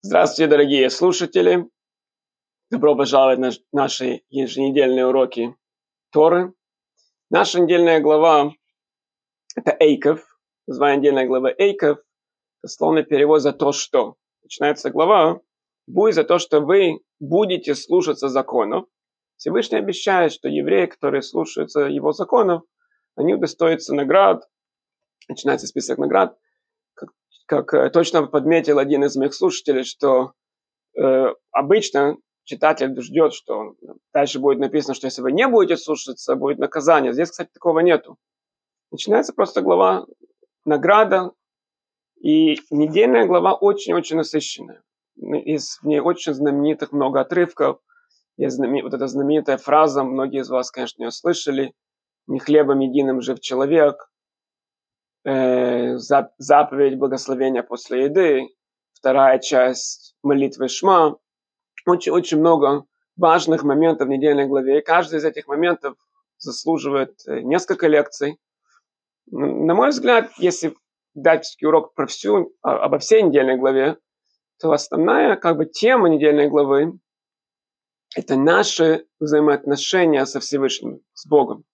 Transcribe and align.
Здравствуйте, 0.00 0.48
дорогие 0.48 0.90
слушатели! 0.90 1.68
Добро 2.70 2.94
пожаловать 2.94 3.40
на 3.40 3.50
наши 3.72 4.22
еженедельные 4.28 5.04
уроки 5.04 5.56
Торы. 6.12 6.54
Наша 7.30 7.58
недельная 7.60 7.98
глава– 7.98 8.52
это 9.56 9.76
Эйков. 9.80 10.24
Название 10.68 10.98
недельной 10.98 11.26
главы 11.26 11.52
Эйков– 11.58 11.98
дословный 12.62 13.02
перевод 13.02 13.42
«за 13.42 13.52
то, 13.52 13.72
что». 13.72 14.14
Начинается 14.44 14.90
глава 14.90 15.40
«Будет 15.88 16.14
за 16.14 16.22
то, 16.22 16.38
что 16.38 16.60
вы 16.60 17.00
будете 17.18 17.74
слушаться 17.74 18.28
законов». 18.28 18.86
Всевышний 19.36 19.78
обещает, 19.78 20.32
что 20.32 20.48
евреи, 20.48 20.86
которые 20.86 21.22
слушаются 21.22 21.80
его 21.80 22.12
законов, 22.12 22.62
они 23.16 23.34
удостоятся 23.34 23.96
наград. 23.96 24.48
Начинается 25.28 25.66
список 25.66 25.98
наград– 25.98 26.38
как 27.48 27.72
э, 27.72 27.88
точно 27.90 28.26
подметил 28.26 28.78
один 28.78 29.02
из 29.04 29.16
моих 29.16 29.34
слушателей, 29.34 29.82
что 29.82 30.32
э, 30.96 31.28
обычно 31.50 32.18
читатель 32.44 32.94
ждет, 33.00 33.32
что 33.32 33.74
дальше 34.12 34.38
будет 34.38 34.58
написано, 34.58 34.94
что 34.94 35.06
если 35.06 35.22
вы 35.22 35.32
не 35.32 35.48
будете 35.48 35.76
слушаться, 35.76 36.36
будет 36.36 36.58
наказание. 36.58 37.12
Здесь, 37.12 37.30
кстати, 37.30 37.50
такого 37.52 37.80
нету. 37.80 38.18
Начинается 38.90 39.32
просто 39.32 39.62
глава 39.62 40.06
награда, 40.64 41.32
и 42.20 42.58
недельная 42.70 43.26
глава 43.26 43.54
очень-очень 43.54 44.16
насыщенная. 44.16 44.82
Из 45.16 45.78
в 45.80 45.84
ней 45.84 46.00
очень 46.00 46.34
знаменитых 46.34 46.92
много 46.92 47.20
отрывков. 47.20 47.80
Есть 48.36 48.56
знамен... 48.56 48.84
вот 48.84 48.92
эта 48.92 49.06
знаменитая 49.06 49.56
фраза, 49.56 50.04
многие 50.04 50.40
из 50.40 50.50
вас, 50.50 50.70
конечно, 50.70 51.02
ее 51.02 51.10
слышали, 51.10 51.72
«Не 52.26 52.40
хлебом 52.40 52.80
единым 52.80 53.22
жив 53.22 53.40
человек», 53.40 54.10
э, 55.28 55.98
заповедь 55.98 56.98
благословения 56.98 57.62
после 57.62 58.04
еды, 58.04 58.48
вторая 58.94 59.38
часть 59.38 60.14
молитвы 60.22 60.68
Шма. 60.68 61.18
Очень-очень 61.86 62.38
много 62.38 62.84
важных 63.16 63.62
моментов 63.62 64.08
в 64.08 64.10
недельной 64.10 64.46
главе. 64.46 64.78
И 64.78 64.84
каждый 64.84 65.18
из 65.18 65.24
этих 65.24 65.46
моментов 65.46 65.96
заслуживает 66.38 67.20
э, 67.26 67.40
несколько 67.40 67.88
лекций. 67.88 68.38
На 69.30 69.74
мой 69.74 69.90
взгляд, 69.90 70.30
если 70.38 70.74
дать 71.14 71.56
урок 71.62 71.94
про 71.94 72.06
всю, 72.06 72.54
а, 72.62 72.84
обо 72.84 72.98
всей 72.98 73.22
недельной 73.22 73.56
главе, 73.56 73.98
то 74.58 74.72
основная 74.72 75.36
как 75.36 75.56
бы 75.56 75.66
тема 75.66 76.08
недельной 76.08 76.48
главы– 76.48 76.98
это 78.16 78.36
наши 78.36 79.06
взаимоотношения 79.20 80.24
со 80.24 80.40
Всевышним, 80.40 81.00
с 81.12 81.26
Богом. 81.26 81.64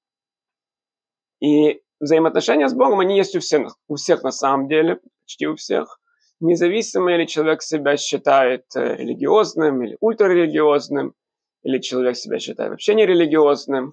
И 1.41 1.84
взаимоотношения 2.01 2.69
с 2.69 2.75
Богом, 2.75 3.01
они 3.01 3.17
есть 3.17 3.37
у 3.37 3.41
всех, 3.41 3.77
у 3.89 3.97
всех 3.97 4.23
на 4.23 4.33
самом 4.33 4.69
деле, 4.69 5.01
почти 5.23 5.47
у 5.47 5.57
всех. 5.57 6.01
Независимо 6.41 7.17
ли 7.17 7.27
человек 7.27 7.63
себя 7.63 7.97
считает 7.97 8.65
э, 8.75 8.97
религиозным 8.97 9.83
или 9.83 9.97
ультрарелигиозным, 10.01 11.15
или 11.63 11.79
человек 11.79 12.17
себя 12.17 12.39
считает 12.39 12.71
вообще 12.71 12.95
нерелигиозным. 12.95 13.93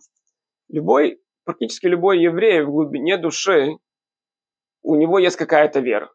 Любой, 0.70 1.22
практически 1.46 1.88
любой 1.88 2.22
еврей 2.22 2.62
в 2.62 2.72
глубине 2.72 3.18
души, 3.18 3.78
у 4.84 4.96
него 4.96 5.20
есть 5.20 5.38
какая-то 5.38 5.80
вера. 5.80 6.12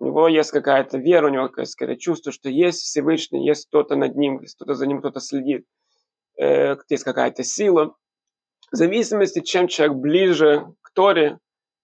У 0.00 0.06
него 0.06 0.28
есть 0.28 0.50
какая-то 0.50 0.98
вера, 0.98 1.26
у 1.26 1.30
него 1.30 1.50
есть 1.56 1.74
какое-то 1.74 2.00
чувство, 2.00 2.32
что 2.32 2.48
есть 2.48 2.80
Всевышний, 2.80 3.46
есть 3.46 3.66
кто-то 3.66 3.96
над 3.96 4.16
ним, 4.16 4.40
кто-то 4.40 4.74
за 4.74 4.86
ним, 4.86 5.00
кто-то 5.00 5.20
следит, 5.20 5.66
э, 6.40 6.76
есть 6.88 7.04
какая-то 7.04 7.42
сила. 7.42 7.96
В 8.70 8.76
зависимости, 8.76 9.40
чем 9.40 9.66
человек 9.66 9.96
ближе 9.96 10.66
Торе 10.92 11.38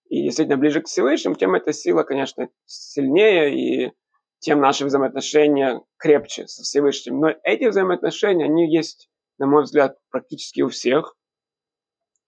и 0.08 0.22
действительно 0.22 0.56
ближе 0.56 0.80
к 0.80 0.86
Всевышнему, 0.86 1.34
тем 1.34 1.54
эта 1.54 1.72
сила, 1.72 2.02
конечно, 2.02 2.48
сильнее, 2.66 3.54
и 3.54 3.92
тем 4.38 4.60
наши 4.60 4.84
взаимоотношения 4.84 5.80
крепче 5.96 6.46
со 6.46 6.62
Всевышним. 6.62 7.20
Но 7.20 7.34
эти 7.42 7.64
взаимоотношения, 7.64 8.44
они 8.44 8.70
есть, 8.70 9.08
на 9.38 9.46
мой 9.46 9.62
взгляд, 9.62 9.96
практически 10.10 10.60
у 10.60 10.68
всех. 10.68 11.16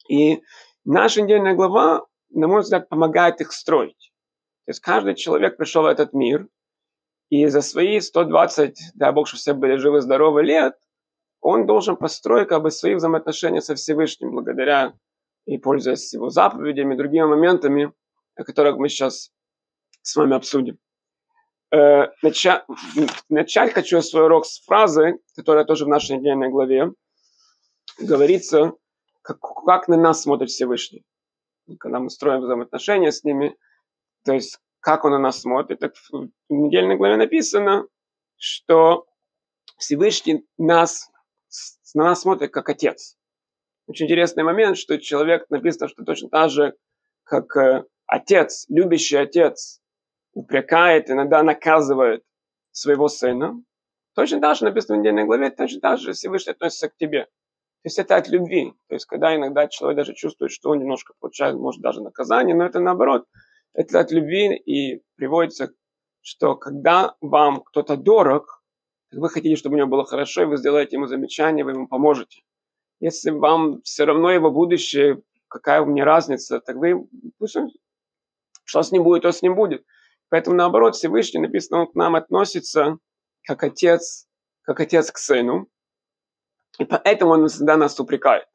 И 0.08 0.42
наша 0.84 1.22
недельная 1.22 1.54
глава, 1.54 2.06
на 2.30 2.48
мой 2.48 2.62
взгляд, 2.62 2.88
помогает 2.88 3.40
их 3.40 3.52
строить. 3.52 4.12
То 4.64 4.70
есть 4.70 4.80
каждый 4.80 5.14
человек 5.14 5.56
пришел 5.56 5.82
в 5.82 5.86
этот 5.86 6.12
мир, 6.12 6.48
и 7.28 7.46
за 7.46 7.60
свои 7.60 8.00
120, 8.00 8.78
дай 8.94 9.12
Бог, 9.12 9.28
что 9.28 9.36
все 9.36 9.52
были 9.52 9.76
живы-здоровы 9.76 10.42
лет, 10.42 10.74
он 11.40 11.66
должен 11.66 11.96
построить 11.96 12.48
как 12.48 12.62
бы 12.62 12.70
свои 12.70 12.94
взаимоотношения 12.94 13.60
со 13.60 13.74
Всевышним 13.74 14.32
благодаря 14.32 14.94
и 15.46 15.58
пользуясь 15.58 16.12
его 16.12 16.28
заповедями 16.28 16.96
другими 16.96 17.24
моментами, 17.24 17.92
о 18.34 18.44
которых 18.44 18.76
мы 18.76 18.88
сейчас 18.88 19.32
с 20.02 20.16
вами 20.16 20.36
обсудим. 20.36 20.78
Э, 21.72 22.08
начать, 22.22 22.64
начать 23.28 23.72
хочу 23.72 24.02
свой 24.02 24.24
урок 24.24 24.46
с 24.46 24.64
фразы, 24.64 25.18
которая 25.34 25.64
тоже 25.64 25.84
в 25.84 25.88
нашей 25.88 26.18
недельной 26.18 26.48
главе 26.48 26.92
говорится, 27.98 28.72
как, 29.22 29.40
как 29.40 29.88
на 29.88 29.96
нас 29.96 30.22
смотрит 30.22 30.50
Всевышний. 30.50 31.04
Когда 31.80 31.98
мы 31.98 32.10
строим 32.10 32.42
взаимоотношения 32.42 33.10
с 33.10 33.24
ними, 33.24 33.56
то 34.24 34.32
есть 34.32 34.60
как 34.80 35.04
он 35.04 35.12
на 35.12 35.18
нас 35.18 35.40
смотрит. 35.40 35.80
Так 35.80 35.94
в 36.12 36.28
недельной 36.48 36.96
главе 36.96 37.16
написано, 37.16 37.88
что 38.36 39.06
Всевышний 39.78 40.46
нас, 40.58 41.10
на 41.94 42.04
нас 42.04 42.20
смотрит 42.20 42.52
как 42.52 42.68
отец. 42.68 43.16
Очень 43.86 44.06
интересный 44.06 44.42
момент, 44.42 44.76
что 44.76 44.98
человек 44.98 45.48
написано, 45.48 45.88
что 45.88 46.04
точно 46.04 46.28
так 46.28 46.50
же, 46.50 46.74
как 47.22 47.56
э, 47.56 47.84
отец, 48.06 48.66
любящий 48.68 49.16
отец, 49.16 49.80
упрекает, 50.32 51.08
иногда 51.08 51.42
наказывает 51.44 52.24
своего 52.72 53.06
сына, 53.08 53.62
точно 54.14 54.40
так 54.40 54.56
же 54.56 54.64
написано 54.64 54.96
в 54.96 55.00
недельной 55.00 55.24
главе, 55.24 55.50
точно 55.50 55.80
так 55.80 55.98
же 55.98 56.12
Всевышний 56.12 56.52
относится 56.52 56.88
к 56.88 56.96
тебе. 56.96 57.24
То 57.24 57.88
есть 57.88 57.98
это 58.00 58.16
от 58.16 58.28
любви. 58.28 58.72
То 58.88 58.96
есть 58.96 59.06
когда 59.06 59.36
иногда 59.36 59.68
человек 59.68 59.98
даже 59.98 60.14
чувствует, 60.14 60.50
что 60.50 60.70
он 60.70 60.80
немножко 60.80 61.14
получает, 61.20 61.54
может, 61.54 61.80
даже 61.80 62.02
наказание, 62.02 62.56
но 62.56 62.64
это 62.66 62.80
наоборот, 62.80 63.26
это 63.72 64.00
от 64.00 64.10
любви 64.10 64.56
и 64.56 65.02
приводится, 65.14 65.72
что 66.22 66.56
когда 66.56 67.14
вам 67.20 67.60
кто-то 67.60 67.96
дорог, 67.96 68.64
вы 69.12 69.28
хотите, 69.28 69.54
чтобы 69.54 69.76
у 69.76 69.78
него 69.78 69.88
было 69.88 70.04
хорошо, 70.04 70.42
и 70.42 70.46
вы 70.46 70.56
сделаете 70.56 70.96
ему 70.96 71.06
замечание, 71.06 71.64
вы 71.64 71.70
ему 71.70 71.86
поможете 71.86 72.42
если 73.00 73.30
вам 73.30 73.82
все 73.82 74.04
равно 74.04 74.30
его 74.30 74.50
будущее, 74.50 75.22
какая 75.48 75.84
мне 75.84 76.04
разница, 76.04 76.60
так 76.60 76.76
вы, 76.76 77.06
пусть 77.38 77.56
он, 77.56 77.70
что 78.64 78.82
с 78.82 78.92
ним 78.92 79.04
будет, 79.04 79.22
то 79.22 79.32
с 79.32 79.42
ним 79.42 79.54
будет. 79.54 79.84
Поэтому 80.28 80.56
наоборот, 80.56 80.96
Всевышний 80.96 81.40
написано, 81.40 81.82
он 81.82 81.86
к 81.86 81.94
нам 81.94 82.16
относится 82.16 82.98
как 83.44 83.62
отец, 83.62 84.26
как 84.62 84.80
отец 84.80 85.10
к 85.12 85.18
сыну. 85.18 85.68
И 86.78 86.84
поэтому 86.84 87.32
он 87.32 87.48
всегда 87.48 87.76
нас 87.76 87.98
упрекает. 88.00 88.46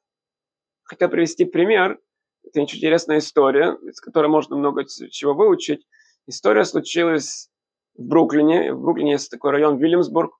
Хотел 0.84 1.10
привести 1.10 1.46
пример. 1.46 2.00
Это 2.44 2.62
очень 2.62 2.78
интересная 2.78 3.20
история, 3.20 3.78
из 3.84 4.02
которой 4.02 4.28
можно 4.28 4.58
много 4.58 4.86
чего 4.86 5.34
выучить. 5.34 5.88
История 6.28 6.66
случилась 6.66 7.50
в 7.96 8.04
Бруклине. 8.04 8.74
В 8.74 8.82
Бруклине 8.82 9.14
есть 9.14 9.32
такой 9.32 9.52
район 9.52 9.78
Вильямсбург. 9.78 10.34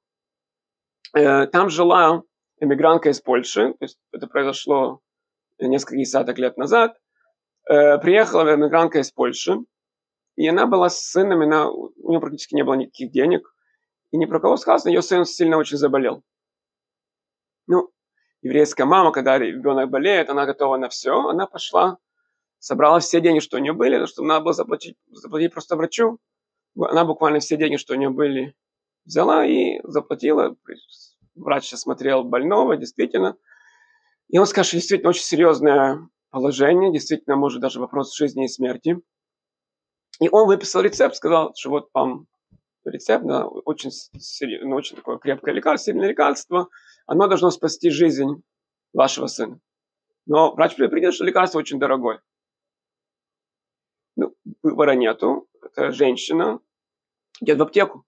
Э, 1.16 1.48
там 1.48 1.70
жила 1.70 2.24
эмигрантка 2.62 3.10
из 3.10 3.20
Польши, 3.20 3.74
то 3.74 3.84
есть 3.84 4.00
это 4.14 4.28
произошло 4.28 5.02
несколько 5.60 5.98
десяток 5.98 6.38
лет 6.38 6.58
назад, 6.58 6.96
э, 7.70 7.98
приехала 7.98 8.56
эмигрантка 8.56 9.00
из 9.00 9.12
Польши, 9.12 9.58
и 10.38 10.48
она 10.48 10.68
была 10.68 10.90
с 10.90 11.02
сыном, 11.02 11.42
она, 11.42 11.70
у 11.70 11.92
нее 12.10 12.22
практически 12.22 12.56
не 12.56 12.64
было 12.64 12.76
никаких 12.76 13.12
денег, 13.12 13.54
и 14.12 14.18
ни 14.18 14.26
про 14.26 14.40
кого 14.40 14.58
сказано, 14.58 14.92
ее 14.92 15.02
сын 15.02 15.26
сильно 15.26 15.58
очень 15.58 15.78
заболел. 15.78 16.24
Ну, 17.68 17.90
еврейская 18.42 18.86
мама, 18.86 19.12
когда 19.12 19.38
ребенок 19.38 19.90
болеет, 19.90 20.30
она 20.30 20.46
готова 20.46 20.78
на 20.78 20.90
все, 20.90 21.14
она 21.28 21.48
пошла, 21.48 21.98
собрала 22.60 23.00
все 23.00 23.22
деньги, 23.22 23.40
что 23.40 23.58
у 23.58 23.60
нее 23.60 23.74
были, 23.74 24.06
чтобы 24.06 24.28
надо 24.28 24.44
было 24.44 24.54
заплатить, 24.54 24.96
заплатить 25.10 25.52
просто 25.52 25.76
врачу. 25.76 26.20
Она 26.80 27.06
буквально 27.06 27.40
все 27.40 27.58
деньги, 27.58 27.78
что 27.78 27.94
у 27.94 27.98
нее 27.98 28.10
были, 28.10 28.56
взяла 29.06 29.46
и 29.46 29.80
заплатила, 29.84 30.56
врач 31.36 31.74
осмотрел 31.74 32.24
больного, 32.24 32.78
действительно. 32.78 33.38
И 34.30 34.38
он 34.38 34.46
сказал, 34.46 34.66
что 34.66 34.78
действительно 34.78 35.10
очень 35.10 35.24
серьезное 35.24 36.10
положение, 36.30 36.92
действительно, 36.92 37.36
может 37.36 37.62
даже 37.62 37.80
вопрос 37.80 38.16
жизни 38.16 38.46
и 38.46 38.48
смерти. 38.48 38.98
И 40.20 40.30
он 40.30 40.48
выписал 40.48 40.82
рецепт, 40.82 41.16
сказал, 41.16 41.54
что 41.56 41.70
вот 41.70 41.90
вам 41.94 42.28
рецепт, 42.86 43.26
да, 43.26 43.46
очень, 43.46 43.92
ну, 44.64 44.76
очень 44.76 44.96
такое 44.96 45.18
крепкое 45.18 45.54
лекарство, 45.54 45.92
сильное 45.92 46.10
лекарство, 46.10 46.70
оно 47.06 47.28
должно 47.28 47.52
спасти 47.52 47.90
жизнь 47.90 48.44
вашего 48.94 49.28
сына. 49.28 49.60
Но 50.26 50.54
врач 50.54 50.76
предупредил, 50.76 51.12
что 51.12 51.26
лекарство 51.26 51.60
очень 51.60 51.80
дорогое. 51.80 52.22
Ну, 54.16 54.36
выбора 54.62 54.92
нету. 54.92 55.48
Это 55.62 55.92
женщина 55.92 56.60
идет 57.42 57.58
в 57.58 57.64
аптеку. 57.64 58.06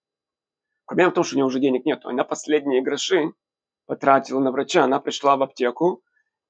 Проблема 0.86 1.12
в 1.12 1.14
том, 1.14 1.24
что 1.24 1.36
у 1.36 1.38
нее 1.38 1.46
уже 1.46 1.60
денег 1.60 1.86
нет. 1.86 2.02
Она 2.04 2.24
последние 2.24 2.82
гроши 2.82 3.34
потратила 3.86 4.40
на 4.40 4.52
врача. 4.52 4.84
Она 4.84 5.00
пришла 5.00 5.38
в 5.38 5.44
аптеку, 5.44 6.04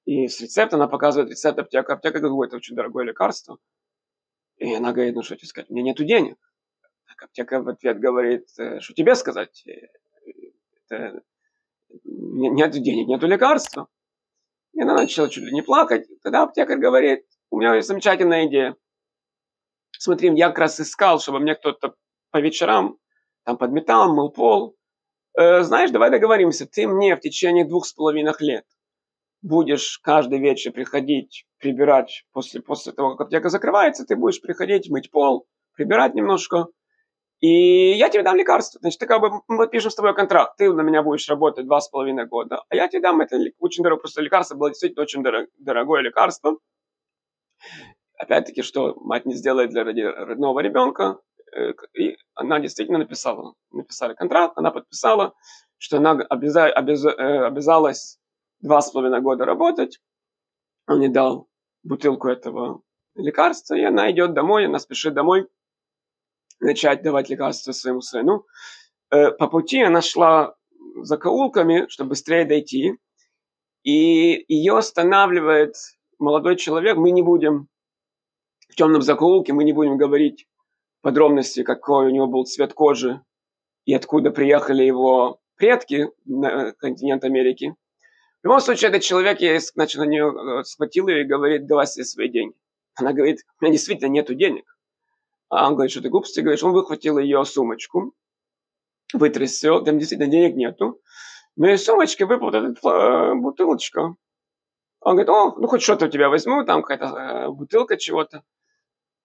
и 0.06 0.28
с 0.28 0.42
рецепта 0.42 0.76
она 0.76 0.88
показывает 0.88 1.30
рецепт 1.30 1.60
аптека. 1.60 1.94
Аптека 1.94 2.20
говорит, 2.20 2.50
это 2.50 2.58
очень 2.58 2.76
дорогое 2.76 3.06
лекарство. 3.06 3.58
И 4.58 4.74
она 4.74 4.92
говорит, 4.92 5.16
ну 5.16 5.24
что 5.24 5.36
тебе 5.36 5.48
сказать, 5.48 5.70
у 5.70 5.74
меня 5.74 5.92
нету 5.92 6.04
денег. 6.04 6.38
Так 7.08 7.24
аптека 7.24 7.62
в 7.62 7.70
ответ 7.70 8.00
говорит, 8.00 8.48
«Э, 8.58 8.80
что 8.80 8.94
тебе 8.94 9.16
сказать? 9.16 9.64
Э, 9.68 9.88
это, 10.88 11.22
нет 12.04 12.72
денег, 12.72 13.08
нету 13.08 13.28
лекарства. 13.28 13.88
И 14.74 14.82
она 14.82 14.96
начала 14.96 15.30
чуть 15.30 15.44
ли 15.44 15.54
не 15.54 15.62
плакать. 15.62 16.08
Тогда 16.22 16.44
аптекарь 16.44 16.80
говорит, 16.80 17.26
у 17.52 17.60
меня 17.60 17.76
есть 17.76 17.88
замечательная 17.88 18.48
идея. 18.48 18.76
Смотри, 19.92 20.36
я 20.36 20.50
как 20.50 20.60
раз 20.60 20.80
искал, 20.80 21.20
чтобы 21.20 21.40
мне 21.40 21.56
кто-то 21.56 21.96
по 22.32 22.42
вечерам 22.42 22.98
там 23.46 23.58
подметал, 23.58 24.14
мыл 24.14 24.30
пол. 24.30 24.76
Э, 25.38 25.64
знаешь, 25.64 25.92
давай 25.92 26.12
договоримся, 26.12 26.66
ты 26.66 26.88
мне 26.88 27.16
в 27.16 27.20
течение 27.20 27.66
двух 27.66 27.86
с 27.86 27.94
половиной 27.94 28.34
лет 28.40 28.66
будешь 29.44 30.00
каждый 30.02 30.40
вечер 30.40 30.72
приходить 30.72 31.46
прибирать 31.60 32.26
после, 32.32 32.62
после 32.62 32.94
того, 32.94 33.12
как 33.12 33.28
аптека 33.28 33.50
закрывается, 33.50 34.06
ты 34.06 34.16
будешь 34.16 34.42
приходить 34.42 34.90
мыть 34.90 35.12
пол, 35.12 35.46
прибирать 35.76 36.16
немножко, 36.16 36.68
и 37.42 37.92
я 37.92 38.10
тебе 38.10 38.24
дам 38.24 38.38
лекарство. 38.38 38.80
Значит, 38.80 39.00
ты 39.00 39.06
как 39.06 39.20
бы, 39.20 39.42
мы 39.50 39.58
подпишем 39.58 39.92
с 39.92 39.96
тобой 39.96 40.16
контракт, 40.16 40.56
ты 40.58 40.72
на 40.72 40.82
меня 40.82 41.04
будешь 41.04 41.28
работать 41.28 41.66
два 41.66 41.82
с 41.82 41.90
половиной 41.90 42.26
года, 42.26 42.64
а 42.70 42.76
я 42.76 42.88
тебе 42.88 43.02
дам 43.02 43.20
это 43.20 43.38
очень 43.60 43.84
дорогое, 43.84 44.02
просто 44.02 44.22
лекарство 44.22 44.56
было 44.56 44.70
действительно 44.70 45.04
очень 45.04 45.24
дорогое 45.60 46.02
лекарство. 46.02 46.58
Опять-таки, 48.18 48.62
что 48.62 48.96
мать 49.02 49.26
не 49.26 49.34
сделает 49.34 49.72
для 49.72 49.84
родного 49.84 50.62
ребенка, 50.62 51.20
и 51.94 52.18
она 52.34 52.60
действительно 52.60 53.00
написала, 53.00 53.54
написали 53.72 54.14
контракт, 54.14 54.58
она 54.58 54.72
подписала, 54.72 55.34
что 55.78 55.98
она 55.98 56.12
обяза, 56.12 56.66
обяз, 56.66 57.06
э, 57.06 57.46
обязалась 57.46 58.20
два 58.60 58.82
с 58.82 58.92
половиной 58.92 59.22
года 59.22 59.46
работать. 59.46 60.00
Он 60.88 61.02
ей 61.02 61.10
дал 61.10 61.48
бутылку 61.84 62.28
этого 62.28 62.82
лекарства, 63.16 63.76
и 63.76 63.84
она 63.84 64.12
идет 64.12 64.34
домой, 64.34 64.66
она 64.66 64.80
спешит 64.80 65.14
домой 65.14 65.48
начать 66.60 67.04
давать 67.04 67.30
лекарства 67.30 67.72
своему 67.72 68.02
сыну. 68.02 68.46
Э, 69.12 69.32
по 69.32 69.48
пути 69.48 69.82
она 69.82 70.02
шла 70.02 70.56
за 71.02 71.18
каулками, 71.18 71.88
чтобы 71.90 72.12
быстрее 72.12 72.46
дойти, 72.46 72.98
и 73.84 74.46
ее 74.48 74.78
останавливает 74.78 75.76
молодой 76.18 76.56
человек. 76.56 76.98
Мы 76.98 77.12
не 77.12 77.22
будем 77.22 77.68
в 78.70 78.76
темном 78.76 79.02
закоулке, 79.02 79.54
мы 79.54 79.66
не 79.66 79.74
будем 79.74 79.98
говорить 79.98 80.48
подробности, 81.04 81.64
какой 81.64 82.08
у 82.08 82.10
него 82.10 82.28
был 82.28 82.46
цвет 82.46 82.74
кожи 82.74 83.22
и 83.86 83.94
откуда 83.94 84.32
приехали 84.32 84.84
его 84.84 85.40
предки 85.56 86.10
на 86.26 86.72
континент 86.72 87.26
Америки. 87.26 87.76
В 88.42 88.46
любом 88.46 88.62
случае, 88.62 88.90
этот 88.90 89.04
человек, 89.04 89.42
я 89.42 89.60
значит, 89.60 90.00
на 90.00 90.06
нее 90.06 90.34
э, 90.34 90.64
схватил 90.64 91.08
ее 91.10 91.22
и 91.22 91.28
говорит, 91.28 91.68
давай 91.68 91.88
себе 91.88 92.06
свои 92.06 92.30
деньги. 92.30 92.56
Она 92.96 93.12
говорит, 93.14 93.40
у 93.60 93.66
меня 93.66 93.74
действительно 93.74 94.10
нету 94.10 94.34
денег. 94.34 94.66
А 95.50 95.68
он 95.68 95.76
говорит, 95.76 95.92
что 95.92 96.02
ты 96.02 96.10
глупости 96.10 96.40
говоришь. 96.40 96.64
Он 96.64 96.72
выхватил 96.72 97.18
ее 97.18 97.44
сумочку, 97.46 98.14
вытряс 99.14 99.52
все, 99.52 99.82
там 99.82 100.00
действительно 100.00 100.32
денег 100.32 100.56
нету. 100.56 101.02
Но 101.56 101.70
из 101.70 101.84
сумочки 101.84 102.24
выпала 102.24 102.72
эта 102.72 102.90
э, 102.90 103.36
бутылочка. 103.36 104.16
Он 105.02 105.16
говорит, 105.16 105.30
о, 105.30 105.56
ну 105.58 105.68
хоть 105.68 105.82
что-то 105.82 106.06
у 106.06 106.10
тебя 106.10 106.30
возьму, 106.30 106.64
там 106.64 106.82
какая-то 106.82 107.16
э, 107.16 107.50
бутылка 107.50 107.98
чего-то. 107.98 108.44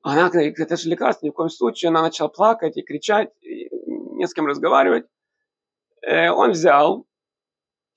Она 0.03 0.31
говорит, 0.31 0.59
это 0.59 0.77
же 0.77 0.89
лекарство, 0.89 1.27
ни 1.27 1.31
в 1.31 1.35
коем 1.35 1.51
случае. 1.51 1.89
Она 1.89 2.03
начала 2.03 2.29
плакать 2.29 2.77
и 2.77 2.83
кричать, 2.83 3.31
и 3.41 3.69
не 4.17 4.27
с 4.27 4.35
кем 4.35 4.47
разговаривать. 4.47 5.07
Э, 6.03 6.31
он 6.31 6.53
взял, 6.53 7.07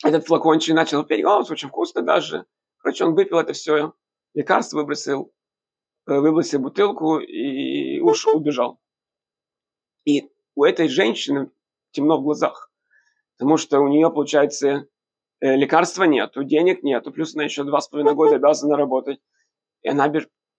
этот 0.03 0.25
флакончик 0.25 0.75
начал 0.75 1.03
пить, 1.03 1.23
о, 1.23 1.39
очень 1.39 1.69
вкусно 1.69 2.01
даже. 2.01 2.45
Короче, 2.77 3.05
он 3.05 3.13
выпил 3.13 3.39
это 3.39 3.53
все, 3.53 3.93
лекарство 4.33 4.79
выбросил, 4.79 5.31
э, 6.07 6.19
выбросил 6.19 6.59
бутылку 6.59 7.19
и 7.19 7.99
уж 7.99 8.25
убежал. 8.27 8.79
И 10.05 10.31
у 10.55 10.63
этой 10.63 10.87
женщины 10.87 11.51
темно 11.91 12.17
в 12.17 12.23
глазах, 12.23 12.71
потому 13.37 13.57
что 13.57 13.79
у 13.79 13.87
нее, 13.87 14.09
получается, 14.09 14.87
э, 15.39 15.55
лекарства 15.55 16.03
нету, 16.05 16.43
денег 16.43 16.81
нету, 16.81 17.11
плюс 17.11 17.35
она 17.35 17.43
еще 17.43 17.63
два 17.63 17.81
с 17.81 17.87
половиной 17.87 18.15
года 18.15 18.35
обязана 18.37 18.75
работать. 18.75 19.19
И 19.83 19.89
она 19.89 20.11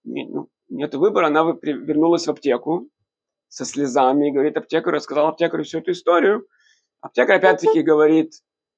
ну, 0.05 0.49
нет 0.73 0.95
выбора, 0.95 1.27
она 1.27 1.43
вернулась 1.63 2.27
в 2.27 2.31
аптеку 2.31 2.89
со 3.49 3.65
слезами 3.65 4.29
и 4.29 4.33
говорит 4.33 4.57
аптекарю, 4.57 4.97
рассказала 4.97 5.29
аптекарю 5.29 5.65
всю 5.65 5.79
эту 5.79 5.93
историю. 5.93 6.47
Аптекарь 7.01 7.39
опять-таки 7.39 7.83
говорит, 7.83 8.33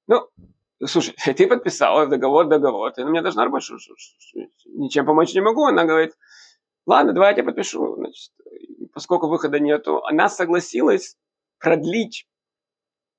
ну, 0.06 0.28
слушай, 0.84 1.14
ты 1.36 1.46
подписала 1.46 2.06
договор, 2.06 2.46
договор, 2.48 2.92
ты 2.92 3.04
меня 3.04 3.22
должна 3.22 3.44
работать, 3.44 3.70
ничем 4.66 5.06
помочь 5.06 5.34
не 5.34 5.40
могу. 5.40 5.64
Она 5.64 5.84
говорит, 5.84 6.14
ладно, 6.86 7.12
давай 7.12 7.30
я 7.30 7.34
тебе 7.34 7.46
подпишу. 7.46 7.94
Значит, 7.96 8.32
поскольку 8.92 9.28
выхода 9.28 9.60
нету, 9.60 10.04
она 10.04 10.28
согласилась 10.28 11.16
продлить 11.58 12.26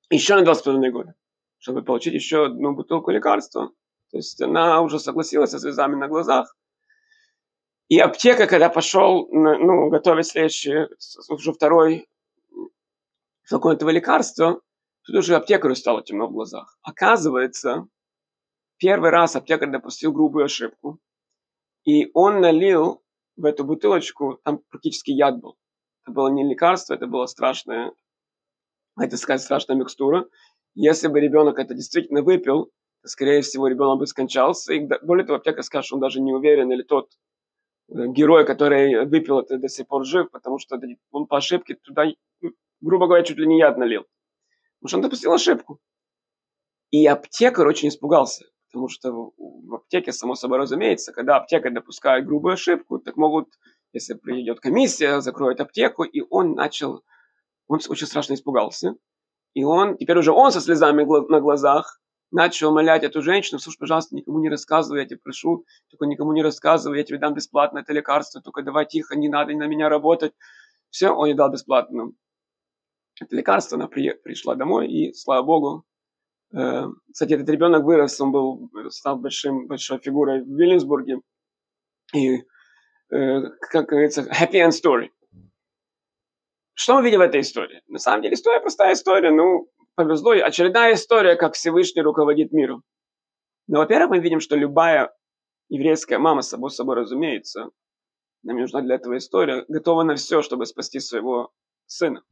еще 0.09 0.35
на 0.35 0.43
два 0.43 0.55
с 0.55 0.61
половиной 0.61 0.91
года, 0.91 1.15
чтобы 1.57 1.83
получить 1.83 2.13
еще 2.13 2.45
одну 2.45 2.73
бутылку 2.73 3.11
лекарства. 3.11 3.71
То 4.11 4.17
есть 4.17 4.41
она 4.41 4.81
уже 4.81 4.99
согласилась 4.99 5.51
со 5.51 5.59
слезами 5.59 5.95
на 5.95 6.07
глазах. 6.07 6.55
И 7.87 7.99
аптека, 7.99 8.47
когда 8.47 8.69
пошел 8.69 9.27
ну, 9.31 9.89
готовить 9.89 10.27
следующий, 10.27 10.87
уже 11.29 11.53
второй 11.53 12.07
флакон 13.43 13.73
этого 13.73 13.91
лекарства, 13.91 14.61
Тут 15.05 15.17
уже 15.17 15.35
аптекарю 15.35 15.75
стало 15.75 16.03
темно 16.03 16.27
в 16.27 16.31
глазах. 16.31 16.79
Оказывается, 16.81 17.87
первый 18.77 19.11
раз 19.11 19.35
аптекарь 19.35 19.69
допустил 19.69 20.11
грубую 20.11 20.45
ошибку. 20.45 20.99
И 21.83 22.09
он 22.15 22.41
налил 22.41 23.03
в 23.37 23.45
эту 23.45 23.63
бутылочку, 23.63 24.39
там 24.43 24.61
практически 24.69 25.11
яд 25.11 25.39
был. 25.39 25.57
Это 26.03 26.11
было 26.11 26.29
не 26.29 26.43
лекарство, 26.43 26.95
это 26.95 27.05
была 27.05 27.27
страшная, 27.27 27.93
это 28.99 29.17
сказать, 29.17 29.41
страшная 29.41 29.75
микстура. 29.75 30.27
Если 30.73 31.07
бы 31.07 31.19
ребенок 31.19 31.59
это 31.59 31.75
действительно 31.75 32.23
выпил, 32.23 32.71
скорее 33.03 33.41
всего, 33.41 33.67
ребенок 33.67 33.99
бы 33.99 34.07
скончался. 34.07 34.73
И 34.73 34.87
более 35.03 35.25
того, 35.27 35.37
аптекарь 35.37 35.63
скажет, 35.63 35.85
что 35.85 35.95
он 35.97 36.01
даже 36.01 36.19
не 36.19 36.33
уверен, 36.33 36.71
или 36.71 36.81
тот 36.81 37.11
герой, 37.87 38.45
который 38.45 39.05
выпил 39.05 39.39
это, 39.39 39.57
до 39.57 39.69
сих 39.69 39.87
пор 39.87 40.05
жив, 40.05 40.29
потому 40.31 40.57
что 40.59 40.79
он 41.11 41.27
по 41.27 41.37
ошибке 41.37 41.75
туда, 41.75 42.05
грубо 42.81 43.07
говоря, 43.07 43.23
чуть 43.23 43.37
ли 43.37 43.47
не 43.47 43.59
яд 43.59 43.77
налил. 43.77 44.05
Потому 44.79 44.87
что 44.87 44.97
он 44.97 45.03
допустил 45.03 45.33
ошибку. 45.33 45.79
И 46.91 47.05
аптекарь 47.05 47.67
очень 47.67 47.89
испугался, 47.89 48.45
потому 48.67 48.87
что 48.87 49.33
в 49.37 49.75
аптеке, 49.75 50.11
само 50.11 50.35
собой 50.35 50.59
разумеется, 50.59 51.13
когда 51.13 51.37
аптекарь 51.37 51.73
допускает 51.73 52.25
грубую 52.25 52.53
ошибку, 52.53 52.99
так 52.99 53.17
могут, 53.17 53.49
если 53.91 54.13
придет 54.13 54.59
комиссия, 54.59 55.21
закроет 55.21 55.59
аптеку, 55.59 56.03
и 56.03 56.21
он 56.29 56.53
начал, 56.53 57.03
он 57.67 57.79
очень 57.89 58.07
страшно 58.07 58.33
испугался. 58.33 58.95
И 59.53 59.63
он, 59.63 59.97
теперь 59.97 60.17
уже 60.17 60.31
он 60.31 60.51
со 60.51 60.61
слезами 60.61 61.03
на 61.29 61.39
глазах, 61.39 61.99
начал 62.35 62.69
умолять 62.69 63.03
эту 63.03 63.21
женщину, 63.21 63.59
слушай, 63.59 63.79
пожалуйста, 63.79 64.15
никому 64.15 64.39
не 64.39 64.49
рассказывай, 64.49 64.99
я 64.99 65.05
тебя 65.05 65.19
прошу, 65.23 65.65
только 65.89 66.05
никому 66.05 66.33
не 66.33 66.43
рассказывай, 66.43 66.99
я 66.99 67.03
тебе 67.03 67.17
дам 67.17 67.33
бесплатно 67.33 67.79
это 67.79 67.93
лекарство, 67.93 68.41
только 68.41 68.61
давай 68.61 68.85
тихо, 68.85 69.15
не 69.15 69.29
надо 69.29 69.53
на 69.53 69.67
меня 69.67 69.89
работать. 69.89 70.33
Все, 70.89 71.09
он 71.09 71.27
ей 71.27 71.33
дал 71.33 71.51
бесплатно 71.51 72.11
это 73.21 73.35
лекарство, 73.35 73.77
она 73.77 73.87
при, 73.87 74.13
пришла 74.13 74.55
домой, 74.55 74.87
и, 74.87 75.13
слава 75.13 75.43
богу, 75.43 75.85
э, 76.53 76.83
кстати, 77.11 77.33
этот 77.33 77.49
ребенок 77.49 77.83
вырос, 77.83 78.19
он 78.19 78.31
был, 78.31 78.69
стал 78.89 79.17
большим, 79.17 79.67
большой 79.67 79.99
фигурой 79.99 80.43
в 80.43 80.47
Вильнюсбурге, 80.47 81.21
и, 82.13 82.43
э, 83.11 83.41
как 83.71 83.87
говорится, 83.87 84.23
happy 84.23 84.55
end 84.55 84.71
story. 84.71 85.09
Что 86.73 86.95
мы 86.95 87.03
видим 87.03 87.19
в 87.19 87.23
этой 87.23 87.39
истории? 87.39 87.81
На 87.87 87.99
самом 87.99 88.21
деле 88.21 88.33
история 88.33 88.59
простая 88.59 88.93
история, 88.93 89.31
ну, 89.31 89.69
повезло, 89.95 90.31
очередная 90.31 90.93
история, 90.93 91.35
как 91.35 91.55
Всевышний 91.55 92.01
руководит 92.01 92.51
миром. 92.51 92.83
Но, 93.67 93.79
во-первых, 93.79 94.11
мы 94.11 94.19
видим, 94.19 94.39
что 94.39 94.55
любая 94.55 95.13
еврейская 95.69 96.19
мама, 96.19 96.41
собой 96.41 96.69
собой 96.69 96.95
разумеется, 96.95 97.69
нам 98.43 98.57
нужна 98.57 98.81
для 98.81 98.95
этого 98.95 99.17
история, 99.17 99.65
готова 99.67 100.03
на 100.03 100.15
все, 100.15 100.41
чтобы 100.41 100.65
спасти 100.65 100.99
своего 100.99 101.51
сына. 101.87 102.23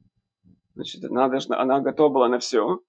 Значит, 0.76 1.04
она, 1.04 1.28
должна, 1.28 1.60
она 1.60 1.80
готова 1.80 2.10
была 2.10 2.30
на 2.30 2.40
все. 2.40 2.80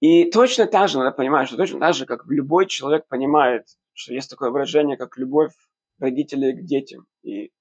И 0.00 0.30
точно 0.30 0.66
так 0.66 0.88
же 0.88 0.98
надо 0.98 1.12
понимать, 1.12 1.48
что 1.48 1.56
точно 1.56 1.80
так 1.80 1.94
же, 1.94 2.06
как 2.06 2.24
любой 2.26 2.66
человек 2.66 3.06
понимает, 3.08 3.66
что 3.92 4.14
есть 4.14 4.30
такое 4.30 4.50
выражение, 4.50 4.96
как 4.96 5.18
любовь 5.18 5.52
родителей 5.98 6.54
к 6.54 6.64
детям. 6.64 7.06
И 7.22 7.52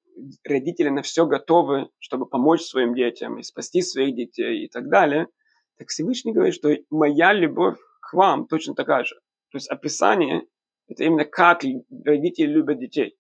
родители 0.44 0.90
на 0.90 1.02
все 1.02 1.26
готовы, 1.26 1.90
чтобы 2.00 2.26
помочь 2.26 2.62
своим 2.62 2.96
детям 2.96 3.38
и 3.38 3.44
спасти 3.44 3.82
своих 3.82 4.16
детей 4.16 4.66
и 4.66 4.68
так 4.70 4.90
далее. 4.90 5.28
Так 5.82 5.90
Всевышний 5.90 6.32
говорит, 6.32 6.54
что 6.54 6.78
моя 6.92 7.34
любовь 7.34 7.80
к 8.02 8.14
вам 8.14 8.46
точно 8.46 8.76
такая 8.76 9.04
же. 9.04 9.16
То 9.50 9.58
есть 9.58 9.68
описание– 9.68 10.44
это 10.88 11.06
именно 11.06 11.26
как 11.26 11.64
родители 12.06 12.46
любят 12.52 12.78
детей. 12.78 13.18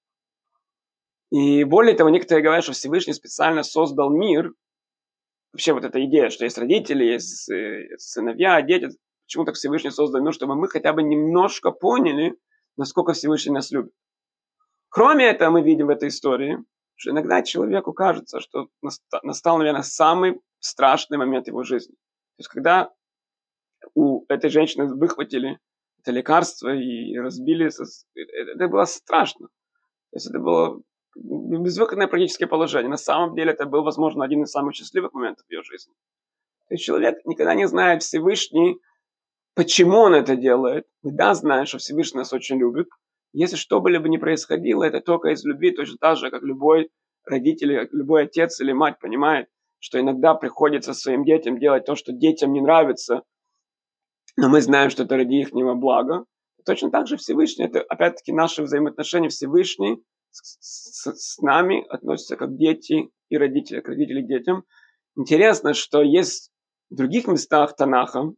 И 1.31 1.63
более 1.63 1.95
того, 1.95 2.11
некоторые 2.11 2.43
говорят, 2.43 2.63
что 2.63 2.73
Всевышний 2.73 3.13
специально 3.13 3.63
создал 3.63 4.11
мир, 4.11 4.53
вообще 5.53 5.73
вот 5.73 5.85
эта 5.85 6.05
идея, 6.05 6.29
что 6.29 6.43
есть 6.43 6.59
родители, 6.59 7.03
есть 7.03 7.49
э, 7.49 7.97
сыновья, 7.97 8.61
дети, 8.61 8.89
почему 9.25 9.45
так 9.45 9.55
Всевышний 9.55 9.89
создал 9.89 10.21
мир, 10.21 10.31
чтобы 10.31 10.53
мы 10.55 10.67
хотя 10.67 10.93
бы 10.93 11.01
немножко 11.01 11.71
поняли, 11.71 12.37
насколько 12.77 13.13
Всевышний 13.13 13.53
нас 13.53 13.71
любит. 13.71 13.93
Кроме 14.89 15.25
этого, 15.25 15.49
мы 15.49 15.63
видим 15.63 15.87
в 15.87 15.89
этой 15.89 16.09
истории, 16.09 16.59
что 16.95 17.09
иногда 17.09 17.41
человеку 17.41 17.91
кажется, 17.91 18.39
что 18.39 18.67
настал, 19.23 19.57
наверное, 19.57 19.81
самый 19.81 20.39
страшный 20.59 21.17
момент 21.17 21.47
его 21.47 21.63
жизни. 21.63 21.95
Есть, 22.41 22.50
когда 22.50 22.89
у 23.93 24.25
этой 24.29 24.50
женщины 24.50 24.88
выхватили 24.88 25.60
это 26.00 26.12
лекарство 26.12 26.74
и 26.74 27.15
разбили, 27.15 27.69
это 28.15 28.67
было 28.67 28.86
страшно. 28.86 29.48
То 30.10 30.15
есть 30.15 30.27
это 30.27 30.39
было 30.39 30.81
безвыходное 31.13 32.07
практическое 32.07 32.48
положение. 32.48 32.89
На 32.89 32.98
самом 32.98 33.36
деле 33.36 33.51
это 33.51 33.67
был, 33.67 33.83
возможно, 33.83 34.25
один 34.25 34.41
из 34.41 34.50
самых 34.50 34.74
счастливых 34.74 35.13
моментов 35.13 35.45
в 35.45 35.51
ее 35.51 35.62
жизни. 35.62 35.93
То 36.67 36.74
есть 36.74 36.83
человек 36.83 37.24
никогда 37.25 37.53
не 37.53 37.67
знает 37.67 38.01
Всевышний, 38.01 38.79
почему 39.53 40.00
он 40.00 40.15
это 40.15 40.36
делает. 40.36 40.88
Да, 41.03 41.36
знает, 41.36 41.67
что 41.67 41.77
Всевышний 41.77 42.17
нас 42.17 42.33
очень 42.33 42.57
любит. 42.57 42.88
Если 43.33 43.55
что 43.55 43.81
бы 43.81 43.91
либо 43.91 44.10
ни 44.10 44.17
происходило, 44.17 44.83
это 44.83 45.00
только 45.00 45.29
из 45.29 45.45
любви, 45.45 45.69
точно 45.69 45.98
так 46.00 46.17
же, 46.17 46.31
как 46.31 46.41
любой 46.41 46.89
родитель, 47.24 47.88
любой 47.91 48.24
отец 48.24 48.60
или 48.62 48.71
мать 48.71 48.98
понимает, 49.00 49.48
что 49.81 50.00
иногда 50.00 50.35
приходится 50.35 50.93
своим 50.93 51.25
детям 51.25 51.59
делать 51.59 51.85
то, 51.85 51.95
что 51.95 52.13
детям 52.13 52.53
не 52.53 52.61
нравится, 52.61 53.23
но 54.38 54.47
мы 54.47 54.61
знаем, 54.61 54.89
что 54.89 55.03
это 55.03 55.17
ради 55.17 55.35
их 55.41 55.51
блага. 55.51 56.25
Точно 56.65 56.91
так 56.91 57.07
же 57.07 57.17
Всевышний, 57.17 57.65
это 57.65 57.81
опять-таки 57.81 58.31
наши 58.31 58.61
взаимоотношения 58.61 59.29
Всевышний 59.29 60.03
с, 60.29 60.57
с, 60.61 61.11
с 61.11 61.38
нами 61.39 61.83
относятся 61.89 62.38
как 62.38 62.55
дети 62.55 63.09
и 63.29 63.38
родители, 63.38 63.77
как 63.77 63.89
родители 63.89 64.21
к 64.21 64.27
детям. 64.27 64.63
Интересно, 65.17 65.73
что 65.73 66.03
есть 66.03 66.51
в 66.91 66.95
других 66.95 67.27
местах 67.27 67.75
Танаха, 67.75 68.31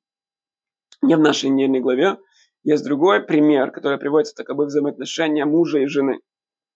не 1.02 1.16
в 1.16 1.20
нашей 1.20 1.50
недельной 1.50 1.82
главе, 1.82 2.18
есть 2.64 2.86
другой 2.86 3.22
пример, 3.22 3.72
который 3.72 4.00
приводится 4.00 4.34
так 4.36 4.56
бы 4.56 4.66
взаимоотношения 4.66 5.46
мужа 5.46 5.80
и 5.80 5.86
жены. 5.86 6.22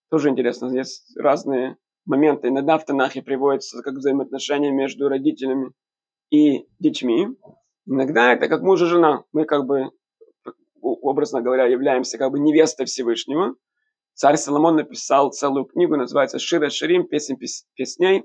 Тоже 0.09 0.29
интересно, 0.29 0.67
есть 0.75 1.17
разные 1.17 1.77
моменты. 2.07 2.47
Иногда 2.47 2.77
в 2.77 2.85
Танахе 2.85 3.21
приводится 3.21 3.81
как 3.81 3.95
взаимоотношения 3.95 4.71
между 4.71 5.09
родителями 5.09 5.71
и 6.29 6.67
детьми. 6.79 7.27
Иногда 7.85 8.33
это 8.33 8.47
как 8.47 8.61
муж 8.61 8.81
и 8.81 8.85
жена. 8.85 9.23
Мы 9.31 9.45
как 9.45 9.65
бы, 9.65 9.91
образно 10.81 11.41
говоря, 11.41 11.65
являемся 11.65 12.17
как 12.17 12.31
бы 12.31 12.39
невестой 12.39 12.85
Всевышнего. 12.85 13.55
Царь 14.13 14.37
Соломон 14.37 14.77
написал 14.77 15.31
целую 15.31 15.65
книгу, 15.65 15.95
называется 15.95 16.39
«Шира 16.39 16.69
Ширим. 16.69 17.07
Песен 17.07 17.37
песней». 17.75 18.23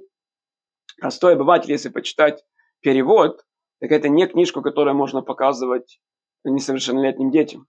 Простой 0.99 1.35
обыватель, 1.35 1.71
если 1.71 1.91
почитать 1.91 2.45
перевод, 2.81 3.45
так 3.81 3.91
это 3.91 4.09
не 4.09 4.27
книжку, 4.27 4.63
которую 4.63 4.97
можно 4.97 5.23
показывать 5.23 6.01
несовершеннолетним 6.45 7.31
детям. 7.31 7.67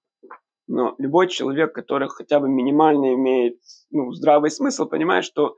Но 0.67 0.95
любой 0.97 1.27
человек, 1.27 1.73
который 1.73 2.07
хотя 2.07 2.39
бы 2.39 2.49
минимально 2.49 3.13
имеет 3.13 3.59
ну, 3.91 4.11
здравый 4.13 4.49
смысл, 4.49 4.85
понимает, 4.85 5.25
что 5.25 5.57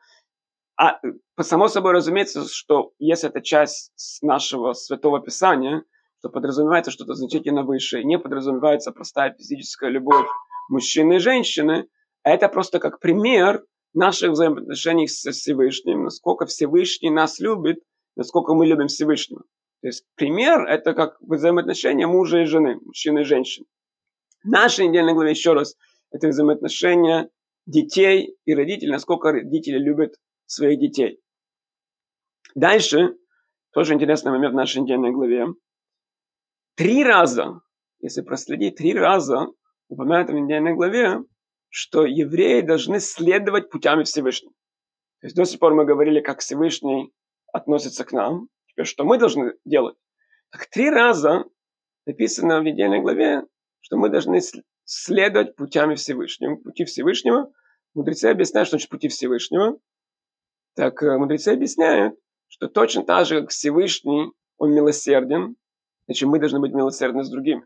а, 0.78 1.00
само 1.42 1.68
собой 1.68 1.94
разумеется, 1.94 2.46
что 2.48 2.92
если 3.00 3.30
это 3.30 3.42
часть 3.42 3.92
нашего 4.22 4.74
Святого 4.74 5.22
Писания, 5.22 5.84
то 6.22 6.30
подразумевается 6.30 6.92
что-то 6.92 7.14
значительно 7.14 7.64
выше. 7.64 8.04
Не 8.04 8.18
подразумевается 8.18 8.92
простая 8.92 9.34
физическая 9.38 9.90
любовь 9.90 10.28
мужчины 10.70 11.16
и 11.16 11.20
женщины. 11.20 11.88
А 12.24 12.32
это 12.32 12.50
просто 12.50 12.80
как 12.80 13.00
пример 13.00 13.64
наших 13.94 14.32
взаимоотношений 14.32 15.08
с 15.08 15.32
Всевышним, 15.32 16.04
насколько 16.04 16.46
Всевышний 16.46 17.10
нас 17.10 17.40
любит, 17.40 17.80
насколько 18.16 18.54
мы 18.54 18.66
любим 18.66 18.88
Всевышнего. 18.88 19.44
То 19.82 19.88
есть 19.88 20.04
пример– 20.16 20.66
это 20.68 20.94
как 20.94 21.18
взаимоотношения 21.22 22.08
мужа 22.08 22.40
и 22.40 22.46
жены, 22.46 22.80
мужчины 22.84 23.20
и 23.20 23.24
женщины. 23.24 23.68
В 24.44 24.50
нашей 24.50 24.88
недельной 24.88 25.14
главе 25.14 25.32
еще 25.32 25.54
раз 25.54 25.76
это 26.12 26.28
взаимоотношения 26.28 27.30
детей 27.68 28.36
и 28.46 28.54
родителей, 28.54 28.92
насколько 28.92 29.32
родители 29.32 29.78
любят 29.78 30.16
своих 30.46 30.80
детей. 30.80 31.20
Дальше, 32.56 33.16
тоже 33.72 33.94
интересный 33.94 34.32
момент 34.32 34.54
в 34.54 34.58
нашей 34.58 34.82
недельной 34.82 35.12
главе. 35.12 35.48
Три 36.76 37.04
раза, 37.04 37.62
если 38.00 38.22
проследить, 38.22 38.76
три 38.76 38.94
раза 38.94 39.48
упомянуто 39.88 40.34
в 40.34 40.36
недельной 40.36 40.74
главе, 40.74 41.20
что 41.70 42.06
евреи 42.06 42.62
должны 42.62 43.00
следовать 43.00 43.70
путями 43.70 44.04
Всевышнего. 44.04 44.54
То 45.22 45.28
есть 45.28 45.36
до 45.36 45.46
сих 45.46 45.60
пор 45.60 45.74
мы 45.74 45.86
говорили, 45.86 46.22
как 46.22 46.40
Всевышний 46.40 47.14
относится 47.52 48.04
к 48.04 48.12
нам, 48.12 48.50
Теперь 48.76 48.88
что 48.88 49.06
мы 49.06 49.18
должны 49.18 49.54
делать? 49.64 49.96
Так 50.52 50.68
три 50.68 50.90
раза 50.90 51.46
написано 52.06 52.60
в 52.60 52.64
недельной 52.66 53.00
главе, 53.00 53.44
что 53.80 53.96
мы 53.96 54.10
должны 54.10 54.42
следовать 54.84 55.56
путями 55.56 55.96
Всевышнего, 55.96 56.58
пути 56.58 56.84
Всевышнего. 56.84 57.54
Мудрецы 57.94 58.26
объясняют, 58.26 58.68
что 58.68 58.76
значит 58.76 58.90
пути 58.90 59.08
Всевышнего. 59.08 59.80
Так 60.76 61.02
э, 61.04 61.18
мудрецы 61.18 61.50
объясняют, 61.50 62.16
что 62.48 62.68
точно 62.68 63.04
так 63.04 63.26
же, 63.26 63.42
как 63.42 63.50
Всевышний, 63.50 64.32
он 64.58 64.74
милосерден, 64.74 65.56
значит 66.08 66.28
мы 66.30 66.40
должны 66.40 66.60
быть 66.60 66.74
милосердны 66.74 67.24
с 67.24 67.30
другими. 67.30 67.66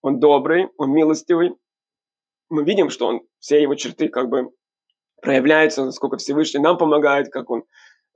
Он 0.00 0.20
добрый, 0.20 0.68
он 0.76 0.92
милостивый. 0.92 1.56
Мы 2.50 2.64
видим, 2.64 2.90
что 2.90 3.06
он, 3.06 3.20
все 3.38 3.62
его 3.62 3.74
черты 3.74 4.08
как 4.08 4.28
бы 4.28 4.50
проявляются, 5.20 5.84
насколько 5.84 6.16
Всевышний 6.16 6.60
нам 6.60 6.76
помогает, 6.76 7.30
как 7.30 7.50
он 7.50 7.64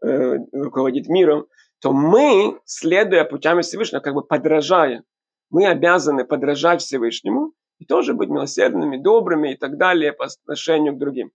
э, 0.02 0.36
руководит 0.52 1.08
миром 1.08 1.46
то 1.80 1.92
мы, 1.92 2.58
следуя 2.64 3.24
путями 3.24 3.62
Всевышнего, 3.62 4.00
как 4.00 4.14
бы 4.14 4.22
подражая, 4.22 5.04
мы 5.50 5.66
обязаны 5.66 6.24
подражать 6.24 6.82
Всевышнему 6.82 7.52
и 7.78 7.84
тоже 7.84 8.14
быть 8.14 8.28
милосердными, 8.28 8.96
добрыми 8.96 9.52
и 9.52 9.56
так 9.56 9.76
далее 9.76 10.12
по 10.12 10.24
отношению 10.24 10.94
к 10.94 10.98
другим. 10.98 11.30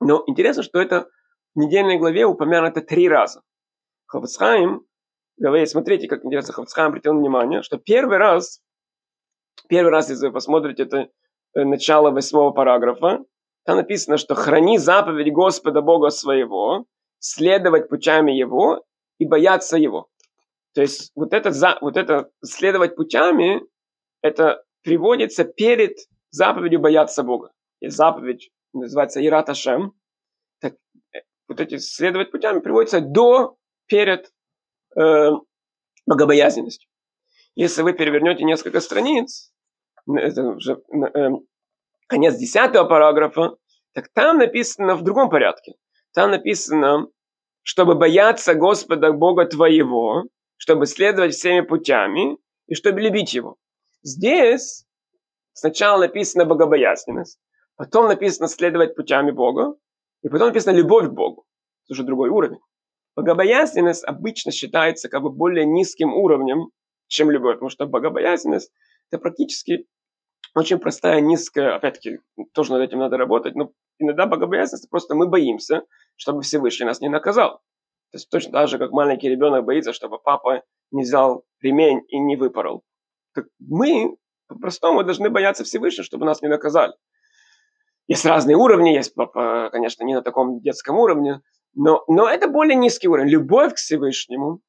Но 0.00 0.22
интересно, 0.26 0.62
что 0.62 0.80
это 0.80 1.08
в 1.54 1.58
недельной 1.58 1.98
главе 1.98 2.26
упомянуто 2.26 2.80
три 2.80 3.08
раза. 3.08 3.42
Хавцхайм 4.06 4.82
говорит, 5.36 5.68
смотрите, 5.68 6.08
как 6.08 6.24
интересно, 6.24 6.54
Хавцхайм 6.54 6.88
обратил 6.88 7.14
внимание, 7.14 7.62
что 7.62 7.78
первый 7.78 8.18
раз, 8.18 8.60
первый 9.68 9.90
раз, 9.90 10.10
если 10.10 10.26
вы 10.26 10.32
посмотрите, 10.32 10.84
это 10.84 11.08
э, 11.54 11.64
начало 11.64 12.10
восьмого 12.10 12.50
параграфа, 12.50 13.24
там 13.64 13.76
написано, 13.76 14.16
что 14.16 14.34
храни 14.34 14.78
заповедь 14.78 15.32
Господа 15.32 15.82
Бога 15.82 16.10
своего, 16.10 16.86
следовать 17.18 17.88
путями 17.88 18.32
Его 18.32 18.84
и 19.18 19.26
бояться 19.26 19.76
его. 19.76 20.08
То 20.74 20.82
есть 20.82 21.12
вот 21.14 21.32
это, 21.32 21.52
вот 21.80 21.96
это 21.96 22.30
следовать 22.42 22.96
путями, 22.96 23.62
это 24.22 24.62
приводится 24.82 25.44
перед 25.44 25.96
заповедью 26.30 26.80
бояться 26.80 27.22
Бога. 27.22 27.52
И 27.80 27.88
заповедь 27.88 28.50
называется 28.72 29.24
Ират 29.24 29.48
Ашем. 29.50 29.92
Так, 29.92 29.92
э, 29.92 30.07
вот 31.48 31.60
эти 31.60 31.78
следовать 31.78 32.30
путями 32.30 32.60
приводится 32.60 33.00
до, 33.00 33.56
перед 33.86 34.30
э, 34.96 35.30
богобоязненностью. 36.06 36.88
Если 37.54 37.82
вы 37.82 37.92
перевернете 37.94 38.44
несколько 38.44 38.80
страниц, 38.80 39.52
это 40.06 40.42
уже 40.42 40.74
э, 40.74 41.28
конец 42.06 42.36
десятого 42.36 42.86
параграфа, 42.86 43.56
так 43.94 44.08
там 44.12 44.38
написано 44.38 44.94
в 44.94 45.02
другом 45.02 45.30
порядке. 45.30 45.72
Там 46.14 46.30
написано, 46.30 47.08
чтобы 47.62 47.94
бояться 47.94 48.54
Господа 48.54 49.12
Бога 49.12 49.44
твоего, 49.46 50.24
чтобы 50.56 50.86
следовать 50.86 51.34
всеми 51.34 51.60
путями 51.62 52.38
и 52.66 52.74
чтобы 52.74 53.00
любить 53.00 53.34
Его. 53.34 53.56
Здесь 54.02 54.86
сначала 55.52 56.00
написано 56.00 56.44
богобоязненность, 56.44 57.40
потом 57.76 58.06
написано 58.06 58.48
следовать 58.48 58.94
путями 58.94 59.32
Бога, 59.32 59.74
и 60.22 60.28
потом 60.28 60.48
написано 60.48 60.74
любовь 60.74 61.08
к 61.08 61.12
Богу. 61.12 61.44
Это 61.86 61.94
уже 61.94 62.04
другой 62.04 62.30
уровень. 62.30 62.60
Богобоязненность 63.16 64.04
обычно 64.04 64.52
считается 64.52 65.08
как 65.08 65.22
бы 65.22 65.30
более 65.30 65.66
низким 65.66 66.14
уровнем, 66.14 66.70
чем 67.08 67.30
любовь, 67.30 67.54
потому 67.54 67.70
что 67.70 67.86
богобоязненность 67.86 68.70
это 69.10 69.20
практически 69.20 69.86
очень 70.54 70.78
простая, 70.78 71.20
низкая, 71.20 71.76
опять-таки, 71.76 72.18
тоже 72.52 72.72
над 72.72 72.82
этим 72.82 72.98
надо 72.98 73.16
работать, 73.16 73.54
но 73.54 73.72
иногда 73.98 74.26
богобоязненность 74.26 74.88
просто 74.90 75.14
мы 75.14 75.28
боимся, 75.28 75.82
чтобы 76.16 76.42
Всевышний 76.42 76.86
нас 76.86 77.00
не 77.00 77.08
наказал. 77.08 77.60
То 78.10 78.16
есть 78.16 78.30
точно 78.30 78.52
так 78.52 78.68
же, 78.68 78.78
как 78.78 78.90
маленький 78.90 79.28
ребенок 79.28 79.64
боится, 79.64 79.92
чтобы 79.92 80.18
папа 80.18 80.62
не 80.90 81.02
взял 81.02 81.44
ремень 81.60 82.02
и 82.08 82.18
не 82.18 82.36
выпорол. 82.36 82.82
Так 83.34 83.46
мы 83.58 84.16
по-простому 84.46 85.04
должны 85.04 85.28
бояться 85.28 85.64
Всевышнего, 85.64 86.04
чтобы 86.04 86.24
нас 86.24 86.40
не 86.40 86.48
наказали. 86.48 86.94
Есть 88.08 88.24
разные 88.24 88.56
уровни, 88.56 88.90
есть, 88.90 89.14
конечно, 89.14 90.02
не 90.02 90.14
на 90.14 90.22
таком 90.22 90.60
детском 90.60 90.98
уровне, 90.98 91.42
но, 91.74 92.02
но 92.08 92.28
это 92.28 92.48
более 92.48 92.74
низкий 92.74 93.06
уровень. 93.06 93.28
Любовь 93.28 93.74
к 93.74 93.76
Всевышнему, 93.76 94.60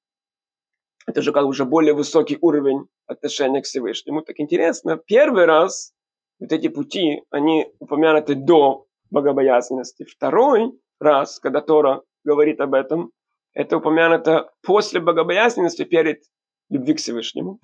это 1.07 1.21
же 1.21 1.31
как 1.31 1.45
уже 1.45 1.63
более 1.63 1.93
высокий 1.93 2.37
уровень 2.41 2.87
отношения 3.07 3.61
к 3.61 3.65
Всевышнему. 3.65 4.21
Так 4.21 4.39
интересно, 4.39 4.97
первый 4.97 5.45
раз 5.45 5.93
вот 6.39 6.51
эти 6.51 6.67
пути, 6.67 7.23
они 7.31 7.67
упомянуты 7.79 8.35
до 8.35 8.85
богобоязненности. 9.09 10.03
Второй 10.03 10.73
раз, 10.99 11.39
когда 11.39 11.61
Тора 11.61 12.03
говорит 12.25 12.59
об 12.59 12.73
этом, 12.73 13.11
это 13.53 13.77
упомянуто 13.77 14.51
после 14.61 14.99
богобоязненности 14.99 15.83
перед 15.83 16.23
любви 16.69 16.93
к 16.93 16.99
Всевышнему. 16.99 17.59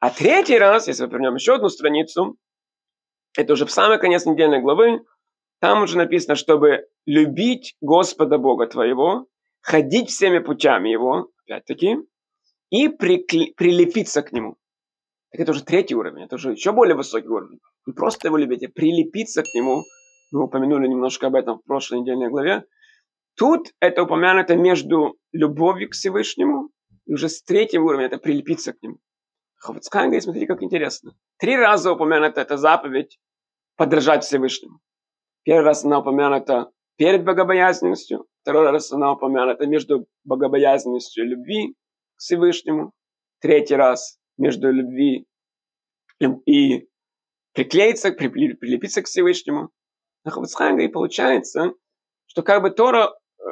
А 0.00 0.10
третий 0.10 0.58
раз, 0.58 0.88
если 0.88 1.06
мы 1.06 1.12
вернем 1.12 1.36
еще 1.36 1.54
одну 1.54 1.68
страницу, 1.68 2.36
это 3.36 3.52
уже 3.52 3.66
в 3.66 3.70
самый 3.70 3.98
конец 3.98 4.26
недельной 4.26 4.60
главы, 4.60 5.04
Там 5.60 5.82
уже 5.82 5.96
написано, 5.96 6.34
чтобы 6.34 6.86
любить 7.06 7.74
Господа 7.80 8.38
Бога 8.38 8.66
твоего, 8.66 9.26
ходить 9.62 10.10
всеми 10.10 10.38
путями 10.38 10.90
Его, 10.90 11.30
опять-таки, 11.44 11.96
и 12.70 12.88
прикле- 12.88 13.52
прилепиться 13.56 14.22
к 14.22 14.32
Нему. 14.32 14.56
Так 15.30 15.40
это 15.40 15.52
уже 15.52 15.64
третий 15.64 15.94
уровень, 15.94 16.24
это 16.24 16.36
уже 16.36 16.52
еще 16.52 16.72
более 16.72 16.94
высокий 16.94 17.28
уровень. 17.28 17.60
Не 17.86 17.92
просто 17.92 18.28
его 18.28 18.36
любить, 18.36 18.64
а 18.64 18.68
прилепиться 18.68 19.42
к 19.42 19.54
Нему. 19.54 19.84
Мы 20.32 20.44
упомянули 20.44 20.86
немножко 20.86 21.28
об 21.28 21.34
этом 21.34 21.58
в 21.58 21.64
прошлой 21.64 22.00
недельной 22.00 22.28
главе. 22.28 22.64
Тут 23.36 23.72
это 23.80 24.02
упомянуто 24.02 24.56
между 24.56 25.16
любовью 25.32 25.88
к 25.88 25.94
Всевышнему 25.94 26.70
и 27.06 27.14
уже 27.14 27.28
с 27.28 27.42
третьего 27.42 27.84
уровня 27.84 28.06
это 28.06 28.18
прилепиться 28.18 28.72
к 28.72 28.82
Нему. 28.82 28.98
Ховецкайн 29.56 30.06
говорит, 30.06 30.24
смотрите, 30.24 30.46
как 30.46 30.62
интересно. 30.62 31.16
Три 31.38 31.56
раза 31.56 31.92
упомянута 31.92 32.42
эта 32.42 32.56
заповедь 32.56 33.18
подражать 33.76 34.24
Всевышнему. 34.24 34.80
Первый 35.44 35.64
раз 35.64 35.84
она 35.84 36.00
упомянута 36.00 36.70
перед 36.96 37.24
богобоязненностью, 37.24 38.26
второй 38.42 38.70
раз 38.70 38.92
она 38.92 39.12
упомянута 39.12 39.66
между 39.66 40.06
богобоязненностью 40.24 41.24
и 41.24 41.28
любви 41.28 41.74
к 42.16 42.20
Всевышнему, 42.20 42.92
третий 43.40 43.76
раз 43.76 44.18
между 44.38 44.70
любви 44.70 45.26
и 46.46 46.88
приклеиться, 47.52 48.12
прилепиться 48.12 49.02
к 49.02 49.06
Всевышнему. 49.06 49.70
На 50.24 50.30
Хавцхайм 50.30 50.78
и 50.80 50.88
получается, 50.88 51.74
что 52.26 52.42
как 52.42 52.62
бы 52.62 52.70
Тора 52.70 53.10
э, 53.10 53.44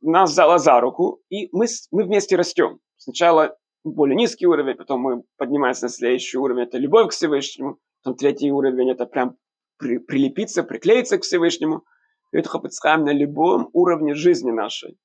нас 0.00 0.32
взяла 0.32 0.58
за 0.58 0.80
руку, 0.80 1.22
и 1.28 1.48
мы, 1.52 1.66
мы 1.92 2.02
вместе 2.02 2.34
растем. 2.34 2.80
Сначала 2.96 3.56
более 3.84 4.16
низкий 4.16 4.46
уровень, 4.46 4.74
потом 4.74 5.00
мы 5.00 5.22
поднимаемся 5.36 5.84
на 5.84 5.88
следующий 5.88 6.38
уровень, 6.38 6.64
это 6.64 6.78
любовь 6.78 7.10
к 7.10 7.12
Всевышнему, 7.12 7.78
потом 8.02 8.16
третий 8.16 8.50
уровень, 8.50 8.90
это 8.90 9.06
прям 9.06 9.36
при, 9.78 9.98
прилепиться, 9.98 10.62
приклеиться 10.62 11.18
к 11.18 11.22
Всевышнему. 11.22 11.84
Это 12.32 12.48
Хапицхайм 12.48 13.04
на 13.04 13.12
любом 13.12 13.70
уровне 13.72 14.14
жизни 14.14 14.50
нашей. 14.50 14.98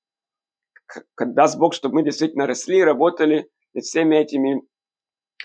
Когда 1.16 1.44
даст 1.44 1.58
Бог, 1.58 1.74
чтобы 1.74 1.96
мы 1.96 2.04
действительно 2.04 2.48
росли, 2.48 2.84
работали 2.84 3.50
над 3.74 3.84
всеми 3.84 4.16
этими 4.16 4.62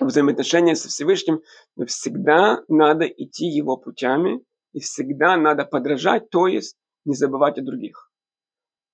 взаимоотношениями 0.00 0.74
со 0.74 0.88
Всевышним, 0.88 1.40
но 1.76 1.86
всегда 1.86 2.62
надо 2.68 3.06
идти 3.06 3.46
его 3.46 3.76
путями, 3.76 4.42
и 4.72 4.80
всегда 4.80 5.36
надо 5.36 5.64
подражать, 5.64 6.28
то 6.30 6.46
есть 6.46 6.76
не 7.04 7.14
забывать 7.14 7.58
о 7.58 7.62
других. 7.62 8.10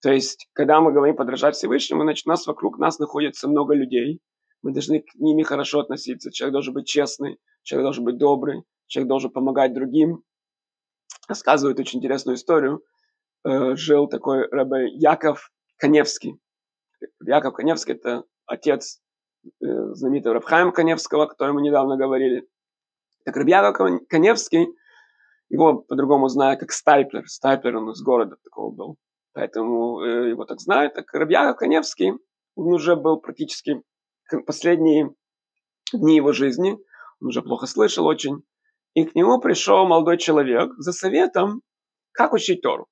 То 0.01 0.13
есть, 0.13 0.49
когда 0.53 0.81
мы 0.81 0.93
говорим 0.93 1.17
подражать 1.17 1.57
Всевышнему, 1.57 2.03
значит, 2.03 2.27
у 2.27 2.31
нас 2.31 2.47
вокруг 2.47 2.79
нас 2.79 2.99
находится 2.99 3.49
много 3.49 3.75
людей, 3.75 4.21
мы 4.63 4.73
должны 4.73 5.01
к 5.01 5.15
ними 5.17 5.43
хорошо 5.43 5.81
относиться, 5.81 6.31
человек 6.31 6.53
должен 6.53 6.75
быть 6.75 6.87
честный, 6.87 7.39
человек 7.63 7.87
должен 7.87 8.05
быть 8.05 8.19
добрый, 8.19 8.63
человек 8.93 9.09
должен 9.09 9.31
помогать 9.31 9.73
другим. 9.73 10.23
Рассказывает 11.27 11.81
очень 11.81 11.99
интересную 11.99 12.37
историю. 12.37 12.85
Э, 13.45 13.75
жил 13.75 14.07
такой 14.07 14.47
рабы 14.51 14.89
Яков 14.91 15.51
Коневский. 15.79 16.39
Яков 17.25 17.55
Коневский– 17.55 17.95
это 17.95 18.25
отец 18.47 19.01
э, 19.45 19.67
знаменитого 19.95 20.35
Рабхайма 20.35 20.73
Коневского, 20.73 21.25
о 21.25 21.27
котором 21.27 21.57
мы 21.57 21.63
недавно 21.63 21.97
говорили. 21.97 22.47
Так 23.25 23.37
Рабьяков 23.37 24.07
Коневский, 24.09 24.69
его 25.49 25.79
по-другому 25.79 26.29
знают 26.29 26.61
как 26.61 26.71
Стайплер. 26.71 27.27
Стайплер 27.27 27.79
он 27.79 27.91
из 27.91 28.03
города 28.03 28.37
такого 28.45 28.75
был. 28.75 28.97
Поэтому 29.33 30.03
э, 30.03 30.31
его 30.31 30.45
так 30.45 30.61
знают. 30.61 30.95
Так 30.95 31.13
Рабьяков 31.15 31.57
Коневский, 31.57 32.13
он 32.57 32.75
уже 32.75 32.95
был 32.95 33.21
практически 33.21 33.83
последние 34.47 35.15
дни 35.95 36.17
его 36.17 36.33
жизни. 36.33 36.77
Он 37.23 37.29
уже 37.29 37.41
плохо 37.41 37.67
слышал 37.67 38.05
очень 38.07 38.43
и 38.95 39.05
к 39.05 39.15
нему 39.15 39.41
пришел 39.41 39.87
молодой 39.87 40.19
человек 40.19 40.73
за 40.77 40.93
советом, 40.93 41.63
как 42.13 42.33
учить 42.33 42.63
Тору. 42.63 42.87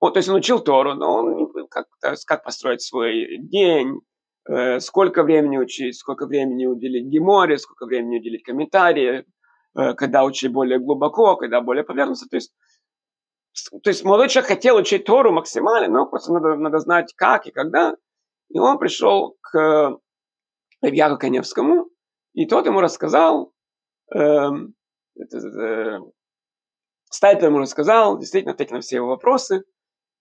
Вот, 0.00 0.14
то 0.14 0.18
есть 0.18 0.28
он 0.28 0.36
учил 0.36 0.58
Тору, 0.58 0.94
но 0.94 1.14
он 1.14 1.68
как, 1.68 1.86
как 2.26 2.44
построить 2.44 2.82
свой 2.82 3.38
день, 3.38 4.00
э, 4.48 4.80
сколько 4.80 5.22
времени 5.22 5.58
учить, 5.58 5.96
сколько 5.96 6.26
времени 6.26 6.66
уделить 6.66 7.06
геморе, 7.06 7.58
сколько 7.58 7.86
времени 7.86 8.18
уделить 8.18 8.42
комментарии, 8.42 9.24
э, 9.76 9.94
когда 9.94 10.24
учить 10.24 10.52
более 10.52 10.80
глубоко, 10.80 11.36
когда 11.36 11.60
более 11.60 11.84
поверхностно. 11.84 12.26
То 12.28 12.36
есть, 12.36 12.52
то 13.84 13.90
есть 13.90 14.02
молодой 14.02 14.28
человек 14.28 14.48
хотел 14.48 14.76
учить 14.76 15.04
Тору 15.04 15.32
максимально, 15.32 15.88
но 15.88 16.06
просто 16.06 16.32
надо, 16.32 16.56
надо 16.56 16.78
знать 16.80 17.14
как 17.14 17.46
и 17.46 17.52
когда. 17.52 17.94
И 18.48 18.58
он 18.58 18.78
пришел 18.78 19.36
к 19.40 19.98
Ильяру 20.82 21.16
Коневскому, 21.16 21.88
и 22.34 22.46
тот 22.46 22.66
ему 22.66 22.80
рассказал, 22.80 23.52
Эм, 24.14 24.74
Стайпер 27.10 27.48
ему 27.48 27.58
рассказал, 27.58 28.18
действительно 28.18 28.54
ответил 28.54 28.76
на 28.76 28.80
все 28.80 28.96
его 28.96 29.08
вопросы. 29.08 29.64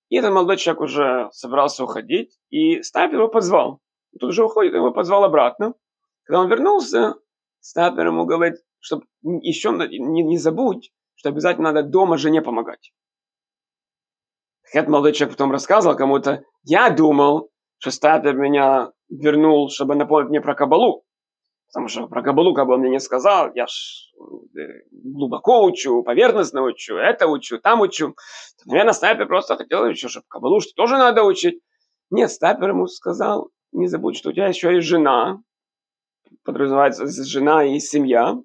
И 0.09 0.17
этот 0.17 0.33
молодой 0.33 0.57
человек 0.57 0.81
уже 0.81 1.29
собрался 1.31 1.83
уходить, 1.83 2.37
и 2.49 2.81
Стайпер 2.81 3.19
его 3.19 3.29
позвал. 3.29 3.79
Тут 4.19 4.29
уже 4.31 4.43
уходит, 4.43 4.73
его 4.73 4.91
позвал 4.91 5.23
обратно. 5.23 5.73
Когда 6.23 6.41
он 6.41 6.49
вернулся, 6.49 7.15
Стайпер 7.59 8.07
ему 8.07 8.25
говорит, 8.25 8.57
чтобы 8.79 9.05
еще 9.21 9.71
не, 9.71 10.23
не 10.23 10.37
забудь, 10.37 10.91
что 11.15 11.29
обязательно 11.29 11.71
надо 11.71 11.87
дома 11.87 12.17
жене 12.17 12.41
помогать. 12.41 12.91
Этот 14.73 14.89
молодой 14.89 15.13
человек 15.13 15.37
потом 15.37 15.51
рассказывал 15.51 15.95
кому-то, 15.95 16.43
я 16.63 16.89
думал, 16.89 17.51
что 17.77 17.91
Стайпер 17.91 18.35
меня 18.35 18.91
вернул, 19.09 19.69
чтобы 19.69 19.95
напомнить 19.95 20.29
мне 20.29 20.41
про 20.41 20.55
Кабалу. 20.55 21.03
Потому 21.71 21.87
что 21.87 22.07
про 22.07 22.21
Кабалу 22.21 22.53
Кабал 22.53 22.79
мне 22.79 22.89
не 22.89 22.99
сказал, 22.99 23.51
я 23.55 23.65
ж 23.65 24.11
э, 24.59 24.61
глубоко 24.91 25.63
учу, 25.63 26.03
поверхностно 26.03 26.63
учу, 26.63 26.97
это 26.97 27.27
учу, 27.27 27.59
там 27.59 27.79
учу. 27.79 28.13
Наверное, 28.65 28.91
снайпер 28.91 29.25
просто 29.25 29.55
хотел 29.55 29.85
еще, 29.85 30.09
чтобы 30.09 30.25
Кабалу 30.27 30.59
что 30.59 30.73
тоже 30.75 30.97
надо 30.97 31.23
учить. 31.23 31.61
Нет, 32.09 32.29
снайпер 32.29 32.69
ему 32.69 32.87
сказал, 32.87 33.51
не 33.71 33.87
забудь, 33.87 34.17
что 34.17 34.29
у 34.29 34.33
тебя 34.33 34.47
еще 34.47 34.75
есть 34.75 34.85
жена, 34.85 35.41
подразумевается 36.43 37.07
жена 37.07 37.63
и 37.63 37.79
семья, 37.79 38.35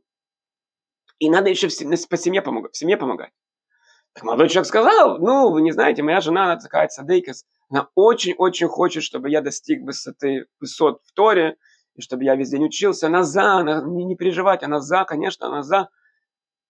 и 1.19 1.29
надо 1.29 1.51
еще 1.51 1.67
по 1.67 2.17
семье 2.17 2.43
помогать, 2.43 2.75
в 2.75 2.77
семье 2.77 2.97
помогать. 2.97 3.33
Так 4.12 4.23
молодой 4.23 4.49
человек 4.49 4.69
сказал, 4.69 5.19
ну, 5.19 5.51
вы 5.51 5.62
не 5.62 5.73
знаете, 5.73 6.05
моя 6.05 6.21
жена, 6.21 6.45
она 6.45 6.57
такая 6.59 6.89
садейкас, 6.89 7.45
она 7.69 7.89
очень-очень 7.97 8.69
хочет, 8.69 9.03
чтобы 9.03 9.31
я 9.31 9.41
достиг 9.41 9.83
высоты, 9.83 10.47
высот 10.61 11.01
в 11.05 11.12
Торе, 11.12 11.57
и 11.97 12.03
чтобы 12.03 12.25
я 12.25 12.37
весь 12.37 12.51
день 12.51 12.65
учился, 12.65 13.07
она 13.07 13.23
за, 13.23 13.55
она, 13.55 13.83
не, 13.83 14.05
не 14.05 14.17
переживать, 14.17 14.63
она 14.63 14.81
за, 14.81 15.05
конечно, 15.05 15.47
она 15.47 15.63
за. 15.63 15.89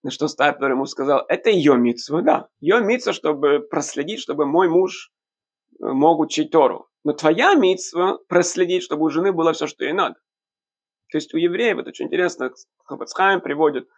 На 0.03 0.11
что 0.11 0.29
Стайплер 0.29 0.71
ему 0.71 0.87
сказал, 0.87 1.25
это 1.29 1.51
ее 1.51 1.77
митцва, 1.77 2.23
да, 2.23 2.49
ее 2.61 2.81
митцва, 2.81 3.13
чтобы 3.13 3.61
проследить, 3.61 4.21
чтобы 4.21 4.47
мой 4.47 4.69
муж 4.69 5.11
э, 5.81 5.87
мог 5.87 6.21
учить 6.21 6.53
Тору. 6.53 6.89
Но 7.03 7.13
твоя 7.13 7.55
митцва 7.55 8.19
проследить, 8.29 8.85
чтобы 8.85 9.05
у 9.05 9.11
жены 9.11 9.33
было 9.33 9.53
все, 9.53 9.67
что 9.67 9.85
ей 9.85 9.93
надо. 9.93 10.15
То 11.11 11.19
есть 11.19 11.35
у 11.35 11.39
евреев, 11.39 11.79
это 11.79 11.89
очень 11.91 12.07
интересно, 12.07 12.53
Хабацхайм 12.85 13.41
приводит, 13.41 13.89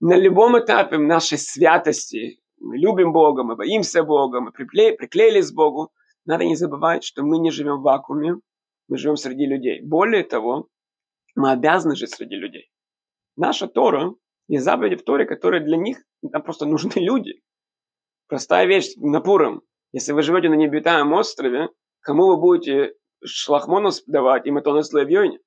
на 0.00 0.16
любом 0.16 0.58
этапе 0.58 0.98
нашей 0.98 1.38
святости, 1.38 2.40
мы 2.58 2.78
любим 2.78 3.12
Бога, 3.12 3.42
мы 3.42 3.56
боимся 3.56 4.02
Бога, 4.02 4.40
мы 4.40 4.52
приклеились 4.52 5.50
к 5.50 5.54
Богу, 5.54 5.90
надо 6.24 6.44
не 6.44 6.56
забывать, 6.56 7.04
что 7.04 7.22
мы 7.22 7.38
не 7.38 7.50
живем 7.50 7.78
в 7.78 7.82
вакууме, 7.82 8.36
мы 8.88 8.98
живем 8.98 9.16
среди 9.16 9.46
людей. 9.46 9.80
Более 9.82 10.24
того, 10.24 10.68
мы 11.34 11.52
обязаны 11.52 11.96
жить 11.96 12.10
среди 12.10 12.36
людей. 12.36 12.70
Наша 13.36 13.66
Тора 13.66 14.14
есть 14.48 14.64
заповеди 14.64 14.96
в 14.96 15.04
Торе, 15.04 15.26
которые 15.26 15.62
для 15.62 15.76
них 15.76 15.98
там 16.32 16.42
просто 16.42 16.66
нужны 16.66 16.92
люди. 16.96 17.42
Простая 18.28 18.66
вещь 18.66 18.94
на 18.96 19.20
Пуром. 19.20 19.62
Если 19.92 20.12
вы 20.12 20.22
живете 20.22 20.48
на 20.48 20.54
необитаемом 20.54 21.14
острове, 21.14 21.68
кому 22.00 22.26
вы 22.26 22.36
будете 22.36 22.94
шлахмонус 23.24 24.02
давать 24.06 24.46
и 24.46 24.50
матона 24.50 24.82
славьёне? 24.82 25.38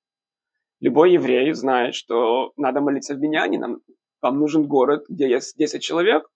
Любой 0.80 1.12
еврей 1.13 1.52
знает, 1.54 1.93
что 1.93 2.54
надо 2.56 2.80
молиться 2.80 3.13
в 3.13 3.19
Беняне, 3.19 3.60
нам, 3.60 3.82
вам 4.21 4.39
нужен 4.39 4.65
город, 4.65 5.06
где 5.10 5.30
есть 5.30 5.58
10 5.58 5.82
человек. 5.82 6.30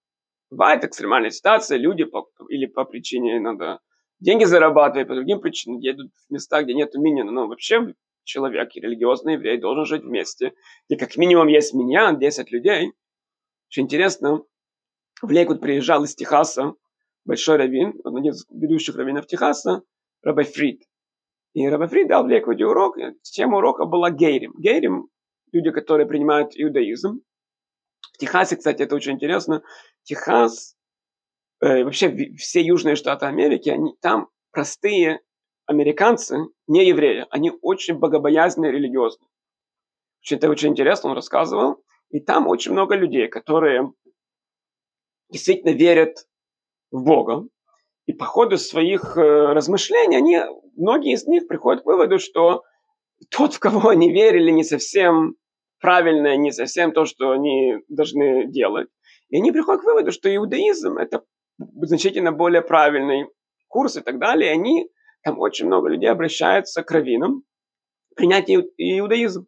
Бывает 0.50 0.84
экстремальная 0.84 1.32
ситуация, 1.32 1.78
люди 1.78 2.04
по, 2.04 2.30
или 2.50 2.66
по 2.66 2.84
причине 2.84 3.40
надо 3.40 3.80
деньги 4.24 4.46
зарабатывают, 4.46 5.08
по 5.08 5.16
другим 5.16 5.42
причинам 5.42 5.80
едут 5.80 6.12
в 6.28 6.34
места, 6.34 6.64
где 6.64 6.74
нет 6.74 6.94
миньона. 6.96 7.32
Но 7.32 7.48
вообще 7.48 7.94
человек, 8.24 8.74
религиозный 8.76 9.34
еврей, 9.34 9.60
должен 9.60 9.86
жить 9.86 10.04
вместе, 10.04 10.54
где 10.88 10.98
как 10.98 11.18
минимум 11.18 11.48
есть 11.48 11.74
миньян, 11.74 12.18
10 12.18 12.52
людей. 12.52 12.94
Очень 13.70 13.84
интересно, 13.84 14.44
в 15.22 15.30
Лейкут 15.30 15.62
приезжал 15.62 16.04
из 16.04 16.16
Техаса 16.16 16.74
большой 17.26 17.58
раввин, 17.58 18.00
один 18.04 18.32
из 18.32 18.46
ведущих 18.50 18.96
раввинов 18.96 19.28
Техаса, 19.28 19.84
Рабай 20.22 20.46
Фрид. 20.46 20.84
И 21.54 21.68
Рабай 21.68 21.88
Фрид 21.88 22.08
дал 22.08 22.24
в 22.24 22.28
Лейкуте 22.28 22.66
урок, 22.66 22.98
тема 23.24 23.58
урока 23.58 23.86
была 23.86 24.10
гейрим. 24.10 24.54
Гейрим– 24.58 25.10
люди, 25.52 25.72
которые 25.72 26.08
принимают 26.08 26.52
иудаизм. 26.56 27.22
В 28.14 28.18
Техасе, 28.18 28.56
кстати, 28.56 28.84
это 28.84 28.96
очень 28.96 29.14
интересно. 29.14 29.64
Техас 30.04 30.76
вообще 31.64 32.34
все 32.38 32.62
южные 32.62 32.96
штаты 32.96 33.26
Америки, 33.26 33.70
они, 33.70 33.96
там 34.02 34.30
простые 34.52 35.22
американцы, 35.66 36.38
не 36.68 36.88
евреи, 36.88 37.26
они 37.30 37.52
очень 37.62 37.96
богобоязненные 37.96 38.72
религиозные. 38.72 39.30
Это 40.30 40.50
очень 40.50 40.70
интересно, 40.70 41.10
он 41.10 41.16
рассказывал. 41.16 41.84
И 42.10 42.20
там 42.20 42.48
очень 42.48 42.72
много 42.72 42.96
людей, 42.96 43.28
которые 43.28 43.92
действительно 45.30 45.72
верят 45.72 46.28
в 46.92 47.04
Бога. 47.04 47.48
И 48.06 48.14
по 48.14 48.26
ходу 48.26 48.58
своих 48.58 49.18
э, 49.18 49.22
размышлений 49.22 50.18
они, 50.18 50.40
многие 50.76 51.14
из 51.14 51.26
них 51.26 51.48
приходят 51.48 51.84
к 51.84 51.86
выводу, 51.86 52.20
что 52.20 52.64
тот, 53.30 53.54
в 53.54 53.60
кого 53.60 53.90
они 53.90 54.12
верили, 54.12 54.52
не 54.52 54.64
совсем 54.64 55.36
правильное, 55.80 56.36
не 56.38 56.52
совсем 56.52 56.92
то, 56.92 57.06
что 57.06 57.32
они 57.32 57.78
должны 57.88 58.48
делать. 58.48 58.90
И 59.30 59.38
они 59.38 59.52
приходят 59.52 59.82
к 59.82 59.86
выводу, 59.86 60.12
что 60.12 60.34
иудаизм– 60.34 60.98
это 61.00 61.24
значительно 61.58 62.32
более 62.32 62.62
правильный 62.62 63.28
курс 63.68 63.98
и 63.98 64.02
так 64.02 64.20
далее. 64.20 64.52
Они, 64.52 64.90
там 65.24 65.40
очень 65.40 65.68
много 65.68 65.90
людей 65.90 66.10
обращаются 66.10 66.84
к 66.84 66.92
раввинам 66.92 67.44
принять 68.16 68.50
иудаизм. 68.50 69.48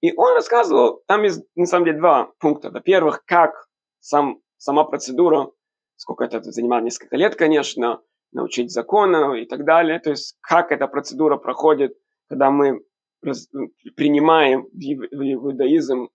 И 0.00 0.12
он 0.16 0.34
рассказывал, 0.34 1.02
там 1.06 1.24
есть 1.24 1.42
на 1.56 1.66
самом 1.66 1.86
деле 1.86 1.98
два 1.98 2.32
пункта. 2.38 2.70
Во-первых, 2.70 3.24
как 3.24 3.68
сам, 4.00 4.40
сама 4.56 4.84
процедура, 4.84 5.50
сколько 5.96 6.24
это 6.24 6.40
занимает 6.42 6.84
несколько 6.84 7.16
лет, 7.16 7.34
конечно, 7.34 8.00
научить 8.32 8.70
закону 8.70 9.34
и 9.34 9.44
так 9.44 9.64
далее. 9.64 9.98
То 9.98 10.10
есть 10.10 10.36
как 10.40 10.70
эта 10.70 10.86
процедура 10.86 11.36
проходит, 11.36 11.96
когда 12.28 12.50
мы 12.50 12.84
принимаем 13.20 14.68
в 14.72 15.22
иудаизм 15.22 16.08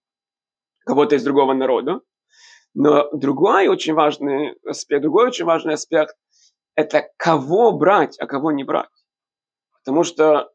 кого-то 0.86 1.16
из 1.16 1.24
другого 1.24 1.54
народа. 1.54 2.02
Но 2.74 3.10
другой 3.12 3.68
очень 3.68 3.94
важный 3.94 4.56
аспект, 4.66 5.02
другой 5.02 5.28
очень 5.28 5.46
важный 5.46 5.76
аспект– 5.76 6.16
это 6.76 7.10
кого 7.18 7.72
брать, 7.72 8.18
а 8.20 8.26
кого 8.26 8.52
не 8.52 8.64
брать. 8.64 8.90
Потому 9.84 10.04
что 10.04 10.52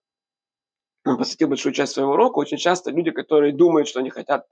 он 1.04 1.16
посвятил 1.16 1.48
большую 1.48 1.72
часть 1.72 1.92
своего 1.92 2.12
урока. 2.12 2.38
Очень 2.38 2.58
часто 2.58 2.90
люди, 2.90 3.10
которые 3.10 3.52
думают, 3.52 3.88
что 3.88 4.00
они 4.00 4.10
хотят 4.10 4.46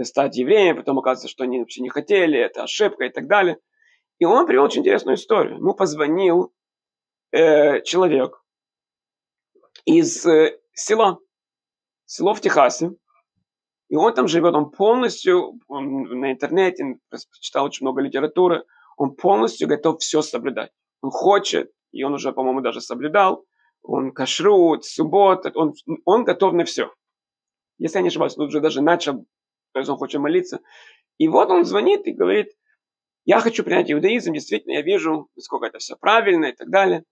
стать 0.00 0.36
евреем, 0.36 0.76
потом 0.76 0.98
оказывается, 0.98 1.28
что 1.28 1.44
они 1.44 1.60
вообще 1.60 1.82
не 1.82 1.90
хотели, 1.90 2.38
это 2.38 2.62
ошибка 2.62 3.04
и 3.04 3.10
так 3.10 3.26
далее. 3.26 3.58
И 4.18 4.24
он 4.24 4.46
привел 4.46 4.64
очень 4.64 4.80
интересную 4.80 5.16
историю. 5.16 5.56
Ему 5.56 5.74
позвонил 5.74 6.52
э, 7.30 7.82
человек 7.82 8.42
из 9.84 10.24
э, 10.26 10.58
села, 10.72 11.18
село 12.06 12.34
в 12.34 12.40
Техасе, 12.40 12.92
и 13.92 13.94
он 13.94 14.14
там 14.14 14.26
живет, 14.26 14.54
он 14.54 14.70
полностью, 14.70 15.60
он 15.68 16.04
на 16.04 16.32
интернете 16.32 16.96
читал 17.40 17.66
очень 17.66 17.84
много 17.84 18.00
литературы, 18.00 18.64
он 18.96 19.14
полностью 19.14 19.68
готов 19.68 20.00
все 20.00 20.22
соблюдать. 20.22 20.70
Он 21.02 21.10
хочет, 21.10 21.70
и 21.90 22.02
он 22.02 22.14
уже, 22.14 22.32
по-моему, 22.32 22.62
даже 22.62 22.80
соблюдал, 22.80 23.44
он 23.82 24.12
кашрут, 24.12 24.86
суббот, 24.86 25.44
он, 25.54 25.74
он 26.06 26.24
готов 26.24 26.54
на 26.54 26.64
все. 26.64 26.90
Если 27.76 27.98
я 27.98 28.02
не 28.02 28.08
ошибаюсь, 28.08 28.38
он 28.38 28.46
уже 28.46 28.60
даже 28.60 28.80
начал, 28.80 29.26
то 29.72 29.80
есть 29.80 29.90
он 29.90 29.98
хочет 29.98 30.22
молиться. 30.22 30.60
И 31.18 31.28
вот 31.28 31.50
он 31.50 31.66
звонит 31.66 32.06
и 32.06 32.12
говорит, 32.12 32.48
я 33.26 33.40
хочу 33.40 33.62
принять 33.62 33.92
иудаизм, 33.92 34.32
действительно, 34.32 34.72
я 34.72 34.80
вижу, 34.80 35.28
насколько 35.36 35.66
это 35.66 35.80
все 35.80 35.96
правильно 35.96 36.46
и 36.46 36.52
так 36.52 36.70
далее. 36.70 37.04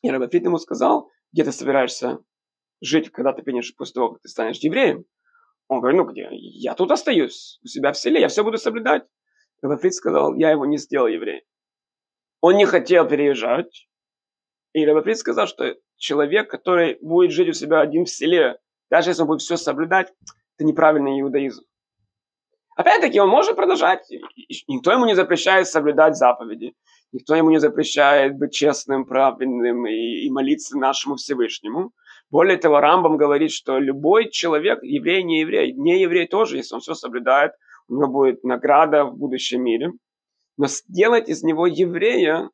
И 0.00 0.08
Рабафит 0.08 0.42
ему 0.42 0.56
сказал, 0.56 1.10
где 1.34 1.44
ты 1.44 1.52
собираешься 1.52 2.18
жить, 2.80 3.10
когда 3.12 3.34
ты 3.34 3.42
принешь 3.42 3.76
после 3.76 3.92
того, 3.92 4.12
как 4.12 4.22
ты 4.22 4.30
станешь 4.30 4.56
евреем. 4.60 5.04
Он 5.72 5.80
говорит, 5.80 5.98
ну 5.98 6.04
где? 6.04 6.28
Я 6.30 6.74
тут 6.74 6.90
остаюсь, 6.90 7.58
у 7.64 7.66
себя 7.66 7.92
в 7.92 7.98
селе, 7.98 8.20
я 8.20 8.28
все 8.28 8.44
буду 8.44 8.58
соблюдать. 8.58 9.04
Рабафит 9.62 9.94
сказал, 9.94 10.34
я 10.34 10.50
его 10.50 10.66
не 10.66 10.76
сделал 10.76 11.06
евреем. 11.06 11.42
Он 12.40 12.56
не 12.56 12.66
хотел 12.66 13.08
переезжать, 13.08 13.88
и 14.74 14.84
Рабафрид 14.84 15.18
сказал, 15.18 15.46
что 15.46 15.76
человек, 15.96 16.50
который 16.50 16.98
будет 17.00 17.30
жить 17.30 17.48
у 17.48 17.52
себя 17.52 17.80
один 17.80 18.04
в 18.04 18.10
селе, 18.10 18.58
даже 18.90 19.10
если 19.10 19.22
он 19.22 19.28
будет 19.28 19.40
все 19.40 19.56
соблюдать, 19.56 20.12
это 20.56 20.66
неправильный 20.66 21.20
иудаизм. 21.20 21.62
Опять-таки, 22.74 23.20
он 23.20 23.28
может 23.28 23.54
продолжать. 23.54 24.06
Никто 24.66 24.92
ему 24.92 25.06
не 25.06 25.14
запрещает 25.14 25.68
соблюдать 25.68 26.16
заповеди. 26.16 26.74
Никто 27.12 27.34
ему 27.34 27.50
не 27.50 27.58
запрещает 27.58 28.36
быть 28.38 28.52
честным, 28.52 29.04
правильным 29.04 29.86
и, 29.86 30.26
и 30.26 30.30
молиться 30.30 30.78
нашему 30.78 31.16
Всевышнему. 31.16 31.92
Более 32.32 32.56
того, 32.56 32.80
Рамбам 32.80 33.18
говорит, 33.18 33.50
что 33.50 33.78
любой 33.78 34.30
человек, 34.30 34.82
еврей, 34.82 35.22
не 35.22 35.40
еврей, 35.40 35.74
не 35.74 36.00
еврей 36.00 36.26
тоже, 36.26 36.56
если 36.56 36.74
он 36.74 36.80
все 36.80 36.94
соблюдает, 36.94 37.52
у 37.88 37.94
него 37.94 38.08
будет 38.10 38.42
награда 38.42 39.04
в 39.04 39.18
будущем 39.18 39.62
мире. 39.62 39.92
Но 40.56 40.66
сделать 40.66 41.28
из 41.28 41.42
него 41.42 41.66
еврея 41.66 42.48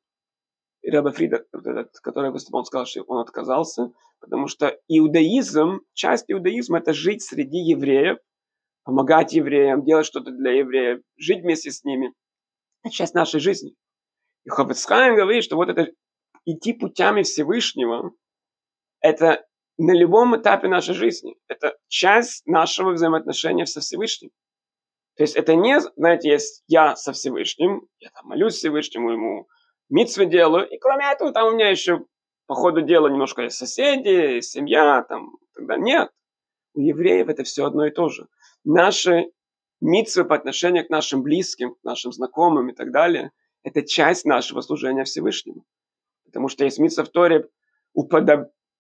и 0.83 0.91
Раба 0.91 1.13
Фрида, 1.13 1.45
который 2.03 2.33
выступал, 2.33 2.61
он 2.61 2.65
сказал, 2.65 2.87
что 2.87 3.03
он 3.07 3.21
отказался, 3.21 3.93
потому 4.21 4.49
что 4.49 4.77
иудаизм, 4.89 5.83
часть 5.95 6.25
иудаизма– 6.27 6.79
это 6.81 6.93
жить 6.93 7.23
среди 7.23 7.59
евреев, 7.59 8.19
помогать 8.83 9.33
евреям, 9.33 9.85
делать 9.85 10.07
что-то 10.07 10.33
для 10.33 10.59
евреев, 10.59 11.03
жить 11.17 11.43
вместе 11.43 11.71
с 11.71 11.85
ними. 11.85 12.13
Это 12.83 12.93
часть 12.93 13.15
нашей 13.15 13.39
жизни. 13.39 13.77
И 14.45 14.49
Ховецхайм 14.49 15.15
говорит, 15.15 15.45
что 15.45 15.55
вот 15.55 15.69
это 15.69 15.87
идти 16.47 16.73
путями 16.73 17.23
Всевышнего, 17.23 18.11
это 19.01 19.45
на 19.79 19.93
любом 19.93 20.37
этапе 20.37 20.69
нашей 20.69 20.95
жизни. 20.95 21.37
Это 21.47 21.77
часть 21.87 22.47
нашего 22.47 22.91
взаимоотношения 22.91 23.65
со 23.65 23.81
Всевышним. 23.81 24.31
То 25.17 25.23
есть 25.23 25.37
это 25.37 25.55
не, 25.55 25.81
знаете, 25.97 26.31
есть 26.31 26.63
я 26.67 26.97
со 26.97 27.13
Всевышним, 27.13 27.83
я 27.99 28.11
там 28.11 28.27
молюсь 28.27 28.55
Всевышнему, 28.55 29.13
ему 29.13 29.49
митцвы 29.89 30.27
делаю. 30.27 30.69
И 30.69 30.79
кроме 30.79 31.11
этого, 31.11 31.33
там 31.33 31.49
у 31.49 31.51
меня 31.53 31.71
еще 31.71 32.05
по 32.47 32.55
ходу 32.55 32.83
дела 32.83 33.09
немножко 33.09 33.43
есть 33.43 33.57
соседи, 33.57 34.41
семья, 34.41 35.03
там, 35.09 35.37
тогда 35.55 35.77
нет. 35.77 36.11
У 36.75 36.81
евреев 36.81 37.29
это 37.29 37.45
все 37.45 37.65
одно 37.65 37.87
и 37.87 37.91
то 37.91 38.09
же. 38.09 38.27
Наши 38.65 39.31
митцвы 39.81 40.25
по 40.25 40.35
отношению 40.35 40.87
к 40.87 40.91
нашим 40.91 41.23
близким, 41.23 41.75
к 41.75 41.85
нашим 41.85 42.13
знакомым 42.13 42.71
и 42.71 42.75
так 42.75 42.91
далее, 42.91 43.31
это 43.63 43.83
часть 43.83 44.25
нашего 44.25 44.61
служения 44.61 45.05
Всевышнему. 45.05 45.65
Потому 46.25 46.49
что 46.49 46.65
есть 46.65 46.79
митцва 46.79 47.05
в 47.05 47.09
Торе 47.09 47.49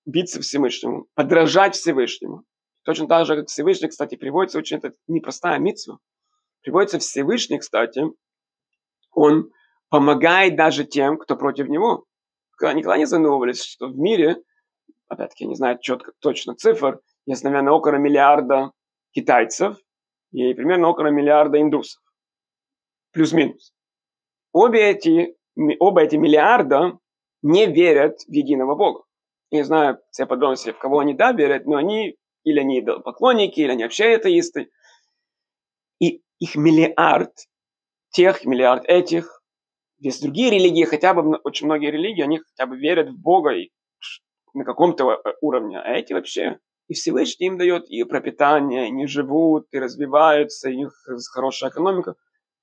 уподобиться 0.09 0.40
Всевышнему, 0.40 1.07
подражать 1.14 1.77
Всевышнему. 1.77 2.44
Точно 2.85 3.07
так 3.07 3.27
же, 3.27 3.37
как 3.37 3.49
Всевышний, 3.49 3.88
кстати, 3.88 4.16
приводится 4.16 4.59
очень 4.59 4.79
это 4.79 4.92
непростая 5.07 5.59
митцва. 5.59 5.99
Приводится 6.62 6.99
Всевышний, 6.99 7.59
кстати, 7.59 8.03
он 9.12 9.51
помогает 9.90 10.57
даже 10.57 10.85
тем, 10.85 11.18
кто 11.18 11.37
против 11.37 11.68
него. 11.68 12.05
Никогда 12.61 12.97
не 12.97 13.07
задумывались, 13.07 13.62
что 13.62 13.87
в 13.88 13.97
мире, 13.97 14.37
опять-таки, 15.09 15.44
я 15.44 15.51
не 15.51 15.55
знаю 15.55 15.79
четко, 15.81 16.12
точно 16.21 16.55
цифр, 16.55 17.01
есть, 17.27 17.44
наверное, 17.44 17.73
около 17.73 17.97
миллиарда 17.97 18.73
китайцев 19.12 19.77
и 20.33 20.55
примерно 20.55 20.88
около 20.88 21.09
миллиарда 21.09 21.61
индусов. 21.61 22.03
Плюс-минус. 23.12 23.73
Обе 24.53 24.90
эти, 24.90 25.37
оба 25.79 26.03
эти 26.03 26.16
миллиарда 26.16 26.99
не 27.42 27.66
верят 27.66 28.21
в 28.27 28.33
единого 28.33 28.75
Бога. 28.75 29.08
Не 29.51 29.63
знаю 29.63 29.99
все 30.11 30.27
подробности, 30.27 30.73
в 30.73 30.79
кого 30.79 30.99
они 31.01 31.15
да 31.15 31.33
верят, 31.33 31.67
но 31.67 31.77
они 31.77 32.17
или 32.45 32.61
они 32.61 32.81
поклонники, 32.81 33.61
или 33.61 33.73
они 33.73 33.83
вообще 33.83 34.15
атеисты. 34.15 34.71
И 36.01 36.23
их 36.39 36.55
миллиард, 36.55 37.33
тех 38.11 38.45
миллиард 38.45 38.85
этих, 38.87 39.43
есть 39.99 40.23
другие 40.23 40.51
религии, 40.51 40.85
хотя 40.85 41.15
бы 41.15 41.37
очень 41.45 41.67
многие 41.67 41.91
религии, 41.91 42.23
они 42.23 42.39
хотя 42.39 42.67
бы 42.67 42.77
верят 42.77 43.09
в 43.09 43.21
Бога 43.21 43.51
и 43.51 43.71
на 44.55 44.65
каком-то 44.65 45.11
э, 45.13 45.33
уровне, 45.41 45.79
а 45.79 45.93
эти 45.93 46.13
вообще 46.13 46.59
и 46.89 46.95
Всевышний 46.95 47.49
им 47.49 47.59
дает 47.59 47.89
и 47.91 48.03
пропитание, 48.05 48.87
они 48.87 49.07
живут, 49.07 49.67
и 49.73 49.79
развиваются, 49.79 50.71
и 50.71 50.75
у 50.75 50.79
них 50.79 51.07
хорошая 51.33 51.71
экономика. 51.71 52.15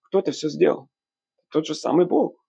Кто 0.01 0.19
это 0.19 0.31
все 0.31 0.49
сделал? 0.49 0.89
Тот 1.51 1.67
же 1.67 1.75
самый 1.75 2.05
Бог. 2.05 2.43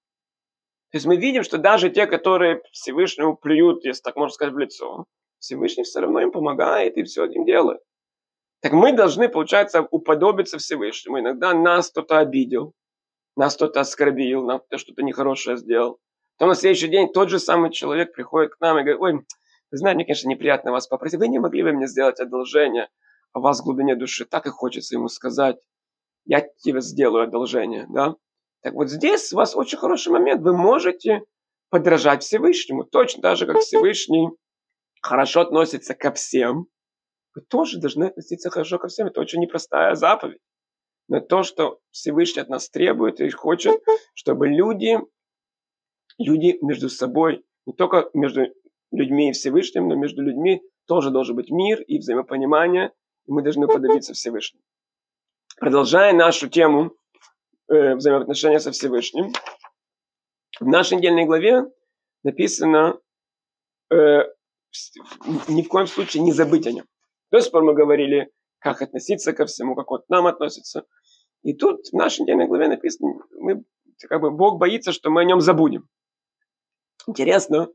То 0.97 0.99
есть 0.99 1.07
мы 1.07 1.17
видим, 1.19 1.43
что 1.43 1.59
даже 1.59 1.91
те, 1.91 2.07
которые 2.07 2.63
Всевышнему 2.73 3.37
плюют, 3.37 3.85
если 3.85 4.01
так 4.01 4.17
можно 4.17 4.33
сказать, 4.33 4.55
в 4.55 4.59
лицо, 4.59 5.05
Всевышний 5.39 5.85
все 5.85 6.01
равно 6.01 6.21
им 6.23 6.33
помогает 6.33 6.97
и 6.97 7.03
все 7.03 7.27
им 7.27 7.45
делает. 7.45 7.81
Так 8.63 8.73
мы 8.73 8.95
должны, 8.95 9.29
получается, 9.29 9.83
уподобиться 9.83 10.57
Всевышнему. 10.57 11.21
Иногда 11.21 11.53
нас 11.53 11.91
кто-то 11.91 12.17
обидел, 12.17 12.73
нас 13.37 13.57
кто-то 13.57 13.81
оскорбил, 13.81 14.47
нам 14.47 14.61
кто-то 14.61 14.79
что-то 14.79 15.03
нехорошее 15.03 15.59
сделал. 15.59 15.99
То 16.39 16.47
на 16.47 16.55
следующий 16.55 16.89
день 16.89 17.13
тот 17.13 17.29
же 17.29 17.41
самый 17.41 17.73
человек 17.73 18.15
приходит 18.15 18.55
к 18.55 18.61
нам 18.63 18.79
и 18.79 18.81
говорит, 18.81 19.03
ой, 19.03 19.13
вы 19.13 19.77
знаете, 19.77 19.97
мне, 19.97 20.05
конечно, 20.07 20.31
неприятно 20.31 20.73
вас 20.73 20.87
попросить, 20.87 21.21
вы 21.21 21.29
не 21.29 21.39
могли 21.39 21.63
бы 21.63 21.73
мне 21.73 21.89
сделать 21.89 22.21
одолжение, 22.21 22.89
а 23.35 23.41
вас 23.41 23.61
в 23.61 23.65
глубине 23.65 23.97
души 23.97 24.25
так 24.25 24.47
и 24.47 24.49
хочется 24.49 24.95
ему 24.95 25.09
сказать, 25.09 25.59
я 26.25 26.41
тебе 26.41 26.81
сделаю 26.81 27.25
одолжение, 27.25 27.85
да? 27.91 28.15
Так 28.67 28.75
вот 28.75 28.91
здесь 28.91 29.33
у 29.33 29.37
вас 29.37 29.55
очень 29.55 29.79
хороший 29.79 30.09
момент, 30.13 30.43
вы 30.43 30.53
можете 30.53 31.23
подражать 31.71 32.25
Всевышнему, 32.25 32.83
точно 32.83 33.23
так 33.23 33.37
же, 33.37 33.47
как 33.47 33.61
Всевышний 33.61 34.31
хорошо 35.01 35.43
относится 35.43 35.95
ко 35.95 36.11
всем, 36.11 36.67
вы 37.37 37.43
тоже 37.43 37.79
должны 37.79 38.07
относиться 38.07 38.51
хорошо 38.51 38.81
ко 38.81 38.89
всем, 38.89 39.07
это 39.07 39.21
очень 39.21 39.39
непростая 39.39 39.95
заповедь. 39.95 40.41
На 41.07 41.21
то, 41.21 41.45
что 41.45 41.79
Всевышний 41.93 42.43
от 42.43 42.49
нас 42.49 42.69
требует 42.69 43.21
и 43.21 43.31
хочет, 43.31 43.81
чтобы 44.15 44.49
люди, 44.49 44.99
люди 46.19 46.59
между 46.61 46.89
собой, 46.89 47.45
не 47.67 47.73
только 47.73 48.11
между 48.15 48.47
людьми 48.91 49.31
и 49.31 49.33
Всевышним, 49.33 49.87
но 49.87 49.95
между 49.95 50.23
людьми 50.23 50.61
тоже 50.89 51.13
должен 51.13 51.37
быть 51.37 51.51
мир 51.51 51.81
и 51.83 51.99
взаимопонимание, 51.99 52.91
и 53.27 53.31
мы 53.31 53.43
должны 53.43 53.69
подавиться 53.69 54.13
Всевышнему. 54.13 54.65
Продолжая 55.57 56.13
нашу 56.13 56.49
тему 56.49 56.97
э, 57.69 57.95
взаимоотношения 57.95 58.61
со 58.61 58.73
Всевышним. 58.73 59.33
В 60.61 60.67
нашей 60.67 60.99
недельной 60.99 61.25
главе 61.25 61.65
написано 62.23 62.99
э, 63.91 63.97
ни 65.49 65.63
в 65.63 65.69
коем 65.69 65.87
случае 65.87 66.23
не 66.23 66.33
забыть 66.33 66.67
о 66.67 66.73
нем. 66.73 66.87
До 67.31 67.41
сих 67.41 67.53
пор 67.53 67.65
мы 67.65 67.75
говорили, 67.75 68.31
как 68.59 68.83
относиться 68.83 69.33
ко 69.33 69.47
всему, 69.47 69.75
как 69.75 69.91
он 69.91 70.03
к 70.03 70.09
нам 70.09 70.27
относится. 70.27 70.85
И 71.43 71.55
тут 71.55 71.87
в 71.87 71.93
нашей 71.93 72.23
недельной 72.23 72.47
главе 72.47 72.69
написано, 72.69 73.15
мы, 73.39 73.65
как 74.09 74.21
бы 74.21 74.31
Бог 74.31 74.59
боится, 74.59 74.93
что 74.93 75.11
мы 75.11 75.23
о 75.23 75.25
нем 75.25 75.41
забудем. 75.41 75.89
Интересно, 77.07 77.69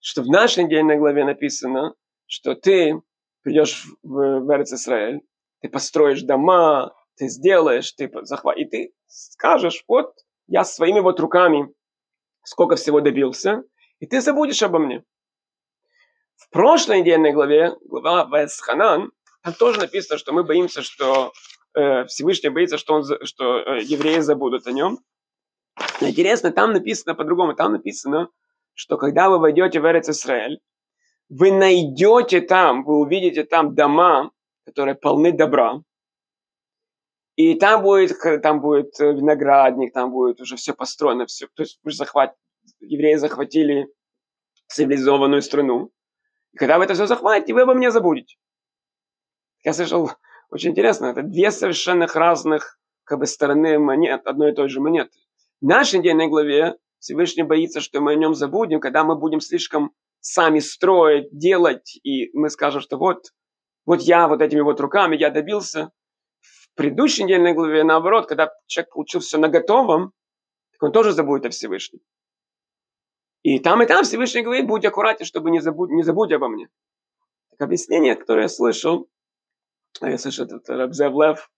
что 0.00 0.22
в 0.22 0.26
нашей 0.26 0.64
недельной 0.64 0.98
главе 0.98 1.24
написано, 1.24 1.94
что 2.26 2.54
ты 2.54 3.00
придешь 3.42 3.86
в, 4.02 4.40
в 4.40 4.62
Израиль, 4.62 5.20
ты 5.60 5.68
построишь 5.68 6.22
дома, 6.22 6.92
ты 7.16 7.28
сделаешь, 7.28 7.92
ты 7.92 8.10
захватишь, 8.22 8.66
и 8.66 8.68
ты 8.68 8.94
скажешь, 9.06 9.84
вот 9.88 10.14
я 10.46 10.64
своими 10.64 11.00
вот 11.00 11.20
руками 11.20 11.72
сколько 12.44 12.76
всего 12.76 13.00
добился, 13.00 13.64
и 13.98 14.06
ты 14.06 14.20
забудешь 14.20 14.62
обо 14.62 14.78
мне. 14.78 15.04
В 16.36 16.50
прошлой 16.50 17.00
недельной 17.00 17.32
главе, 17.32 17.74
глава 17.88 18.28
Весханан, 18.42 19.10
там 19.42 19.54
тоже 19.54 19.80
написано, 19.80 20.18
что 20.18 20.32
мы 20.32 20.44
боимся, 20.44 20.82
что 20.82 21.32
э, 21.74 22.04
Всевышний 22.06 22.50
боится, 22.50 22.78
что, 22.78 22.94
он, 22.94 23.04
что 23.24 23.58
э, 23.58 23.82
евреи 23.82 24.20
забудут 24.20 24.66
о 24.66 24.72
нем. 24.72 24.98
Но 26.00 26.08
интересно, 26.08 26.52
там 26.52 26.72
написано 26.72 27.14
по-другому. 27.14 27.54
Там 27.54 27.72
написано, 27.72 28.28
что 28.74 28.96
когда 28.96 29.28
вы 29.28 29.38
войдете 29.38 29.80
в 29.80 29.86
Эрец 29.86 30.08
Израиль, 30.08 30.60
вы 31.28 31.50
найдете 31.50 32.40
там, 32.40 32.84
вы 32.84 32.98
увидите 32.98 33.44
там 33.44 33.74
дома, 33.74 34.30
которые 34.64 34.94
полны 34.94 35.32
добра. 35.32 35.80
И 37.36 37.54
там 37.54 37.82
будет, 37.82 38.16
там 38.42 38.60
будет 38.60 38.98
виноградник, 38.98 39.92
там 39.92 40.10
будет 40.10 40.40
уже 40.40 40.56
все 40.56 40.72
построено, 40.72 41.26
все. 41.26 41.46
То 41.54 41.62
есть 41.62 41.78
захват, 41.84 42.34
евреи 42.80 43.14
захватили 43.16 43.88
цивилизованную 44.68 45.42
страну. 45.42 45.90
И 46.52 46.56
когда 46.56 46.78
вы 46.78 46.84
это 46.84 46.94
все 46.94 47.06
захватите, 47.06 47.52
вы 47.52 47.62
обо 47.62 47.74
мне 47.74 47.90
забудете. 47.90 48.36
Я 49.62 49.74
слышал, 49.74 50.10
очень 50.50 50.70
интересно, 50.70 51.06
это 51.06 51.22
две 51.22 51.50
совершенно 51.50 52.06
разных 52.06 52.78
как 53.04 53.18
бы, 53.18 53.26
стороны 53.26 53.78
монет, 53.78 54.26
одной 54.26 54.52
и 54.52 54.54
той 54.54 54.68
же 54.68 54.80
монеты. 54.80 55.18
В 55.60 55.66
нашей 55.66 55.98
недельной 55.98 56.28
главе 56.28 56.76
Всевышний 56.98 57.42
боится, 57.42 57.80
что 57.80 58.00
мы 58.00 58.12
о 58.12 58.16
нем 58.16 58.34
забудем, 58.34 58.80
когда 58.80 59.04
мы 59.04 59.16
будем 59.16 59.40
слишком 59.40 59.92
сами 60.20 60.58
строить, 60.58 61.28
делать, 61.30 61.98
и 62.02 62.30
мы 62.36 62.50
скажем, 62.50 62.80
что 62.80 62.96
вот, 62.96 63.32
вот 63.84 64.00
я 64.00 64.26
вот 64.26 64.40
этими 64.40 64.60
вот 64.60 64.80
руками, 64.80 65.16
я 65.16 65.30
добился. 65.30 65.90
Предыдущей 66.76 67.24
недельной 67.24 67.54
главе, 67.54 67.84
наоборот, 67.84 68.26
когда 68.26 68.52
человек 68.66 68.92
получил 68.92 69.20
все 69.20 69.38
на 69.38 69.48
готовом, 69.48 70.12
так 70.72 70.82
он 70.82 70.92
тоже 70.92 71.12
забудет 71.12 71.46
о 71.46 71.50
Всевышнем. 71.50 72.00
И 73.42 73.58
там 73.60 73.82
и 73.82 73.86
там 73.86 74.04
Всевышний 74.04 74.42
говорит, 74.42 74.66
будь 74.66 74.84
аккуратен, 74.84 75.24
чтобы 75.24 75.50
не 75.50 75.60
забудь, 75.60 75.90
не 75.90 76.02
забудь 76.02 76.32
обо 76.32 76.48
мне. 76.48 76.68
Так 77.50 77.62
объяснение, 77.62 78.14
которое 78.14 78.42
я 78.42 78.48
слышал, 78.48 79.08
а 80.02 80.10
я 80.10 80.18
слышал, 80.18 80.44
это 80.44 80.76
Рабзев 80.76 81.14
Лев, 81.14 81.50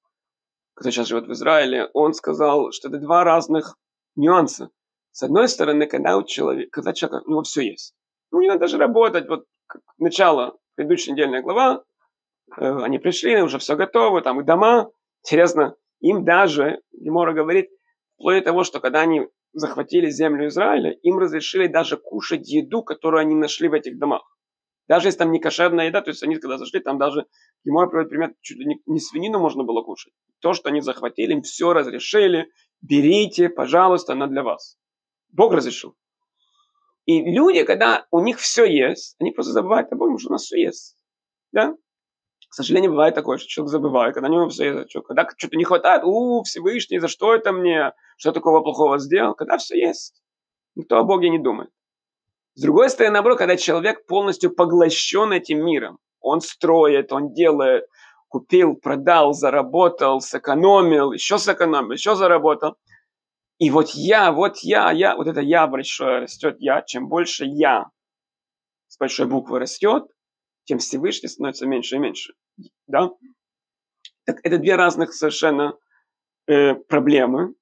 который 0.75 0.93
сейчас 0.93 1.09
живет 1.09 1.27
в 1.27 1.33
Израиле, 1.33 1.91
он 1.95 2.15
сказал, 2.15 2.71
что 2.71 2.87
это 2.87 2.99
два 2.99 3.25
разных 3.25 3.77
нюанса. 4.15 4.71
С 5.11 5.25
одной 5.25 5.49
стороны, 5.49 5.87
когда 5.87 6.17
у 6.17 6.23
человека, 6.23 6.71
когда 6.71 6.93
человек, 6.93 7.27
у 7.27 7.31
него 7.31 7.43
все 7.43 7.63
есть. 7.63 7.93
Ну, 8.31 8.41
не 8.41 8.47
надо 8.47 8.61
даже 8.61 8.79
работать, 8.79 9.29
вот 9.29 9.47
начало, 9.99 10.57
предыдущая 10.77 11.15
недельная 11.15 11.43
глава, 11.43 11.83
э, 12.57 12.83
они 12.83 13.01
пришли, 13.01 13.43
уже 13.43 13.59
все 13.59 13.75
готово, 13.75 14.23
там 14.23 14.41
и 14.41 14.45
дома. 14.45 14.93
Интересно, 15.29 15.77
им 16.01 16.25
даже, 16.25 16.81
Гемора 16.91 17.35
говорит, 17.35 17.69
вплоть 18.15 18.39
до 18.39 18.45
того, 18.47 18.65
что 18.65 18.81
когда 18.81 19.03
они 19.03 19.29
захватили 19.53 20.09
землю 20.09 20.49
Израиля, 20.49 20.93
им 21.03 21.19
разрешили 21.19 21.67
даже 21.67 21.99
кушать 21.99 22.49
еду, 22.49 22.83
которую 22.83 23.21
они 23.21 23.35
нашли 23.35 23.69
в 23.69 23.75
этих 23.75 23.99
домах. 23.99 24.23
Даже 24.89 25.09
если 25.09 25.19
там 25.19 25.31
не 25.31 25.39
кошерная 25.39 25.89
еда, 25.89 26.01
то 26.01 26.09
есть 26.09 26.23
они 26.23 26.37
когда 26.37 26.57
зашли, 26.57 26.81
там 26.81 26.97
даже, 26.97 27.27
Гемор 27.63 27.91
приводит 27.91 28.09
пример, 28.09 28.35
чуть 28.41 28.57
ли 28.57 28.81
не 28.87 29.01
свинину 29.01 29.39
можно 29.39 29.65
было 29.65 29.83
кушать. 29.83 30.15
То, 30.41 30.55
что 30.55 30.71
они 30.71 30.81
захватили, 30.81 31.35
им 31.35 31.43
все 31.43 31.75
разрешили, 31.75 32.51
берите, 32.81 33.51
пожалуйста, 33.51 34.15
она 34.15 34.29
для 34.29 34.43
вас. 34.43 34.79
Бог 35.31 35.53
разрешил. 35.53 35.95
И 37.05 37.21
люди, 37.21 37.65
когда 37.65 38.07
у 38.11 38.21
них 38.21 38.39
все 38.39 38.65
есть, 38.65 39.15
они 39.19 39.33
просто 39.33 39.53
забывают 39.53 39.93
о 39.93 39.97
Боге, 39.97 40.17
что 40.17 40.31
у 40.31 40.33
нас 40.33 40.45
все 40.45 40.59
есть. 40.59 40.97
Да? 41.53 41.75
К 42.49 42.55
сожалению, 42.55 42.93
бывает 42.93 43.15
такое, 43.15 43.39
что 43.39 43.49
человек 43.49 43.71
забывает, 43.71 44.15
когда 44.15 44.29
у 44.29 44.33
него 44.33 44.49
все 44.49 44.81
есть. 44.81 44.93
Когда 45.07 45.29
что-то 45.37 45.57
не 45.57 45.65
хватает, 45.65 46.03
у, 46.05 46.43
Всевышний, 46.45 46.99
за 46.99 47.09
что 47.09 47.35
это 47.35 47.53
мне? 47.53 47.93
Что 48.17 48.33
такого 48.33 48.61
плохого 48.61 48.99
сделал? 48.99 49.35
Когда 49.35 49.59
все 49.59 49.79
есть. 49.79 50.23
Никто 50.75 50.99
о 50.99 51.05
Боге 51.05 51.29
не 51.29 51.39
думает. 51.39 51.71
С 52.55 52.63
другой 52.63 52.91
стороны, 52.91 53.15
наоборот, 53.15 53.39
когда 53.39 53.57
человек 53.57 54.07
полностью 54.07 54.51
поглощен 54.51 55.33
этим 55.33 55.65
миром, 55.65 55.99
он 56.21 56.41
строит, 56.41 57.13
он 57.13 57.33
делает, 57.33 57.85
купил, 58.29 58.75
продал, 58.75 59.33
заработал, 59.33 60.21
сэкономил, 60.21 61.13
еще 61.13 61.39
сэкономил, 61.39 61.93
еще 61.93 62.17
заработал. 62.17 62.77
И 63.59 63.71
вот 63.71 63.91
я, 63.91 64.33
вот 64.33 64.59
я, 64.59 64.91
я, 64.93 65.17
вот 65.17 65.27
это 65.27 65.41
я 65.41 65.67
большое 65.67 66.21
растет, 66.21 66.57
я, 66.59 66.83
чем 66.83 67.09
больше 67.09 67.45
я 67.45 67.87
с 68.89 68.97
большой 68.99 69.27
буквы 69.27 69.59
растет, 69.59 70.05
тем 70.69 70.79
Всевышний 70.79 71.29
становится 71.31 71.67
меньше 71.67 71.97
и 71.97 71.99
меньше. 71.99 72.35
Да? 72.87 73.11
Так 74.27 74.41
это 74.43 74.59
две 74.59 74.77
разных 74.77 75.15
совершенно 75.15 75.79
э, 76.47 76.75
проблемы. 76.75 77.55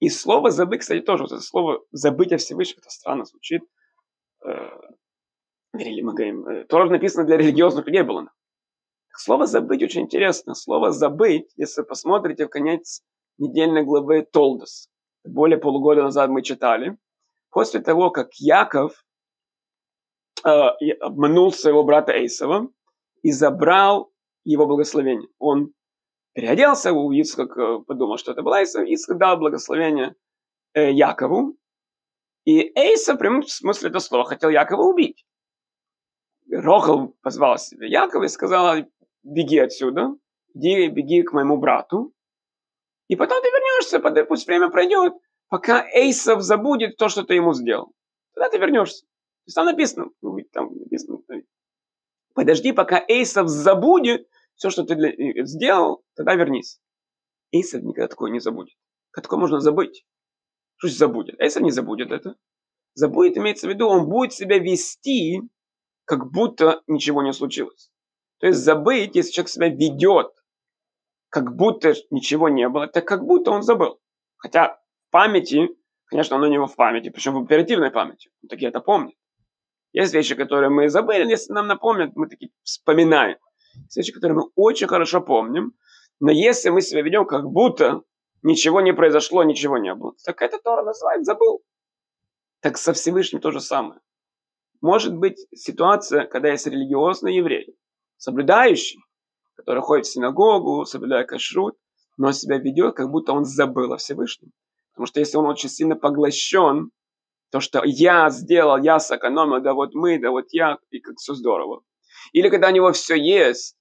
И 0.00 0.08
слово 0.08 0.50
забыть, 0.50 0.80
кстати, 0.80 1.02
тоже. 1.02 1.24
Вот 1.24 1.32
это 1.32 1.42
слово 1.42 1.84
забыть 1.90 2.32
о 2.32 2.38
Всевышнем, 2.38 2.78
это 2.78 2.88
странно 2.88 3.26
звучит. 3.26 3.62
Э, 4.46 4.70
мы 5.74 6.14
говорим, 6.14 6.46
э, 6.48 6.64
тоже 6.64 6.90
написано 6.90 7.24
для 7.24 7.36
религиозных 7.36 7.86
людей 7.86 8.02
было. 8.02 8.32
Слово 9.14 9.46
забыть 9.46 9.82
очень 9.82 10.02
интересно. 10.02 10.54
Слово 10.54 10.90
забыть, 10.90 11.52
если 11.56 11.82
посмотрите 11.82 12.46
в 12.46 12.48
конец 12.48 13.02
недельной 13.36 13.84
главы 13.84 14.22
Толдос, 14.22 14.88
более 15.22 15.58
полугода 15.58 16.02
назад 16.02 16.30
мы 16.30 16.40
читали, 16.42 16.96
после 17.50 17.80
того, 17.80 18.10
как 18.10 18.32
Яков 18.36 19.04
обманул 20.44 21.52
своего 21.52 21.84
брата 21.84 22.12
Эйсова 22.12 22.68
и 23.22 23.32
забрал 23.32 24.12
его 24.44 24.66
благословение. 24.66 25.28
Он 25.38 25.72
переоделся, 26.34 26.92
у 26.92 27.12
Ицхак 27.12 27.56
э, 27.56 27.78
подумал, 27.86 28.18
что 28.18 28.32
это 28.32 28.42
был 28.42 28.54
Эйсов, 28.54 28.86
Ицхак 28.86 29.18
дал 29.18 29.36
благословение 29.36 30.14
э, 30.74 30.92
Якову, 30.92 31.56
и 32.44 32.72
Эйсов, 32.76 33.16
в 33.16 33.18
прямом 33.18 33.42
смысле 33.44 33.90
этого 33.90 34.00
слова, 34.00 34.24
хотел 34.24 34.50
Якова 34.50 34.82
убить. 34.82 35.24
Рохал 36.50 37.14
позвал 37.22 37.58
себе 37.58 37.88
Якова 37.88 38.24
и 38.24 38.28
сказал, 38.28 38.84
беги 39.22 39.58
отсюда, 39.58 40.14
иди, 40.54 40.88
беги 40.88 41.22
к 41.22 41.32
моему 41.32 41.56
брату, 41.56 42.12
и 43.08 43.16
потом 43.16 43.42
ты 43.42 43.48
вернешься, 43.48 44.24
пусть 44.24 44.46
время 44.46 44.70
пройдет, 44.70 45.14
пока 45.48 45.86
Эйсов 45.94 46.42
забудет 46.42 46.96
то, 46.96 47.08
что 47.08 47.24
ты 47.24 47.34
ему 47.34 47.52
сделал. 47.52 47.92
Тогда 48.34 48.48
ты 48.48 48.58
вернешься. 48.58 49.04
То 49.44 49.48
есть 49.48 49.56
там 49.56 49.66
написано, 49.66 50.06
ну, 50.22 50.38
там 50.52 50.78
написано, 50.78 51.18
подожди, 52.34 52.72
пока 52.72 53.04
Эйсов 53.08 53.48
забудет 53.48 54.28
все, 54.54 54.70
что 54.70 54.84
ты 54.84 54.94
э, 54.94 55.44
сделал, 55.44 56.04
тогда 56.14 56.36
вернись. 56.36 56.80
Эйсов 57.50 57.82
никогда 57.82 58.06
такое 58.06 58.30
не 58.30 58.38
забудет. 58.38 58.76
Как 59.10 59.24
такое 59.24 59.40
можно 59.40 59.58
забыть? 59.58 60.06
Что 60.76 60.88
же 60.88 60.94
забудет? 60.94 61.40
Эйсов 61.40 61.62
не 61.62 61.72
забудет 61.72 62.12
это. 62.12 62.36
Забудет, 62.94 63.36
имеется 63.36 63.66
в 63.66 63.70
виду, 63.70 63.88
он 63.88 64.08
будет 64.08 64.32
себя 64.32 64.58
вести, 64.58 65.40
как 66.04 66.30
будто 66.30 66.82
ничего 66.86 67.22
не 67.22 67.32
случилось. 67.32 67.90
То 68.38 68.46
есть 68.46 68.60
забыть, 68.60 69.16
если 69.16 69.32
человек 69.32 69.48
себя 69.48 69.68
ведет, 69.68 70.32
как 71.30 71.56
будто 71.56 71.94
ничего 72.10 72.48
не 72.48 72.68
было, 72.68 72.86
так 72.86 73.06
как 73.06 73.24
будто 73.24 73.50
он 73.50 73.62
забыл. 73.62 74.00
Хотя 74.36 74.80
в 75.08 75.10
памяти, 75.10 75.70
конечно, 76.04 76.36
оно 76.36 76.46
у 76.46 76.50
него 76.50 76.66
в 76.66 76.76
памяти, 76.76 77.08
причем 77.08 77.34
в 77.34 77.42
оперативной 77.42 77.90
памяти. 77.90 78.30
Он 78.42 78.48
таки 78.48 78.66
это 78.66 78.80
помнит. 78.80 79.16
Есть 79.92 80.14
вещи, 80.14 80.34
которые 80.34 80.70
мы 80.70 80.88
забыли, 80.88 81.28
если 81.28 81.52
нам 81.52 81.66
напомнят, 81.66 82.12
мы 82.14 82.28
такие 82.28 82.50
вспоминаем. 82.62 83.36
Есть 83.74 83.96
вещи, 83.96 84.12
которые 84.12 84.36
мы 84.36 84.50
очень 84.54 84.86
хорошо 84.86 85.20
помним, 85.20 85.74
но 86.20 86.30
если 86.30 86.70
мы 86.70 86.80
себя 86.80 87.02
ведем, 87.02 87.26
как 87.26 87.44
будто 87.44 88.02
ничего 88.42 88.80
не 88.80 88.92
произошло, 88.92 89.42
ничего 89.42 89.78
не 89.78 89.94
было, 89.94 90.14
так 90.24 90.40
это 90.40 90.58
Тора 90.58 90.82
называет 90.84 91.24
забыл. 91.24 91.62
Так 92.60 92.78
со 92.78 92.92
Всевышним 92.92 93.40
то 93.40 93.50
же 93.50 93.60
самое. 93.60 94.00
Может 94.80 95.16
быть 95.16 95.46
ситуация, 95.54 96.26
когда 96.26 96.50
есть 96.50 96.66
религиозный 96.66 97.36
еврей, 97.36 97.76
соблюдающий, 98.16 99.00
который 99.54 99.82
ходит 99.82 100.06
в 100.06 100.12
синагогу, 100.12 100.84
соблюдая 100.84 101.24
кашрут, 101.24 101.76
но 102.16 102.32
себя 102.32 102.58
ведет, 102.58 102.96
как 102.96 103.10
будто 103.10 103.32
он 103.32 103.44
забыл 103.44 103.92
о 103.92 103.96
Всевышнем. 103.98 104.52
Потому 104.92 105.06
что 105.06 105.20
если 105.20 105.36
он 105.36 105.46
очень 105.46 105.68
сильно 105.68 105.96
поглощен, 105.96 106.90
то, 107.52 107.60
что 107.60 107.82
я 107.84 108.30
сделал, 108.30 108.78
я 108.78 108.98
сэкономил, 108.98 109.60
да 109.60 109.74
вот 109.74 109.94
мы, 109.94 110.18
да 110.18 110.30
вот 110.30 110.46
я, 110.52 110.78
и 110.90 111.00
как 111.00 111.18
все 111.18 111.34
здорово. 111.34 111.82
Или 112.32 112.48
когда 112.48 112.68
у 112.68 112.72
него 112.72 112.90
все 112.92 113.14
есть, 113.14 113.76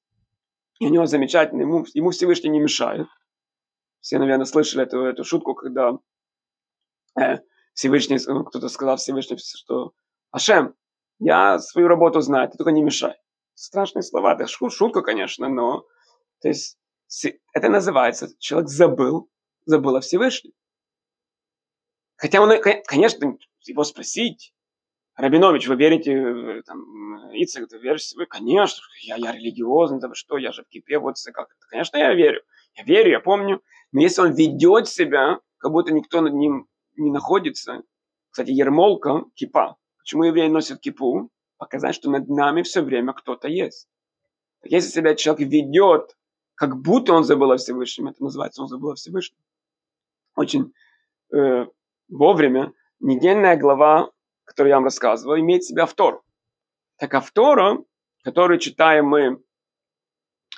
и 0.80 0.88
у 0.88 0.90
него 0.90 1.06
замечательно, 1.06 1.62
ему, 1.62 1.86
ему 1.94 2.10
Всевышний 2.10 2.50
не 2.50 2.60
мешает, 2.60 3.08
Все, 4.02 4.20
наверное, 4.20 4.46
слышали 4.46 4.84
эту, 4.84 5.06
эту 5.06 5.24
шутку, 5.24 5.56
когда 5.56 5.98
э, 7.18 7.38
Всевышний, 7.74 8.18
ну, 8.28 8.44
кто-то 8.44 8.68
сказал 8.68 8.98
Всевышний, 8.98 9.38
что 9.38 9.94
Ашем, 10.32 10.76
я 11.20 11.58
свою 11.60 11.88
работу 11.88 12.20
знаю, 12.20 12.50
ты 12.50 12.58
только 12.58 12.72
не 12.72 12.84
мешай. 12.84 13.16
Страшные 13.54 14.04
слова, 14.04 14.34
это 14.34 14.48
шутка, 14.48 15.02
конечно, 15.02 15.48
но 15.48 15.86
то 16.42 16.50
есть 16.50 16.78
это 17.54 17.70
называется, 17.70 18.28
человек 18.38 18.70
забыл, 18.70 19.30
забыл 19.66 19.96
о 19.96 20.02
Всевышнем. 20.02 20.52
Хотя 22.18 22.42
он, 22.42 22.52
конечно, 22.86 23.38
его 23.68 23.84
спросить, 23.84 24.54
Рабинович, 25.16 25.68
вы 25.68 25.76
верите, 25.76 26.62
там, 26.66 27.32
Ицек, 27.34 27.68
ты 27.68 27.78
веришь 27.78 28.14
в 28.14 28.26
Конечно, 28.26 28.82
я, 29.04 29.18
я 29.18 29.32
религиозный, 29.32 30.00
да 30.00 30.10
что, 30.14 30.38
я 30.38 30.52
же 30.52 30.64
в 30.64 30.68
кипе, 30.68 31.00
вот 31.00 31.16
как. 31.34 31.50
Конечно, 31.70 31.98
я 31.98 32.14
верю. 32.14 32.42
Я 32.76 32.84
верю, 32.84 33.12
я 33.12 33.20
помню. 33.20 33.62
Но 33.92 34.02
если 34.02 34.22
он 34.22 34.34
ведет 34.34 34.88
себя, 34.88 35.40
как 35.58 35.72
будто 35.72 35.94
никто 35.94 36.22
над 36.22 36.34
ним 36.34 36.68
не 36.96 37.12
находится, 37.12 37.84
кстати, 38.30 38.52
ермолка, 38.52 39.26
кипа. 39.36 39.78
Почему 40.00 40.24
евреи 40.24 40.48
носят 40.48 40.80
кипу? 40.80 41.30
Показать, 41.58 41.96
что 41.96 42.10
над 42.10 42.28
нами 42.30 42.64
все 42.64 42.82
время 42.82 43.14
кто-то 43.14 43.48
есть. 43.48 43.88
Если 44.64 44.90
себя 44.90 45.16
человек 45.16 45.48
ведет, 45.52 46.18
как 46.56 46.78
будто 46.82 47.14
он 47.14 47.24
забыл 47.24 47.52
о 47.52 47.58
Всевышнем, 47.58 48.08
это 48.08 48.24
называется, 48.24 48.62
он 48.62 48.68
забыл 48.68 48.92
о 48.92 48.96
Всевышнем. 48.96 49.38
Очень 50.36 50.74
э, 51.34 51.66
вовремя 52.08 52.74
недельная 53.02 53.58
глава 53.58 54.12
который 54.52 54.68
я 54.68 54.76
вам 54.76 54.84
рассказывал, 54.84 55.38
имеет 55.40 55.64
в 55.64 55.68
себе 55.68 55.84
автор. 55.84 56.22
Так 56.98 57.14
автора, 57.14 57.78
который 58.22 58.60
читаем 58.60 59.06
мы, 59.06 59.42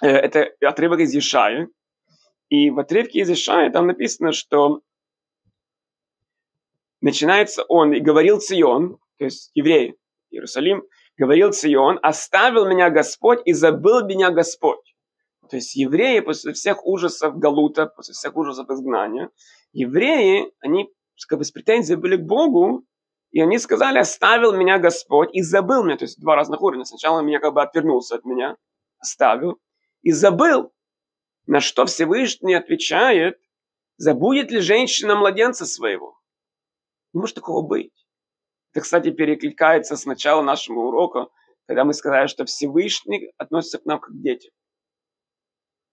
э, 0.02 0.08
это 0.08 0.50
отрывок 0.62 1.00
из 1.00 1.16
Ишаи. 1.16 1.68
И 2.50 2.72
в 2.72 2.80
отрывке 2.80 3.20
из 3.20 3.30
Ишаи 3.30 3.70
там 3.70 3.86
написано, 3.86 4.32
что 4.32 4.82
начинается 7.02 7.64
он, 7.64 7.94
и 7.94 8.00
говорил 8.00 8.40
Цион, 8.40 8.98
то 9.20 9.26
есть 9.26 9.52
еврей, 9.54 9.96
Иерусалим, 10.32 10.84
говорил 11.16 11.52
Цион, 11.52 12.00
оставил 12.02 12.68
меня 12.68 12.90
Господь 12.90 13.42
и 13.46 13.54
забыл 13.54 14.08
меня 14.08 14.32
Господь. 14.32 14.96
То 15.52 15.58
есть 15.58 15.76
евреи 15.76 16.22
после 16.22 16.54
всех 16.54 16.84
ужасов 16.84 17.38
Галута, 17.38 17.86
после 17.86 18.16
всех 18.16 18.36
ужасов 18.36 18.68
изгнания, 18.72 19.30
евреи, 19.72 20.52
они 20.62 20.90
как 21.28 21.40
бы 21.40 21.46
с 21.46 21.52
претензией 21.52 21.98
были 21.98 22.18
к 22.18 22.26
Богу, 22.26 22.86
и 23.32 23.42
они 23.42 23.58
сказали, 23.58 23.98
оставил 23.98 24.54
меня 24.54 24.78
Господь 24.78 25.30
и 25.34 25.42
забыл 25.42 25.84
меня. 25.84 25.98
То 25.98 26.06
есть 26.06 26.20
два 26.20 26.36
разных 26.36 26.62
уровня. 26.62 26.86
Сначала 26.86 27.22
меня 27.22 27.40
как 27.40 27.54
бы 27.54 27.64
отвернулся 27.64 28.16
от 28.16 28.26
меня, 28.26 28.58
оставил 29.00 29.60
и 30.04 30.12
забыл. 30.12 30.72
На 31.48 31.60
что 31.60 31.86
Всевышний 31.86 32.54
отвечает, 32.54 33.40
забудет 33.98 34.52
ли 34.52 34.60
женщина 34.60 35.16
младенца 35.16 35.66
своего? 35.66 36.18
Не 37.14 37.20
может 37.20 37.36
такого 37.36 37.68
быть. 37.68 37.92
Это, 38.72 38.82
кстати, 38.82 39.12
перекликается 39.12 39.98
с 39.98 40.06
начала 40.06 40.42
нашего 40.42 40.80
урока, 40.80 41.28
когда 41.68 41.86
мы 41.86 41.94
сказали, 41.94 42.28
что 42.28 42.46
Всевышний 42.46 43.34
относится 43.38 43.80
к 43.80 43.86
нам 43.86 44.00
как 44.00 44.12
к 44.12 44.22
детям. 44.22 44.52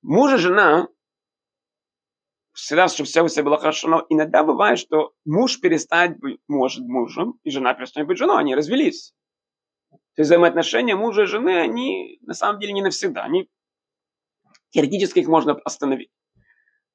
Муж 0.02 0.32
и 0.32 0.36
жена 0.36 0.88
всегда, 2.52 2.88
чтобы 2.88 3.08
все 3.08 3.22
у 3.22 3.28
себя 3.28 3.44
было 3.44 3.58
хорошо, 3.58 3.88
но 3.88 4.06
иногда 4.08 4.42
бывает, 4.42 4.78
что 4.78 5.12
муж 5.24 5.60
перестать 5.60 6.18
быть, 6.18 6.40
может 6.48 6.84
мужем, 6.86 7.38
и 7.44 7.50
жена 7.50 7.74
перестанет 7.74 8.08
быть 8.08 8.18
женой, 8.18 8.40
они 8.40 8.54
развелись. 8.54 9.14
То 9.90 10.22
есть 10.22 10.28
взаимоотношения 10.28 10.96
мужа 10.96 11.22
и 11.22 11.26
жены, 11.26 11.60
они 11.60 12.18
на 12.22 12.34
самом 12.34 12.60
деле 12.60 12.72
не 12.72 12.82
навсегда, 12.82 13.22
они 13.22 13.48
теоретически 14.70 15.20
их 15.20 15.28
можно 15.28 15.54
остановить. 15.64 16.10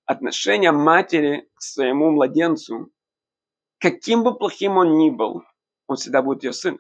Отношения 0.06 0.72
матери 0.72 1.50
к 1.56 1.62
своему 1.62 2.12
младенцу, 2.12 2.92
каким 3.80 4.24
бы 4.24 4.38
плохим 4.38 4.78
он 4.78 4.98
ни 4.98 5.10
был, 5.10 5.44
он 5.88 5.96
всегда 5.96 6.22
будет 6.22 6.44
ее 6.44 6.54
сын. 6.54 6.80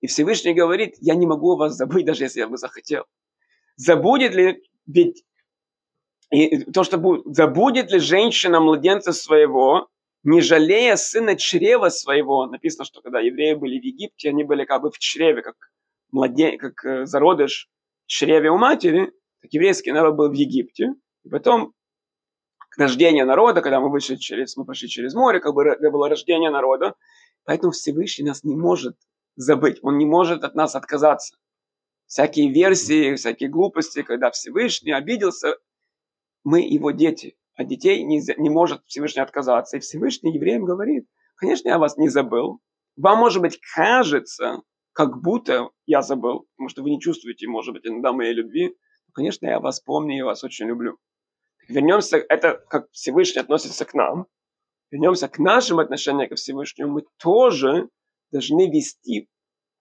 И 0.00 0.06
Всевышний 0.06 0.54
говорит, 0.54 0.94
я 1.00 1.14
не 1.14 1.26
могу 1.26 1.56
вас 1.56 1.74
забыть, 1.74 2.06
даже 2.06 2.24
если 2.24 2.40
я 2.40 2.48
бы 2.48 2.56
захотел. 2.56 3.04
Забудет 3.76 4.34
ли, 4.34 4.62
ведь 4.86 5.24
и 6.30 6.64
то, 6.70 6.84
что 6.84 6.98
будет, 6.98 7.24
забудет 7.34 7.90
ли 7.90 7.98
женщина 7.98 8.60
младенца 8.60 9.12
своего, 9.12 9.88
не 10.22 10.40
жалея 10.40 10.96
сына 10.96 11.36
чрева 11.36 11.88
своего. 11.88 12.46
Написано, 12.46 12.84
что 12.84 13.00
когда 13.00 13.20
евреи 13.20 13.54
были 13.54 13.80
в 13.80 13.82
Египте, 13.82 14.28
они 14.28 14.44
были 14.44 14.64
как 14.64 14.82
бы 14.82 14.90
в 14.90 14.98
чреве, 14.98 15.42
как, 15.42 15.56
младен... 16.12 16.58
как 16.58 16.84
э, 16.84 17.06
зародыш 17.06 17.68
в 18.04 18.08
чреве 18.08 18.50
у 18.50 18.58
матери, 18.58 19.12
так 19.40 19.52
еврейский 19.52 19.92
народ 19.92 20.16
был 20.16 20.28
в 20.28 20.34
Египте. 20.34 20.94
И 21.24 21.28
потом 21.28 21.72
к 22.58 22.78
рождению 22.78 23.26
народа, 23.26 23.62
когда 23.62 23.80
мы 23.80 23.90
вышли 23.90 24.16
через, 24.16 24.56
мы 24.56 24.64
пошли 24.64 24.88
через 24.88 25.14
море, 25.14 25.40
как 25.40 25.54
бы 25.54 25.64
это 25.64 25.90
было 25.90 26.08
рождение 26.08 26.50
народа. 26.50 26.94
Поэтому 27.44 27.72
Всевышний 27.72 28.26
нас 28.26 28.44
не 28.44 28.54
может 28.54 28.96
забыть, 29.36 29.78
Он 29.82 29.98
не 29.98 30.06
может 30.06 30.44
от 30.44 30.54
нас 30.54 30.76
отказаться. 30.76 31.36
Всякие 32.06 32.50
версии, 32.52 33.14
всякие 33.14 33.48
глупости, 33.48 34.02
когда 34.02 34.30
Всевышний 34.30 34.92
обиделся, 34.92 35.56
мы 36.44 36.60
его 36.60 36.90
дети. 36.90 37.36
От 37.54 37.68
детей 37.68 38.02
не, 38.02 38.20
не 38.38 38.50
может 38.50 38.82
Всевышний 38.86 39.22
отказаться. 39.22 39.76
И 39.76 39.80
Всевышний 39.80 40.32
евреям 40.32 40.64
говорит, 40.64 41.06
конечно, 41.36 41.68
я 41.68 41.78
вас 41.78 41.96
не 41.96 42.08
забыл. 42.08 42.60
Вам, 42.96 43.18
может 43.18 43.42
быть, 43.42 43.60
кажется, 43.74 44.62
как 44.92 45.22
будто 45.22 45.70
я 45.86 46.02
забыл, 46.02 46.46
потому 46.56 46.68
что 46.68 46.82
вы 46.82 46.90
не 46.90 47.00
чувствуете, 47.00 47.46
может 47.46 47.74
быть, 47.74 47.86
иногда 47.86 48.12
моей 48.12 48.34
любви. 48.34 48.68
Но, 48.68 49.12
конечно, 49.12 49.46
я 49.46 49.60
вас 49.60 49.80
помню 49.80 50.18
и 50.18 50.22
вас 50.22 50.44
очень 50.44 50.66
люблю. 50.66 50.98
Вернемся, 51.68 52.16
это 52.16 52.62
как 52.68 52.90
Всевышний 52.90 53.40
относится 53.40 53.84
к 53.84 53.94
нам. 53.94 54.26
Вернемся 54.90 55.28
к 55.28 55.38
нашим 55.38 55.78
отношениям 55.78 56.28
к 56.28 56.34
Всевышнему. 56.34 56.94
Мы 56.94 57.02
тоже 57.18 57.88
должны 58.32 58.70
вести, 58.70 59.28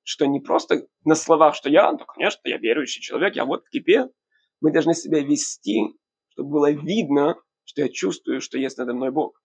что 0.04 0.26
не 0.26 0.39
просто 0.39 0.88
на 1.04 1.15
словах, 1.15 1.56
что 1.56 1.69
я, 1.69 1.91
ну, 1.91 2.00
конечно, 2.00 2.41
я 2.43 2.58
верующий 2.58 3.02
человек, 3.02 3.36
я 3.36 3.45
вот 3.45 3.65
в 3.65 3.69
кипе. 3.69 4.10
Мы 4.62 4.72
должны 4.72 4.93
себя 4.93 5.22
вести 5.22 5.95
чтобы 6.39 6.49
было 6.49 6.71
видно, 6.71 7.36
что 7.65 7.82
я 7.82 7.89
чувствую, 7.89 8.41
что 8.41 8.58
есть 8.58 8.78
надо 8.78 8.93
мной 8.93 9.12
Бог. 9.12 9.41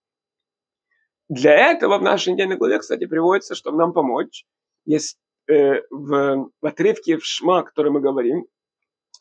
Для 1.29 1.71
этого 1.73 1.99
в 1.99 2.03
нашей 2.03 2.33
недельной 2.33 2.57
главе, 2.57 2.79
кстати, 2.79 3.07
приводится, 3.07 3.55
чтобы 3.55 3.79
нам 3.79 3.93
помочь, 3.93 4.45
есть 4.85 5.19
э, 5.49 5.81
в, 5.91 6.51
в 6.61 6.67
отрывке 6.67 7.17
в 7.17 7.25
Шма, 7.25 7.63
который 7.63 7.91
мы 7.91 8.01
говорим, 8.01 8.47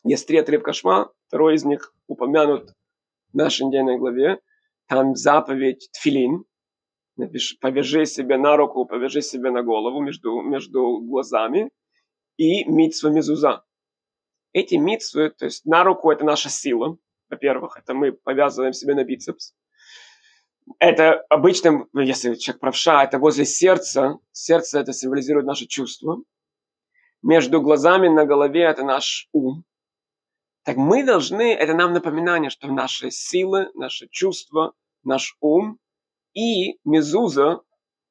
есть 0.04 0.26
три 0.26 0.38
отрывка 0.38 0.72
Шма, 0.72 1.10
второй 1.26 1.54
из 1.54 1.64
них 1.64 1.94
упомянут 2.06 2.70
в 3.32 3.34
нашей 3.34 3.66
недельной 3.66 3.98
главе, 3.98 4.38
там 4.86 5.16
заповедь 5.16 5.88
Тфилин, 5.92 6.44
повяжи 7.60 8.06
себе 8.06 8.36
на 8.36 8.56
руку, 8.56 8.84
повяжи 8.84 9.22
себе 9.22 9.50
на 9.50 9.62
голову 9.62 10.00
между, 10.00 10.42
между 10.42 10.98
глазами, 11.00 11.70
и 12.36 12.64
митсва 12.64 13.10
мезуза. 13.10 13.64
Эти 14.52 14.74
митсвы, 14.74 15.30
то 15.30 15.46
есть 15.46 15.64
на 15.64 15.84
руку 15.84 16.10
это 16.10 16.24
наша 16.24 16.48
сила, 16.48 16.98
во-первых, 17.34 17.76
это 17.76 17.94
мы 17.94 18.12
повязываем 18.12 18.72
себе 18.72 18.94
на 18.94 19.04
бицепс. 19.04 19.54
Это 20.78 21.20
обычно, 21.28 21.86
если 21.94 22.34
человек 22.34 22.60
правша, 22.60 23.04
это 23.04 23.18
возле 23.18 23.44
сердца. 23.44 24.18
Сердце 24.32 24.80
это 24.80 24.92
символизирует 24.92 25.46
наше 25.46 25.66
чувство. 25.66 26.22
Между 27.22 27.60
глазами 27.60 28.08
на 28.08 28.24
голове 28.24 28.62
это 28.62 28.84
наш 28.84 29.28
ум. 29.32 29.64
Так 30.62 30.76
мы 30.76 31.04
должны, 31.04 31.52
это 31.52 31.74
нам 31.74 31.92
напоминание, 31.92 32.50
что 32.50 32.68
наши 32.68 33.10
силы, 33.10 33.70
наши 33.74 34.08
чувства, 34.08 34.72
наш 35.02 35.36
ум 35.40 35.78
и 36.32 36.78
мезуза 36.84 37.60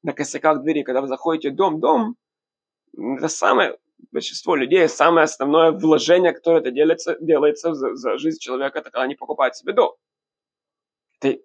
на 0.04 0.14
косяках 0.14 0.62
двери, 0.62 0.84
когда 0.84 1.02
вы 1.02 1.08
заходите 1.08 1.50
в 1.50 1.56
дом, 1.56 1.80
дом, 1.80 2.16
это 2.96 3.28
самое 3.28 3.78
большинство 4.12 4.56
людей 4.56 4.88
самое 4.88 5.26
основное 5.26 5.72
вложение, 5.72 6.34
которое 6.34 6.62
это 6.62 6.72
делается, 6.72 7.18
делается 7.20 7.74
за, 7.74 7.96
за 7.96 8.18
жизнь 8.18 8.40
человека, 8.40 8.80
это 8.80 8.92
когда 8.92 9.04
они 9.04 9.16
покупают 9.16 9.56
себе 9.56 9.74
дом. 9.74 9.96
Это 11.20 11.42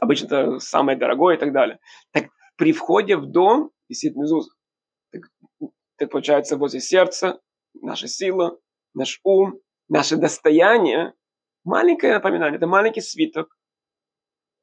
обычно 0.00 0.26
это 0.26 0.58
самое 0.58 0.98
дорогое 0.98 1.36
и 1.36 1.38
так 1.38 1.52
далее. 1.52 1.78
Так 2.12 2.26
при 2.56 2.72
входе 2.72 3.16
в 3.16 3.26
дом 3.26 3.70
висит 3.88 4.16
мезуза. 4.16 4.50
Так, 5.12 5.22
так 5.96 6.10
получается 6.10 6.56
возле 6.56 6.80
сердца 6.80 7.40
наша 7.80 8.08
сила, 8.08 8.58
наш 8.94 9.20
ум, 9.22 9.60
наше 9.88 10.16
достояние. 10.16 11.14
Маленькое 11.64 12.14
напоминание, 12.14 12.56
это 12.56 12.66
маленький 12.66 13.00
свиток. 13.00 13.56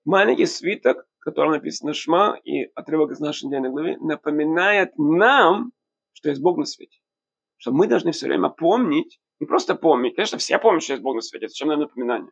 Маленький 0.06 0.46
свиток, 0.46 1.08
в 1.20 1.24
котором 1.24 1.52
написано 1.52 1.94
Шма 1.94 2.38
и 2.44 2.66
отрывок 2.76 3.12
из 3.12 3.20
нашей 3.20 3.46
недельной 3.46 3.70
главы, 3.70 3.98
напоминает 3.98 4.98
нам, 4.98 5.72
что 6.16 6.30
есть 6.30 6.42
Бог 6.42 6.58
на 6.58 6.66
свете. 6.66 6.98
Что 7.58 7.72
мы 7.72 7.88
должны 7.88 8.12
все 8.12 8.28
время 8.28 8.50
помнить, 8.50 9.20
не 9.40 9.48
просто 9.48 9.76
помнить, 9.76 10.16
конечно, 10.16 10.38
все 10.38 10.58
помнят, 10.58 10.82
что 10.82 10.94
есть 10.94 11.04
Бог 11.04 11.16
на 11.16 11.22
свете, 11.22 11.50
зачем 11.50 11.68
нам 11.68 11.82
напоминание, 11.82 12.32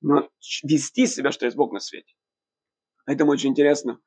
но 0.00 0.28
вести 0.62 1.06
себя, 1.06 1.32
что 1.32 1.46
есть 1.46 1.56
Бог 1.56 1.72
на 1.72 1.80
свете. 1.80 2.14
Поэтому 3.06 3.32
очень 3.32 3.50
интересно, 3.50 3.98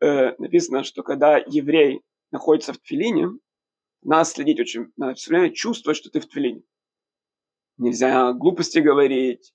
э, 0.00 0.34
написано, 0.38 0.82
что 0.82 1.02
когда 1.02 1.36
еврей 1.36 2.00
находится 2.30 2.72
в 2.72 2.78
тфилине, 2.78 3.28
надо 4.02 4.24
следить 4.24 4.60
очень, 4.60 4.92
надо 4.96 5.14
все 5.14 5.30
время 5.30 5.50
чувствовать, 5.50 5.98
что 5.98 6.10
ты 6.10 6.20
в 6.20 6.26
тфилине. 6.26 6.62
Нельзя 7.76 8.32
глупости 8.32 8.78
говорить, 8.78 9.52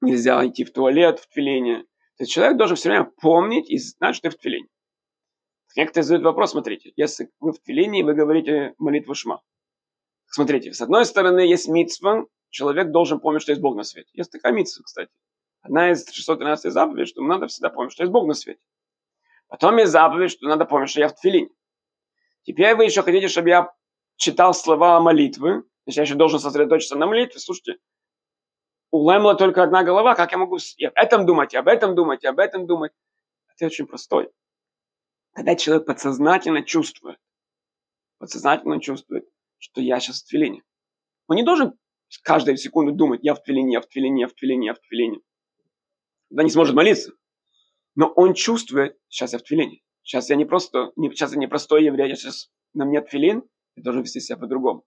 нельзя 0.00 0.46
идти 0.46 0.64
в 0.64 0.72
туалет 0.72 1.18
в 1.18 1.28
твилине. 1.28 1.84
То 2.16 2.24
есть 2.24 2.32
человек 2.32 2.56
должен 2.56 2.76
все 2.76 2.90
время 2.90 3.10
помнить 3.20 3.70
и 3.70 3.78
знать, 3.78 4.16
что 4.16 4.28
ты 4.28 4.36
в 4.36 4.40
твилине. 4.40 4.68
Некоторые 5.76 6.04
задают 6.04 6.24
вопрос, 6.24 6.52
смотрите, 6.52 6.92
если 6.96 7.30
вы 7.40 7.52
в 7.52 7.60
твилине, 7.60 8.04
вы 8.04 8.14
говорите 8.14 8.74
молитву 8.78 9.14
шма. 9.14 9.42
Смотрите, 10.26 10.72
с 10.72 10.80
одной 10.80 11.04
стороны 11.06 11.40
есть 11.40 11.68
митцва, 11.68 12.24
человек 12.50 12.90
должен 12.90 13.20
помнить, 13.20 13.42
что 13.42 13.52
есть 13.52 13.62
Бог 13.62 13.76
на 13.76 13.84
свете. 13.84 14.08
Есть 14.12 14.32
такая 14.32 14.52
митцва, 14.52 14.82
кстати. 14.84 15.10
Одна 15.60 15.90
из 15.90 16.08
613 16.10 16.72
заповедей, 16.72 17.06
что 17.06 17.22
надо 17.22 17.46
всегда 17.46 17.70
помнить, 17.70 17.92
что 17.92 18.02
есть 18.02 18.12
Бог 18.12 18.26
на 18.26 18.34
свете. 18.34 18.60
Потом 19.48 19.76
есть 19.78 19.92
заповедь, 19.92 20.30
что 20.30 20.46
надо 20.46 20.64
помнить, 20.64 20.90
что 20.90 21.00
я 21.00 21.08
в 21.08 21.14
твилине. 21.14 21.50
Теперь 22.42 22.74
вы 22.76 22.84
еще 22.84 23.02
хотите, 23.02 23.28
чтобы 23.28 23.48
я 23.48 23.72
читал 24.16 24.54
слова 24.54 25.00
молитвы, 25.00 25.62
то 25.62 25.68
есть 25.86 25.96
я 25.96 26.02
еще 26.02 26.14
должен 26.14 26.38
сосредоточиться 26.38 26.96
на 26.96 27.06
молитве. 27.06 27.40
Слушайте, 27.40 27.78
у 28.90 28.98
Лэмла 28.98 29.34
только 29.34 29.62
одна 29.62 29.82
голова, 29.82 30.14
как 30.14 30.32
я 30.32 30.38
могу 30.38 30.56
об 30.56 30.92
этом 30.96 31.26
думать, 31.26 31.54
и 31.54 31.56
об 31.56 31.68
этом 31.68 31.94
думать, 31.94 32.24
и 32.24 32.26
об 32.26 32.38
этом 32.38 32.66
думать? 32.66 32.92
Ответ 33.48 33.72
очень 33.72 33.86
простой. 33.86 34.30
Когда 35.38 35.54
человек 35.54 35.86
подсознательно 35.86 36.64
чувствует, 36.64 37.16
подсознательно 38.18 38.80
чувствует, 38.80 39.24
что 39.58 39.80
я 39.80 40.00
сейчас 40.00 40.20
в 40.20 40.26
твилине. 40.26 40.64
Он 41.28 41.36
не 41.36 41.44
должен 41.44 41.74
каждую 42.24 42.56
секунду 42.56 42.90
думать, 42.90 43.20
я 43.22 43.36
в 43.36 43.42
твилине, 43.44 43.74
я 43.74 43.80
в 43.80 43.86
твилине, 43.86 44.22
я 44.22 44.26
в 44.26 44.32
твилине, 44.32 44.66
я 44.66 44.74
в 44.74 44.80
твилине. 44.80 45.20
Тогда 46.28 46.42
не 46.42 46.50
сможет 46.50 46.74
молиться. 46.74 47.12
Но 47.94 48.08
он 48.08 48.34
чувствует, 48.34 48.98
сейчас 49.08 49.32
я 49.32 49.38
в 49.38 49.42
твилине. 49.42 49.80
Сейчас 50.02 50.28
я 50.28 50.34
не 50.34 50.44
просто, 50.44 50.90
не, 50.96 51.08
сейчас 51.10 51.30
я 51.30 51.38
не 51.38 51.46
простой 51.46 51.84
еврей, 51.84 52.08
я 52.08 52.16
сейчас 52.16 52.50
на 52.74 52.84
мне 52.84 53.00
твилин, 53.00 53.44
я 53.76 53.82
должен 53.84 54.02
вести 54.02 54.18
себя 54.18 54.38
по-другому. 54.38 54.86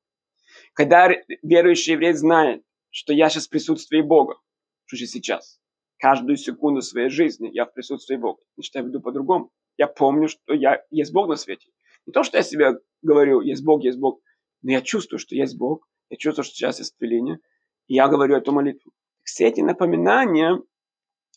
Когда 0.73 1.07
верующий 1.43 1.93
еврей 1.93 2.11
знает, 2.11 2.61
что 2.89 3.13
я 3.13 3.29
сейчас 3.29 3.47
в 3.47 3.51
присутствии 3.51 4.01
Бога, 4.01 4.35
что 4.83 4.97
сейчас, 4.97 5.61
каждую 5.97 6.35
секунду 6.35 6.81
своей 6.81 7.07
жизни 7.07 7.49
я 7.53 7.65
в 7.65 7.73
присутствии 7.73 8.17
Бога, 8.17 8.41
значит, 8.57 8.75
я 8.75 8.81
веду 8.81 8.99
по-другому. 8.99 9.49
Я 9.77 9.87
помню, 9.87 10.27
что 10.27 10.53
я, 10.53 10.83
есть 10.89 11.13
Бог 11.13 11.27
на 11.27 11.35
свете. 11.35 11.69
Не 12.05 12.13
то, 12.13 12.23
что 12.23 12.37
я 12.37 12.43
себе 12.43 12.79
говорю, 13.01 13.41
есть 13.41 13.63
Бог, 13.63 13.83
есть 13.83 13.99
Бог, 13.99 14.21
но 14.61 14.71
я 14.71 14.81
чувствую, 14.81 15.19
что 15.19 15.35
есть 15.35 15.57
Бог, 15.57 15.87
я 16.09 16.17
чувствую, 16.17 16.43
что 16.45 16.55
сейчас 16.55 16.79
есть 16.79 16.97
твилине, 16.97 17.39
и 17.87 17.95
я 17.95 18.07
говорю 18.07 18.35
эту 18.35 18.51
молитву. 18.51 18.91
Все 19.23 19.47
эти 19.47 19.61
напоминания, 19.61 20.61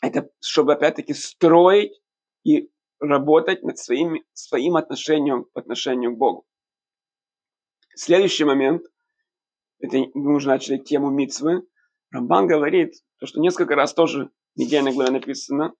это 0.03 0.31
чтобы 0.41 0.73
опять-таки 0.75 1.15
строить 1.15 2.01
и 2.45 2.71
работать 2.99 3.63
над 3.63 3.79
своим, 3.79 4.23
своим 4.33 4.77
отношением 4.77 5.45
по 5.53 5.61
отношению 5.61 6.15
к 6.15 6.19
Богу. 6.19 6.47
Следующий 7.95 8.45
момент, 8.45 8.83
это 9.79 9.99
мы 10.15 10.35
уже 10.35 10.49
начали 10.49 10.79
тему 10.79 11.11
мицвы. 11.11 11.67
Рамбан 12.11 12.47
говорит, 12.47 12.95
то, 13.19 13.27
что 13.27 13.41
несколько 13.41 13.75
раз 13.75 13.95
тоже 13.95 14.31
в 14.55 14.59
недельной 14.59 14.93
главе 14.93 15.11
написано, 15.11 15.75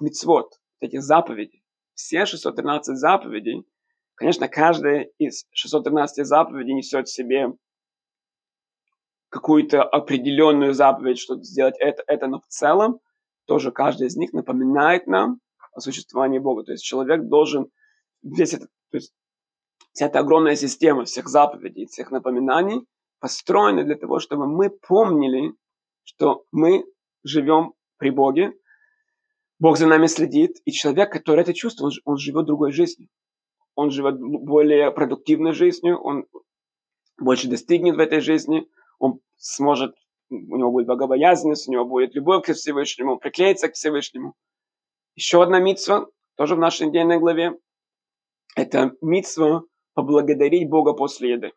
мицвод, 0.00 0.60
эти 0.80 0.98
заповеди. 0.98 1.57
Все 1.98 2.26
613 2.26 2.96
заповедей, 2.96 3.66
конечно, 4.14 4.46
каждая 4.48 5.10
из 5.18 5.46
613 5.50 6.24
заповедей 6.24 6.74
несет 6.74 7.08
в 7.08 7.12
себе 7.12 7.48
какую-то 9.30 9.82
определенную 9.82 10.74
заповедь, 10.74 11.18
что 11.18 11.42
сделать 11.42 11.74
это, 11.80 12.04
это, 12.06 12.28
но 12.28 12.38
в 12.38 12.46
целом 12.46 13.00
тоже 13.46 13.72
каждая 13.72 14.08
из 14.08 14.16
них 14.16 14.32
напоминает 14.32 15.08
нам 15.08 15.40
о 15.72 15.80
существовании 15.80 16.38
Бога. 16.38 16.62
То 16.62 16.70
есть 16.70 16.84
человек 16.84 17.24
должен 17.24 17.66
весь 18.22 18.54
этот, 18.54 18.70
то 18.92 18.98
есть 18.98 19.12
вся 19.92 20.06
эта 20.06 20.20
огромная 20.20 20.54
система 20.54 21.04
всех 21.04 21.26
заповедей, 21.26 21.86
всех 21.86 22.12
напоминаний 22.12 22.86
построена 23.18 23.82
для 23.82 23.96
того, 23.96 24.20
чтобы 24.20 24.46
мы 24.46 24.70
помнили, 24.70 25.52
что 26.04 26.44
мы 26.52 26.84
живем 27.24 27.74
при 27.96 28.10
Боге, 28.10 28.52
Бог 29.58 29.76
за 29.76 29.86
нами 29.86 30.06
следит, 30.06 30.56
и 30.64 30.70
человек, 30.70 31.12
который 31.12 31.40
это 31.42 31.52
чувствует, 31.52 31.94
он, 32.04 32.12
он 32.12 32.18
живет 32.18 32.46
другой 32.46 32.72
жизнью. 32.72 33.08
Он 33.74 33.90
живет 33.90 34.18
более 34.18 34.90
продуктивной 34.90 35.52
жизнью, 35.52 36.00
он 36.00 36.26
больше 37.18 37.48
достигнет 37.48 37.96
в 37.96 38.00
этой 38.00 38.20
жизни, 38.20 38.68
он 38.98 39.20
сможет, 39.36 39.94
у 40.30 40.56
него 40.56 40.70
будет 40.70 40.86
богобоязненность, 40.86 41.68
у 41.68 41.72
него 41.72 41.84
будет 41.84 42.14
любовь 42.14 42.46
к 42.46 42.52
Всевышнему, 42.52 43.18
приклеиться 43.18 43.68
к 43.68 43.74
Всевышнему. 43.74 44.34
Еще 45.14 45.42
одна 45.42 45.58
митцва, 45.58 46.06
тоже 46.36 46.54
в 46.54 46.60
нашей 46.60 46.86
недельной 46.86 47.18
главе, 47.18 47.58
это 48.54 48.92
митцва 49.00 49.62
поблагодарить 49.94 50.68
Бога 50.68 50.92
после 50.92 51.32
еды. 51.32 51.52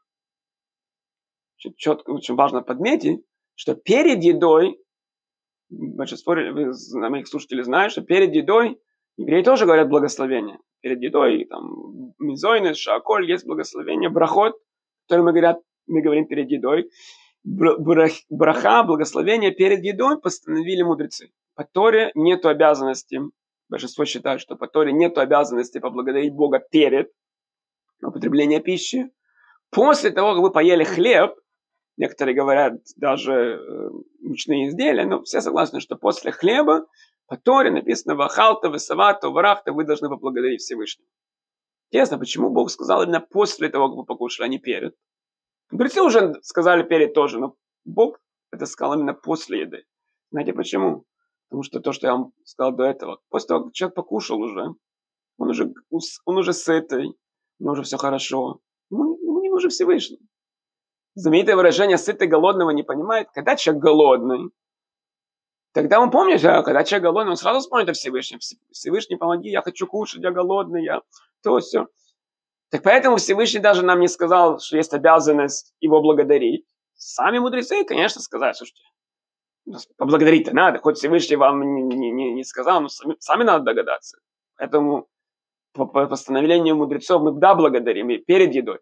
Четко, 1.78 2.10
очень 2.10 2.36
важно 2.36 2.64
подметить, 2.64 3.24
что 3.54 3.76
перед 3.76 4.24
едой, 4.24 4.80
большинство 5.72 6.36
моих 6.36 7.28
слушателей 7.28 7.64
знают, 7.64 7.92
что 7.92 8.02
перед 8.02 8.34
едой 8.36 8.80
евреи 9.18 9.44
тоже 9.44 9.66
говорят 9.66 9.90
благословение. 9.90 10.60
Перед 10.82 11.02
едой, 11.02 11.46
там, 11.46 12.14
мизойнес, 12.20 12.78
шаколь, 12.78 13.30
есть 13.30 13.46
благословение, 13.46 14.10
брахот, 14.10 14.56
который 15.08 15.24
мы, 15.24 15.32
говорят, 15.32 15.60
мы 15.88 16.02
говорим 16.02 16.28
перед 16.28 16.50
едой. 16.50 16.90
Браха, 17.44 18.84
благословение 18.84 19.52
перед 19.52 19.84
едой 19.84 20.20
постановили 20.20 20.84
мудрецы. 20.84 21.32
По 21.56 21.64
Торе 21.64 22.12
нету 22.16 22.50
обязанности 22.50 23.20
Большинство 23.72 24.04
считают, 24.04 24.42
что 24.42 24.58
по 24.58 24.68
Торе 24.68 24.92
нет 24.92 25.18
обязанности 25.18 25.80
поблагодарить 25.80 26.34
Бога 26.34 26.60
перед 26.60 27.10
употреблением 28.04 28.62
пищи. 28.62 29.10
После 29.70 30.12
того, 30.12 30.34
как 30.34 30.42
вы 30.42 30.52
поели 30.52 30.84
хлеб, 30.84 31.36
некоторые 31.98 32.36
говорят 32.36 32.74
даже 32.96 33.34
э, 33.34 33.90
мучные 34.22 34.70
изделия, 34.70 35.06
но 35.06 35.22
все 35.24 35.42
согласны, 35.42 35.80
что 35.80 35.96
после 35.96 36.32
хлеба 36.32 36.88
по 37.28 37.38
Торе 37.38 37.72
написано 37.72 38.16
«Вахалта, 38.16 38.70
Весавата, 38.70 39.30
Варахта» 39.30 39.72
вы 39.72 39.84
должны 39.86 40.10
поблагодарить 40.10 40.62
Всевышнего. 40.62 41.08
Интересно, 41.90 42.18
почему 42.18 42.50
Бог 42.50 42.70
сказал 42.70 43.04
именно 43.04 43.20
после 43.20 43.70
того, 43.70 43.90
как 43.90 43.98
вы 43.98 44.06
покушали, 44.06 44.48
а 44.48 44.50
не 44.50 44.60
перед? 44.60 44.96
Мудрецы 45.72 46.02
уже 46.02 46.36
сказали 46.42 46.84
перед 46.84 47.14
тоже, 47.14 47.40
но 47.40 47.56
Бог 47.86 48.20
это 48.52 48.66
сказал 48.66 48.96
именно 48.96 49.14
после 49.14 49.62
еды. 49.62 49.86
Знаете 50.32 50.54
почему? 50.54 51.06
Потому 51.50 51.64
что 51.64 51.80
то, 51.80 51.92
что 51.92 52.08
я 52.08 52.14
вам 52.14 52.34
сказал 52.46 52.74
до 52.74 52.84
этого, 52.84 53.20
после 53.30 53.48
того, 53.48 53.64
как 53.66 53.74
человек 53.74 53.96
покушал 53.96 54.42
уже, 54.42 54.74
он 55.38 55.50
уже, 55.50 55.74
он 55.90 56.38
уже 56.38 56.54
сытый, 56.54 57.08
у 57.60 57.64
него 57.64 57.74
уже 57.74 57.84
все 57.84 57.98
хорошо, 57.98 58.60
ему, 58.90 59.18
ему 59.18 59.42
не 59.42 59.50
нужен 59.50 59.70
Всевышний. 59.70 60.20
Знаменитое 61.14 61.56
выражение 61.56 61.98
«сытый 61.98 62.28
голодного 62.28 62.70
не 62.70 62.84
понимает», 62.84 63.30
когда 63.34 63.56
человек 63.56 63.84
голодный, 63.84 64.50
тогда 65.74 66.00
он 66.00 66.10
помнит, 66.10 66.44
а 66.46 66.64
когда 66.64 66.84
человек 66.84 67.04
голодный, 67.04 67.32
он 67.32 67.38
сразу 67.38 67.60
вспомнит 67.60 67.90
о 67.90 67.94
Всевышнем. 67.94 68.40
Всевышний, 68.72 69.18
помоги, 69.18 69.50
я 69.50 69.62
хочу 69.62 69.88
кушать, 69.88 70.24
я 70.24 70.32
голодный, 70.32 70.86
я 70.86 71.02
то 71.44 71.60
все. 71.60 71.88
Так 72.70 72.84
поэтому 72.84 73.18
Всевышний 73.18 73.60
даже 73.60 73.84
нам 73.84 74.00
не 74.00 74.08
сказал, 74.08 74.60
что 74.60 74.78
есть 74.78 74.94
обязанность 74.94 75.74
его 75.82 76.02
благодарить. 76.02 76.66
Сами 76.94 77.40
мудрецы, 77.40 77.84
конечно, 77.84 78.22
сказали, 78.22 78.54
слушайте, 78.54 78.82
поблагодарить-то 79.98 80.56
надо, 80.56 80.80
хоть 80.80 80.98
Всевышний 80.98 81.36
вам 81.36 81.62
не, 81.62 82.12
не, 82.12 82.34
не 82.34 82.44
сказал, 82.44 82.80
но 82.80 82.88
сами, 82.88 83.16
сами 83.20 83.44
надо 83.44 83.66
догадаться. 83.66 84.20
Поэтому 84.58 85.10
по, 85.74 85.86
по 85.86 86.08
постановлению 86.08 86.78
мудрецов 86.78 87.22
мы 87.22 87.34
да 87.34 87.56
благодарим 87.56 88.10
и 88.10 88.18
перед 88.18 88.54
едой. 88.56 88.80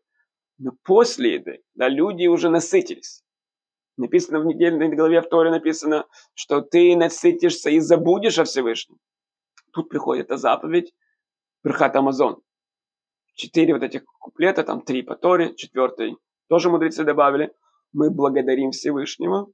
Но 0.60 0.74
после 0.84 1.36
еды, 1.36 1.64
да, 1.74 1.88
люди 1.88 2.28
уже 2.28 2.49
насытились. 2.49 3.24
Написано 3.97 4.41
в 4.41 4.45
недельной 4.45 4.93
главе 4.93 5.22
в 5.22 5.30
Торе 5.30 5.51
написано, 5.51 6.05
что 6.34 6.62
ты 6.62 6.95
насытишься 6.95 7.70
и 7.70 7.80
забудешь 7.80 8.39
о 8.39 8.43
Всевышнем. 8.43 8.97
Тут 9.74 9.89
приходит 9.89 10.26
эта 10.26 10.38
заповедь 10.38 10.93
Брахат 11.64 11.95
Амазон. 11.95 12.41
Четыре 13.36 13.74
вот 13.74 13.84
этих 13.84 14.03
куплета, 14.20 14.64
там 14.64 14.82
три 14.82 15.01
по 15.01 15.16
Торе, 15.16 15.55
четвертый 15.55 16.18
тоже 16.49 16.70
мудрецы 16.70 17.05
добавили. 17.05 17.53
Мы 17.93 18.12
благодарим 18.12 18.72
Всевышнего 18.72 19.47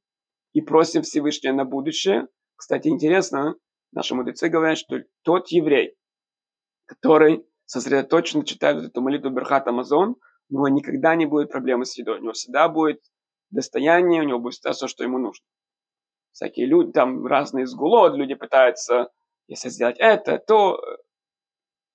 и 0.53 0.61
просим 0.61 1.03
Всевышнего 1.03 1.53
на 1.53 1.65
будущее. 1.65 2.27
Кстати, 2.55 2.87
интересно, 2.87 3.55
наши 3.91 4.15
мудрецы 4.15 4.49
говорят, 4.49 4.79
что 4.79 5.03
тот 5.23 5.49
еврей, 5.49 5.95
который 6.85 7.45
сосредоточенно 7.65 8.43
читает 8.43 8.83
эту 8.83 9.01
молитву 9.01 9.29
Берхат 9.29 9.67
Амазон, 9.67 10.15
у 10.49 10.53
него 10.53 10.67
никогда 10.69 11.15
не 11.15 11.25
будет 11.25 11.51
проблемы 11.51 11.85
с 11.85 11.97
едой. 11.97 12.19
У 12.19 12.21
него 12.21 12.33
всегда 12.33 12.69
будет 12.69 13.01
достояние, 13.49 14.21
у 14.21 14.25
него 14.25 14.39
будет 14.39 14.55
все, 14.55 14.87
что 14.87 15.03
ему 15.03 15.17
нужно. 15.17 15.45
Всякие 16.31 16.65
люди, 16.65 16.91
там 16.91 17.25
разные 17.25 17.65
сгулот, 17.65 18.15
люди 18.15 18.35
пытаются, 18.35 19.09
если 19.47 19.69
сделать 19.69 19.95
это, 19.99 20.37
то 20.37 20.79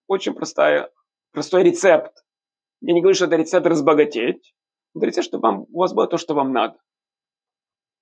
очень 0.07 0.34
простая, 0.34 0.90
простой 1.32 1.62
рецепт. 1.62 2.24
Я 2.80 2.94
не 2.94 3.01
говорю, 3.01 3.14
что 3.14 3.26
это 3.26 3.36
рецепт 3.36 3.66
разбогатеть, 3.66 4.55
это 4.94 5.07
рецепт, 5.07 5.26
чтобы 5.28 5.42
вам, 5.42 5.61
у 5.70 5.78
вас 5.80 5.92
было 5.92 6.07
то, 6.07 6.16
что 6.16 6.34
вам 6.34 6.53
надо. 6.53 6.78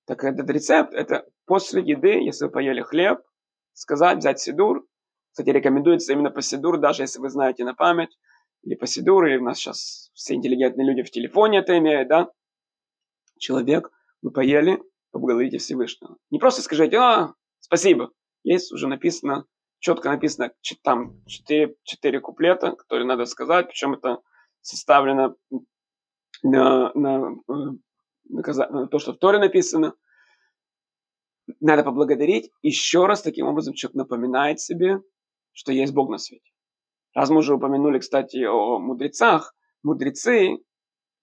Так 0.07 0.25
этот 0.25 0.49
рецепт, 0.49 0.95
это 0.95 1.29
после 1.45 1.83
еды, 1.83 2.23
если 2.23 2.47
вы 2.47 2.51
поели 2.51 2.81
хлеб, 2.81 3.19
сказать, 3.73 4.19
взять 4.19 4.41
сидур. 4.41 4.87
Кстати, 5.33 5.51
рекомендуется 5.51 6.13
именно 6.13 6.31
по 6.31 6.41
сидур, 6.41 6.79
даже 6.79 7.03
если 7.03 7.21
вы 7.21 7.29
знаете 7.29 7.65
на 7.65 7.75
память, 7.75 8.17
или 8.63 8.75
по 8.75 8.87
сидур, 8.87 9.27
или 9.27 9.37
у 9.37 9.45
нас 9.45 9.59
сейчас 9.59 10.11
все 10.15 10.35
интеллигентные 10.35 10.87
люди 10.87 11.03
в 11.03 11.11
телефоне 11.11 11.59
это 11.59 11.77
имеют, 11.79 12.09
да? 12.09 12.31
Человек, 13.39 13.91
вы 14.23 14.31
поели, 14.31 14.83
поблагодарите 15.11 15.59
Всевышнего. 15.59 16.17
Не 16.31 16.39
просто 16.39 16.63
скажите, 16.63 16.97
а, 16.97 17.35
Спасибо. 17.61 18.13
Есть 18.45 18.73
уже 18.73 18.89
написано, 18.89 19.45
четко 19.79 20.09
написано, 20.11 20.53
там 20.83 21.23
четыре, 21.27 21.77
четыре 21.83 22.19
куплета, 22.21 22.73
которые 22.73 23.07
надо 23.07 23.27
сказать, 23.27 23.69
причем 23.69 23.95
это 23.95 24.23
составлено 24.63 25.37
на, 26.43 26.91
на, 26.95 27.35
э, 27.47 27.53
на, 28.29 28.69
на 28.71 28.87
то, 28.87 28.99
что 28.99 29.13
в 29.13 29.19
Торе 29.19 29.39
написано. 29.39 29.95
Надо 31.61 31.83
поблагодарить. 31.83 32.51
Еще 32.63 33.07
раз 33.07 33.23
таким 33.23 33.47
образом 33.47 33.75
человек 33.75 33.97
напоминает 33.97 34.61
себе, 34.61 35.01
что 35.53 35.73
есть 35.73 35.95
Бог 35.95 36.11
на 36.11 36.19
свете. 36.19 36.48
Раз 37.19 37.31
мы 37.31 37.39
уже 37.39 37.55
упомянули, 37.55 37.99
кстати, 37.99 38.45
о 38.45 38.79
мудрецах, 38.79 39.53
мудрецы 39.83 40.59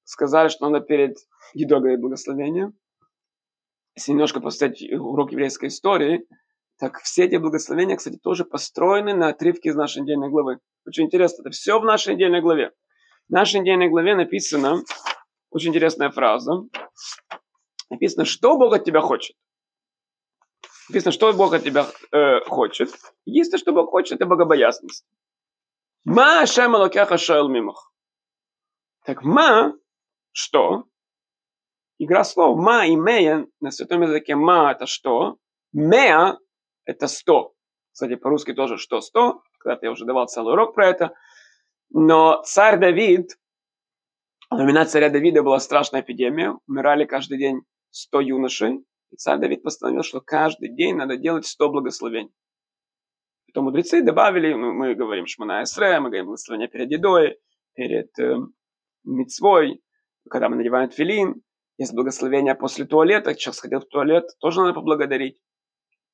сказали, 0.04 0.50
что 0.50 0.68
надо 0.68 0.86
перед 0.86 1.16
едой 1.54 1.80
говорить 1.80 2.02
благословение. 2.02 2.74
Если 3.96 4.12
немножко 4.12 4.41
поставить 4.41 4.91
урок 4.91 5.32
еврейской 5.32 5.70
истории, 5.70 6.28
так 6.80 7.00
все 7.00 7.24
эти 7.24 7.38
благословения, 7.38 7.96
кстати, 7.96 8.18
тоже 8.18 8.43
построены 8.43 9.14
на 9.14 9.30
отрывке 9.30 9.70
из 9.70 9.76
нашей 9.76 10.02
недельной 10.02 10.28
главы. 10.28 10.60
Очень 10.86 11.06
интересно, 11.06 11.43
это 11.43 11.52
все 11.52 11.80
в 11.80 11.86
нашей 11.86 12.16
недельной 12.16 12.41
главе. 12.41 12.72
В 13.30 13.32
нашей 13.32 13.62
недельной 13.62 13.88
главе 13.88 14.16
написано, 14.16 14.84
очень 15.50 15.70
интересная 15.70 16.10
фраза, 16.10 16.66
написано, 17.89 18.26
что 18.26 18.58
Бог 18.58 18.74
от 18.74 18.84
тебя 18.84 19.00
хочет. 19.00 19.38
Написано, 20.89 21.14
что 21.14 21.32
Бог 21.32 21.54
от 21.54 21.64
тебя 21.64 21.88
э, 22.12 22.41
хочет. 22.50 22.89
Единственное, 23.24 23.62
что 23.62 23.72
Бог 23.72 23.91
хочет, 23.91 24.18
это 24.18 24.26
богобоязненность. 24.26 25.06
Ма 26.06 26.41
Ашем 26.41 26.76
Алокеха 26.76 27.18
Шоэл 27.18 27.47
Мимах. 27.49 27.91
Так 29.06 29.24
ма, 29.24 29.74
что? 30.32 30.84
Игра 31.97 32.24
слов. 32.24 32.60
Ма 32.60 32.86
и 32.86 32.95
мея, 32.95 33.47
на 33.60 33.72
святом 33.72 34.03
языке 34.03 34.36
ма 34.36 34.72
это 34.72 34.86
что? 34.86 35.38
Меа 35.74 36.38
это 36.86 37.08
сто. 37.08 37.56
Кстати, 37.91 38.16
по-русски 38.18 38.53
тоже 38.53 38.78
что 38.78 39.01
сто. 39.01 39.41
Когда-то 39.58 39.88
я 39.88 39.91
уже 39.91 40.06
давал 40.06 40.28
целый 40.28 40.53
урок 40.53 40.76
про 40.76 40.89
это. 40.89 41.16
Но 41.89 42.43
царь 42.43 42.78
Давид, 42.80 43.39
во 44.51 44.58
времена 44.58 44.86
царя 44.86 45.10
Давида 45.10 45.41
была 45.41 45.60
страшная 45.60 46.01
эпидемия. 46.01 46.56
Умирали 46.68 47.06
каждый 47.06 47.39
день 47.39 47.62
сто 47.89 48.22
юношей. 48.22 48.86
И 49.10 49.16
царь 49.16 49.39
Давид 49.39 49.64
постановил, 49.64 50.03
что 50.03 50.22
каждый 50.22 50.70
день 50.70 50.97
надо 50.97 51.18
делать 51.18 51.47
сто 51.47 51.70
благословений. 51.70 52.32
То 53.56 53.62
мудрецы 53.62 54.01
добавили, 54.01 54.53
ну, 54.53 54.74
мы 54.74 54.95
говорим 54.95 55.28
Шмана 55.28 55.64
Эсре, 55.64 56.01
мы 56.01 56.10
говорим 56.10 56.26
благословение 56.26 56.68
перед 56.68 56.91
едой, 56.91 57.39
перед 57.74 58.10
э, 58.20 58.36
мицвой, 59.06 59.82
когда 60.30 60.49
мы 60.49 60.58
надеваем 60.58 60.89
филин, 60.89 61.41
есть 61.78 61.93
благословение 61.93 62.53
после 62.56 62.84
туалета, 62.84 63.34
человек 63.34 63.58
сходил 63.58 63.80
в 63.80 63.86
туалет, 63.86 64.26
тоже 64.41 64.60
надо 64.60 64.74
поблагодарить. 64.74 65.41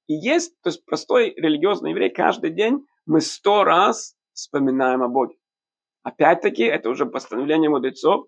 И 0.06 0.14
есть, 0.14 0.54
то 0.62 0.70
есть 0.70 0.86
простой 0.86 1.34
религиозный 1.36 1.92
еврей, 1.92 2.12
каждый 2.12 2.52
день 2.52 2.86
мы 3.08 3.22
сто 3.22 3.64
раз 3.64 4.16
вспоминаем 4.34 5.02
о 5.02 5.08
Боге. 5.08 5.36
Опять-таки, 6.04 6.62
это 6.62 6.90
уже 6.90 7.08
постановление 7.08 7.72
мудрецов, 7.72 8.28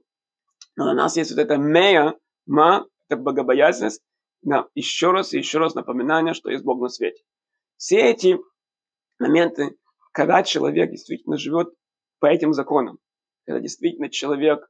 но 0.76 0.90
у 0.90 0.94
нас 0.96 1.18
есть 1.18 1.30
вот 1.30 1.40
это 1.40 1.58
мея, 1.58 2.16
ма, 2.48 2.88
это 3.08 3.22
богобоязненность, 3.22 4.02
на 4.42 4.68
еще 4.74 5.12
раз 5.12 5.36
и 5.36 5.38
еще 5.38 5.60
раз 5.60 5.76
напоминание, 5.76 6.34
что 6.34 6.50
есть 6.50 6.64
Бог 6.64 6.82
на 6.82 6.90
свете. 6.90 7.24
Все 7.78 8.00
эти 8.00 8.40
моменты, 9.20 9.76
когда 10.12 10.44
человек 10.44 10.92
действительно 10.92 11.38
живет 11.38 11.74
по 12.20 12.28
этим 12.28 12.54
законам, 12.54 13.00
когда 13.46 13.60
действительно 13.60 14.10
человек 14.10 14.70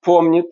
помнит, 0.00 0.46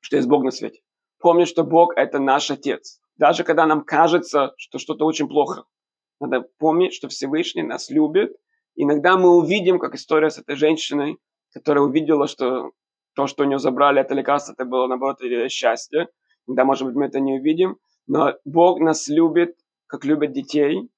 что 0.00 0.16
есть 0.16 0.28
Бог 0.28 0.44
на 0.44 0.50
свете, 0.50 0.80
помнит, 1.18 1.48
что 1.48 1.64
Бог 1.64 1.96
это 1.96 2.18
наш 2.18 2.50
Отец. 2.50 3.00
Даже 3.16 3.44
когда 3.44 3.66
нам 3.66 3.84
кажется, 3.84 4.54
что 4.56 4.78
что-то 4.78 5.04
очень 5.04 5.28
плохо, 5.28 5.64
надо 6.20 6.46
помнить, 6.58 6.94
что 6.94 7.08
Всевышний 7.08 7.62
нас 7.62 7.90
любит. 7.90 8.36
Иногда 8.74 9.16
мы 9.16 9.36
увидим, 9.36 9.78
как 9.78 9.94
история 9.94 10.30
с 10.30 10.38
этой 10.38 10.56
женщиной, 10.56 11.18
которая 11.52 11.84
увидела, 11.84 12.26
что 12.26 12.72
то, 13.14 13.26
что 13.26 13.44
у 13.44 13.46
нее 13.46 13.58
забрали 13.58 14.00
это 14.00 14.14
лекарство, 14.14 14.52
это 14.52 14.64
было, 14.64 14.86
наоборот, 14.86 15.18
счастье. 15.50 16.08
Иногда, 16.46 16.64
может 16.64 16.86
быть, 16.86 16.94
мы 16.94 17.06
это 17.06 17.20
не 17.20 17.38
увидим. 17.38 17.78
Но 18.06 18.34
Бог 18.44 18.80
нас 18.80 19.08
любит, 19.08 19.56
как 19.86 20.04
любят 20.04 20.32
детей. 20.32 20.88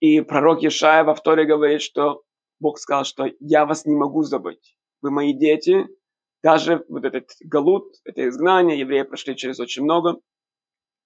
И 0.00 0.20
пророк 0.20 0.62
Ишая 0.62 1.04
во 1.04 1.14
вторе 1.14 1.44
говорит, 1.44 1.82
что 1.82 2.22
Бог 2.60 2.78
сказал, 2.78 3.04
что 3.04 3.30
я 3.40 3.66
вас 3.66 3.84
не 3.84 3.94
могу 3.94 4.22
забыть. 4.22 4.76
Вы 5.02 5.10
мои 5.10 5.32
дети. 5.32 5.86
Даже 6.42 6.84
вот 6.88 7.04
этот 7.04 7.30
галут, 7.40 7.94
это 8.04 8.28
изгнание, 8.28 8.78
евреи 8.78 9.02
прошли 9.02 9.34
через 9.34 9.60
очень 9.60 9.82
много. 9.82 10.18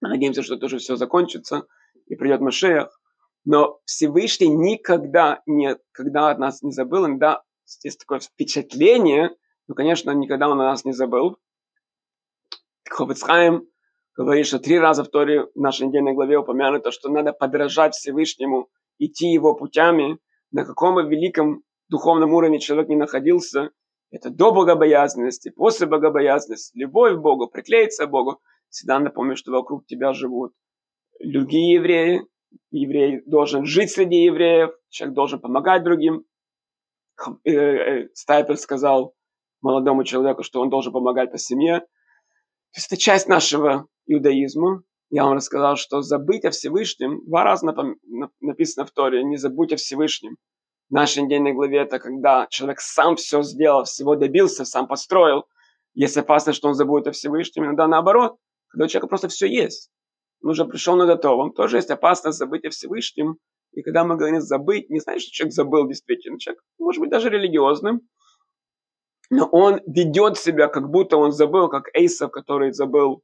Надеемся, 0.00 0.42
что 0.42 0.56
тоже 0.56 0.78
все 0.78 0.96
закончится 0.96 1.66
и 2.06 2.16
придет 2.16 2.40
Машеях. 2.40 3.00
Но 3.44 3.80
Всевышний 3.84 4.48
никогда, 4.48 5.42
никогда 5.46 6.30
от 6.30 6.38
нас 6.38 6.62
не 6.62 6.72
забыл. 6.72 7.06
Иногда 7.06 7.42
есть 7.84 8.00
такое 8.00 8.20
впечатление, 8.20 9.30
но, 9.68 9.74
конечно, 9.74 10.10
никогда 10.10 10.48
он 10.48 10.60
о 10.60 10.64
нас 10.64 10.84
не 10.84 10.92
забыл. 10.92 11.38
Ховецхайм 12.88 13.68
говорит, 14.16 14.46
что 14.46 14.58
три 14.58 14.78
раза 14.78 15.04
в 15.04 15.08
Торе 15.08 15.46
в 15.54 15.60
нашей 15.60 15.86
недельной 15.86 16.14
главе 16.14 16.38
упомянуто, 16.38 16.90
что 16.90 17.08
надо 17.10 17.32
подражать 17.32 17.94
Всевышнему 17.94 18.68
идти 18.98 19.28
его 19.28 19.54
путями, 19.54 20.18
на 20.50 20.64
каком 20.64 20.94
бы 20.94 21.02
великом 21.02 21.62
духовном 21.88 22.34
уровне 22.34 22.58
человек 22.58 22.88
не 22.88 22.96
находился, 22.96 23.70
это 24.10 24.30
до 24.30 24.52
богобоязненности, 24.52 25.50
после 25.50 25.86
богобоязненности, 25.86 26.76
любовь 26.78 27.16
к 27.16 27.20
Богу, 27.20 27.48
приклеиться 27.48 28.06
к 28.06 28.10
Богу. 28.10 28.40
Всегда 28.70 28.98
напомню, 28.98 29.36
что 29.36 29.52
вокруг 29.52 29.86
тебя 29.86 30.12
живут 30.12 30.52
другие 31.20 31.74
евреи. 31.74 32.22
Еврей 32.70 33.22
должен 33.26 33.66
жить 33.66 33.90
среди 33.90 34.24
евреев, 34.24 34.70
человек 34.88 35.14
должен 35.14 35.40
помогать 35.40 35.84
другим. 35.84 36.24
Э, 37.44 37.50
э, 37.52 38.08
Стайпер 38.14 38.56
сказал 38.56 39.14
молодому 39.60 40.04
человеку, 40.04 40.42
что 40.42 40.60
он 40.60 40.70
должен 40.70 40.92
помогать 40.92 41.30
по 41.30 41.38
семье. 41.38 41.80
То 41.80 42.78
есть 42.78 42.86
это 42.90 42.96
часть 42.96 43.28
нашего 43.28 43.86
иудаизма. 44.06 44.82
Я 45.10 45.24
вам 45.24 45.34
рассказал, 45.34 45.76
что 45.76 46.02
забыть 46.02 46.44
о 46.44 46.50
Всевышнем, 46.50 47.24
два 47.24 47.44
раза 47.44 47.72
написано 48.40 48.84
в 48.84 48.90
Торе, 48.90 49.24
не 49.24 49.36
забудь 49.36 49.72
о 49.72 49.76
Всевышнем. 49.76 50.36
В 50.90 50.92
нашей 50.92 51.22
недельной 51.22 51.52
главе 51.52 51.78
это 51.78 51.98
когда 51.98 52.46
человек 52.50 52.80
сам 52.80 53.16
все 53.16 53.42
сделал, 53.42 53.84
всего 53.84 54.16
добился, 54.16 54.64
сам 54.64 54.86
построил. 54.86 55.44
Есть 55.94 56.16
опасность, 56.16 56.58
что 56.58 56.68
он 56.68 56.74
забудет 56.74 57.08
о 57.08 57.12
Всевышнем. 57.12 57.64
Иногда 57.64 57.86
наоборот, 57.86 58.36
когда 58.68 58.84
у 58.84 58.88
человека 58.88 59.08
просто 59.08 59.28
все 59.28 59.46
есть. 59.46 59.90
Он 60.42 60.50
уже 60.50 60.64
пришел 60.64 60.96
на 60.96 61.06
готовом. 61.06 61.52
Тоже 61.52 61.76
есть 61.76 61.90
опасность 61.90 62.38
забыть 62.38 62.64
о 62.64 62.70
Всевышнем. 62.70 63.36
И 63.72 63.82
когда 63.82 64.04
мы 64.04 64.16
говорим 64.16 64.40
забыть, 64.40 64.88
не 64.88 65.00
значит, 65.00 65.22
что 65.22 65.32
человек 65.32 65.54
забыл 65.54 65.88
действительно. 65.88 66.38
Человек 66.38 66.62
может 66.78 67.00
быть 67.00 67.10
даже 67.10 67.28
религиозным, 67.28 68.02
но 69.30 69.46
он 69.46 69.80
ведет 69.86 70.38
себя, 70.38 70.68
как 70.68 70.90
будто 70.90 71.16
он 71.16 71.32
забыл, 71.32 71.68
как 71.68 71.88
Эйсов, 71.94 72.30
который 72.30 72.72
забыл 72.72 73.22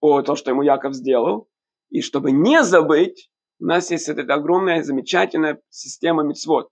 о 0.00 0.22
том, 0.22 0.36
что 0.36 0.50
ему 0.50 0.62
Яков 0.62 0.94
сделал. 0.94 1.48
И 1.90 2.00
чтобы 2.02 2.32
не 2.32 2.62
забыть, 2.62 3.30
у 3.60 3.64
нас 3.64 3.90
есть 3.90 4.08
эта 4.08 4.22
огромная, 4.32 4.82
замечательная 4.82 5.60
система 5.68 6.22
мицвод. 6.22 6.68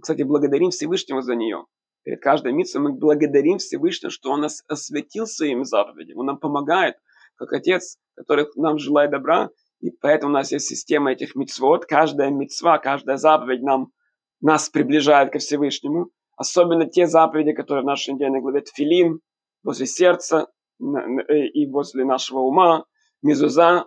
кстати, 0.00 0.22
благодарим 0.22 0.70
Всевышнего 0.70 1.20
за 1.20 1.34
нее. 1.34 1.66
Перед 2.04 2.20
каждой 2.20 2.52
митцвой 2.52 2.82
мы 2.82 2.92
благодарим 2.94 3.58
Всевышнего, 3.58 4.10
что 4.10 4.30
Он 4.30 4.40
нас 4.40 4.64
осветил 4.66 5.26
своими 5.26 5.62
заповедями. 5.62 6.18
Он 6.18 6.26
нам 6.26 6.38
помогает, 6.38 6.96
как 7.36 7.52
Отец, 7.52 7.98
который 8.16 8.46
нам 8.56 8.78
желает 8.78 9.10
добра. 9.10 9.50
И 9.80 9.90
поэтому 9.90 10.32
у 10.32 10.34
нас 10.34 10.52
есть 10.52 10.66
система 10.66 11.12
этих 11.12 11.34
мицвод. 11.34 11.86
Каждая 11.86 12.30
мицва, 12.30 12.78
каждая 12.78 13.16
заповедь 13.16 13.62
нам, 13.62 13.92
нас 14.40 14.68
приближает 14.68 15.32
ко 15.32 15.38
Всевышнему. 15.38 16.10
Особенно 16.36 16.86
те 16.86 17.06
заповеди, 17.06 17.52
которые 17.52 17.82
в 17.82 17.86
нашей 17.86 18.14
недельной 18.14 18.40
главе 18.40 18.62
Тфилин, 18.62 19.20
возле 19.62 19.86
сердца, 19.86 20.48
и 20.82 21.66
возле 21.66 22.04
нашего 22.04 22.40
ума, 22.40 22.84
мезуза, 23.22 23.86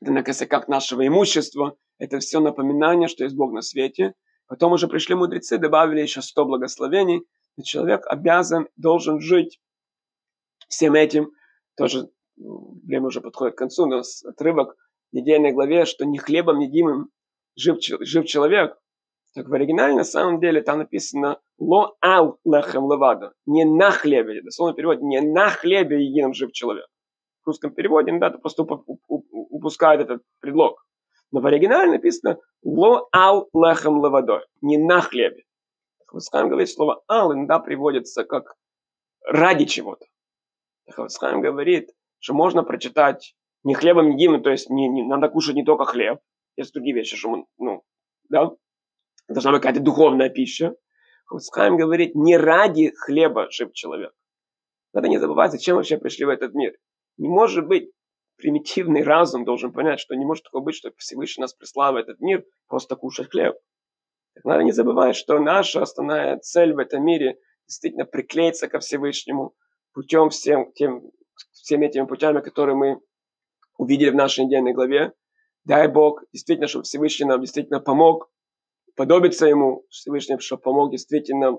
это 0.00 0.12
на 0.12 0.22
косяках 0.22 0.68
нашего 0.68 1.06
имущества, 1.06 1.76
это 1.98 2.18
все 2.18 2.40
напоминание, 2.40 3.08
что 3.08 3.24
есть 3.24 3.36
Бог 3.36 3.52
на 3.52 3.62
свете. 3.62 4.14
Потом 4.48 4.72
уже 4.72 4.88
пришли 4.88 5.14
мудрецы, 5.14 5.58
добавили 5.58 6.00
еще 6.00 6.20
сто 6.20 6.44
благословений, 6.44 7.22
и 7.56 7.62
человек 7.62 8.04
обязан, 8.06 8.68
должен 8.76 9.20
жить 9.20 9.60
всем 10.68 10.94
этим. 10.94 11.30
Тоже 11.76 12.10
время 12.36 13.06
уже 13.06 13.20
подходит 13.20 13.54
к 13.54 13.58
концу, 13.58 13.86
но 13.86 14.02
отрывок 14.24 14.76
в 15.12 15.16
недельной 15.16 15.52
главе, 15.52 15.84
что 15.84 16.04
не 16.04 16.18
хлебом 16.18 16.58
едимым 16.58 17.10
жив, 17.56 17.78
жив 17.80 18.26
человек, 18.26 18.76
так 19.34 19.48
в 19.48 19.54
оригинале 19.54 19.94
на 19.94 20.04
самом 20.04 20.40
деле 20.40 20.62
там 20.62 20.78
написано 20.78 21.40
«ло 21.62 21.96
ал 22.02 22.38
лехем 22.44 22.90
левада»– 22.90 23.34
не 23.46 23.64
на 23.64 23.92
хлебе, 23.92 24.42
дословно 24.42 24.74
перевод 24.74 25.00
«не 25.00 25.20
на 25.20 25.48
хлебе 25.50 26.04
едином 26.04 26.34
жив 26.34 26.50
человек». 26.52 26.86
В 27.44 27.46
русском 27.46 27.72
переводе, 27.72 28.12
да, 28.18 28.30
просто 28.30 28.64
упускают 28.64 30.02
этот 30.02 30.22
предлог. 30.40 30.84
Но 31.30 31.40
в 31.40 31.46
оригинале 31.46 31.92
написано 31.92 32.38
«ло 32.64 33.08
ал 33.14 33.48
лехем 33.54 34.04
левадой»– 34.04 34.44
не 34.60 34.76
на 34.76 35.00
хлебе. 35.00 35.44
Хавацхайм 36.06 36.48
говорит, 36.48 36.68
слово 36.68 37.02
«ал» 37.08 37.32
иногда 37.32 37.60
приводится 37.60 38.24
как 38.24 38.54
«ради 39.24 39.64
чего-то». 39.64 40.04
Хавацхайм 40.90 41.40
говорит, 41.40 41.90
что 42.18 42.34
можно 42.34 42.64
прочитать 42.64 43.36
не 43.62 43.74
хлебом 43.74 44.10
едим, 44.10 44.42
то 44.42 44.50
есть 44.50 44.68
не, 44.68 44.88
не, 44.88 45.04
надо 45.04 45.28
кушать 45.28 45.54
не 45.54 45.64
только 45.64 45.84
хлеб, 45.84 46.18
есть 46.56 46.72
другие 46.74 46.96
вещи, 46.96 47.16
что 47.16 47.28
мы, 47.30 47.46
ну, 47.58 47.82
да, 48.28 48.50
должна 49.28 49.52
быть 49.52 49.62
какая-то 49.62 49.80
духовная 49.80 50.28
пища. 50.28 50.74
Хафицхайм 51.32 51.76
говорит, 51.76 52.14
не 52.14 52.36
ради 52.36 52.92
хлеба 52.94 53.50
жив 53.50 53.72
человек. 53.72 54.12
Надо 54.92 55.08
не 55.08 55.18
забывать, 55.18 55.52
зачем 55.52 55.76
вообще 55.76 55.96
пришли 55.96 56.26
в 56.26 56.28
этот 56.28 56.52
мир. 56.52 56.74
Не 57.16 57.28
может 57.28 57.66
быть, 57.66 57.90
примитивный 58.36 59.02
разум 59.02 59.44
должен 59.44 59.72
понять, 59.72 60.00
что 60.00 60.14
не 60.14 60.26
может 60.26 60.44
такого 60.44 60.62
быть, 60.62 60.74
что 60.74 60.92
Всевышний 60.98 61.42
нас 61.42 61.54
прислал 61.54 61.94
в 61.94 61.96
этот 61.96 62.20
мир 62.20 62.44
просто 62.68 62.96
кушать 62.96 63.30
хлеб. 63.30 63.56
Так 64.34 64.44
надо 64.44 64.64
не 64.64 64.72
забывать, 64.72 65.16
что 65.16 65.38
наша 65.38 65.82
основная 65.82 66.38
цель 66.38 66.74
в 66.74 66.78
этом 66.78 67.04
мире 67.04 67.38
действительно 67.66 68.04
приклеиться 68.04 68.68
ко 68.68 68.80
Всевышнему 68.80 69.54
путем 69.94 70.28
всем, 70.30 70.72
тем, 70.72 71.02
всеми 71.52 71.86
этими 71.86 72.04
путями, 72.04 72.40
которые 72.40 72.76
мы 72.76 73.00
увидели 73.78 74.10
в 74.10 74.14
нашей 74.14 74.44
недельной 74.44 74.74
главе. 74.74 75.12
Дай 75.64 75.88
Бог 75.88 76.24
действительно, 76.32 76.68
чтобы 76.68 76.84
Всевышний 76.84 77.26
нам 77.26 77.40
действительно 77.40 77.80
помог 77.80 78.31
подобиться 78.96 79.46
Ему, 79.46 79.84
Всевышний, 79.88 80.38
чтобы 80.38 80.62
помог 80.62 80.90
действительно 80.90 81.58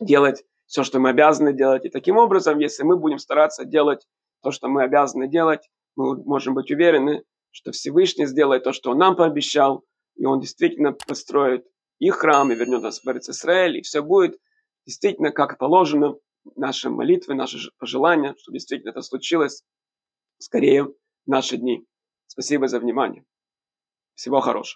делать 0.00 0.44
все, 0.66 0.82
что 0.82 0.98
мы 0.98 1.10
обязаны 1.10 1.52
делать. 1.52 1.84
И 1.84 1.90
таким 1.90 2.16
образом, 2.16 2.58
если 2.58 2.82
мы 2.82 2.96
будем 2.96 3.18
стараться 3.18 3.64
делать 3.64 4.06
то, 4.42 4.50
что 4.50 4.68
мы 4.68 4.82
обязаны 4.82 5.28
делать, 5.28 5.68
мы 5.94 6.22
можем 6.24 6.54
быть 6.54 6.70
уверены, 6.70 7.22
что 7.50 7.72
Всевышний 7.72 8.26
сделает 8.26 8.64
то, 8.64 8.72
что 8.72 8.90
Он 8.90 8.98
нам 8.98 9.16
пообещал, 9.16 9.84
и 10.16 10.26
Он 10.26 10.40
действительно 10.40 10.92
построит 10.92 11.66
и 11.98 12.10
храм, 12.10 12.52
и 12.52 12.54
вернет 12.54 12.82
нас 12.82 13.02
в 13.02 13.06
Израиль, 13.08 13.78
и 13.78 13.82
все 13.82 14.02
будет 14.02 14.38
действительно 14.84 15.30
как 15.30 15.58
положено, 15.58 16.16
наши 16.54 16.90
молитвы, 16.90 17.34
наши 17.34 17.58
пожелания, 17.78 18.34
чтобы 18.38 18.58
действительно 18.58 18.90
это 18.90 19.02
случилось 19.02 19.64
скорее 20.38 20.84
в 20.84 20.94
наши 21.26 21.56
дни. 21.56 21.84
Спасибо 22.26 22.68
за 22.68 22.78
внимание. 22.78 23.24
Всего 24.14 24.40
хорошего. 24.40 24.74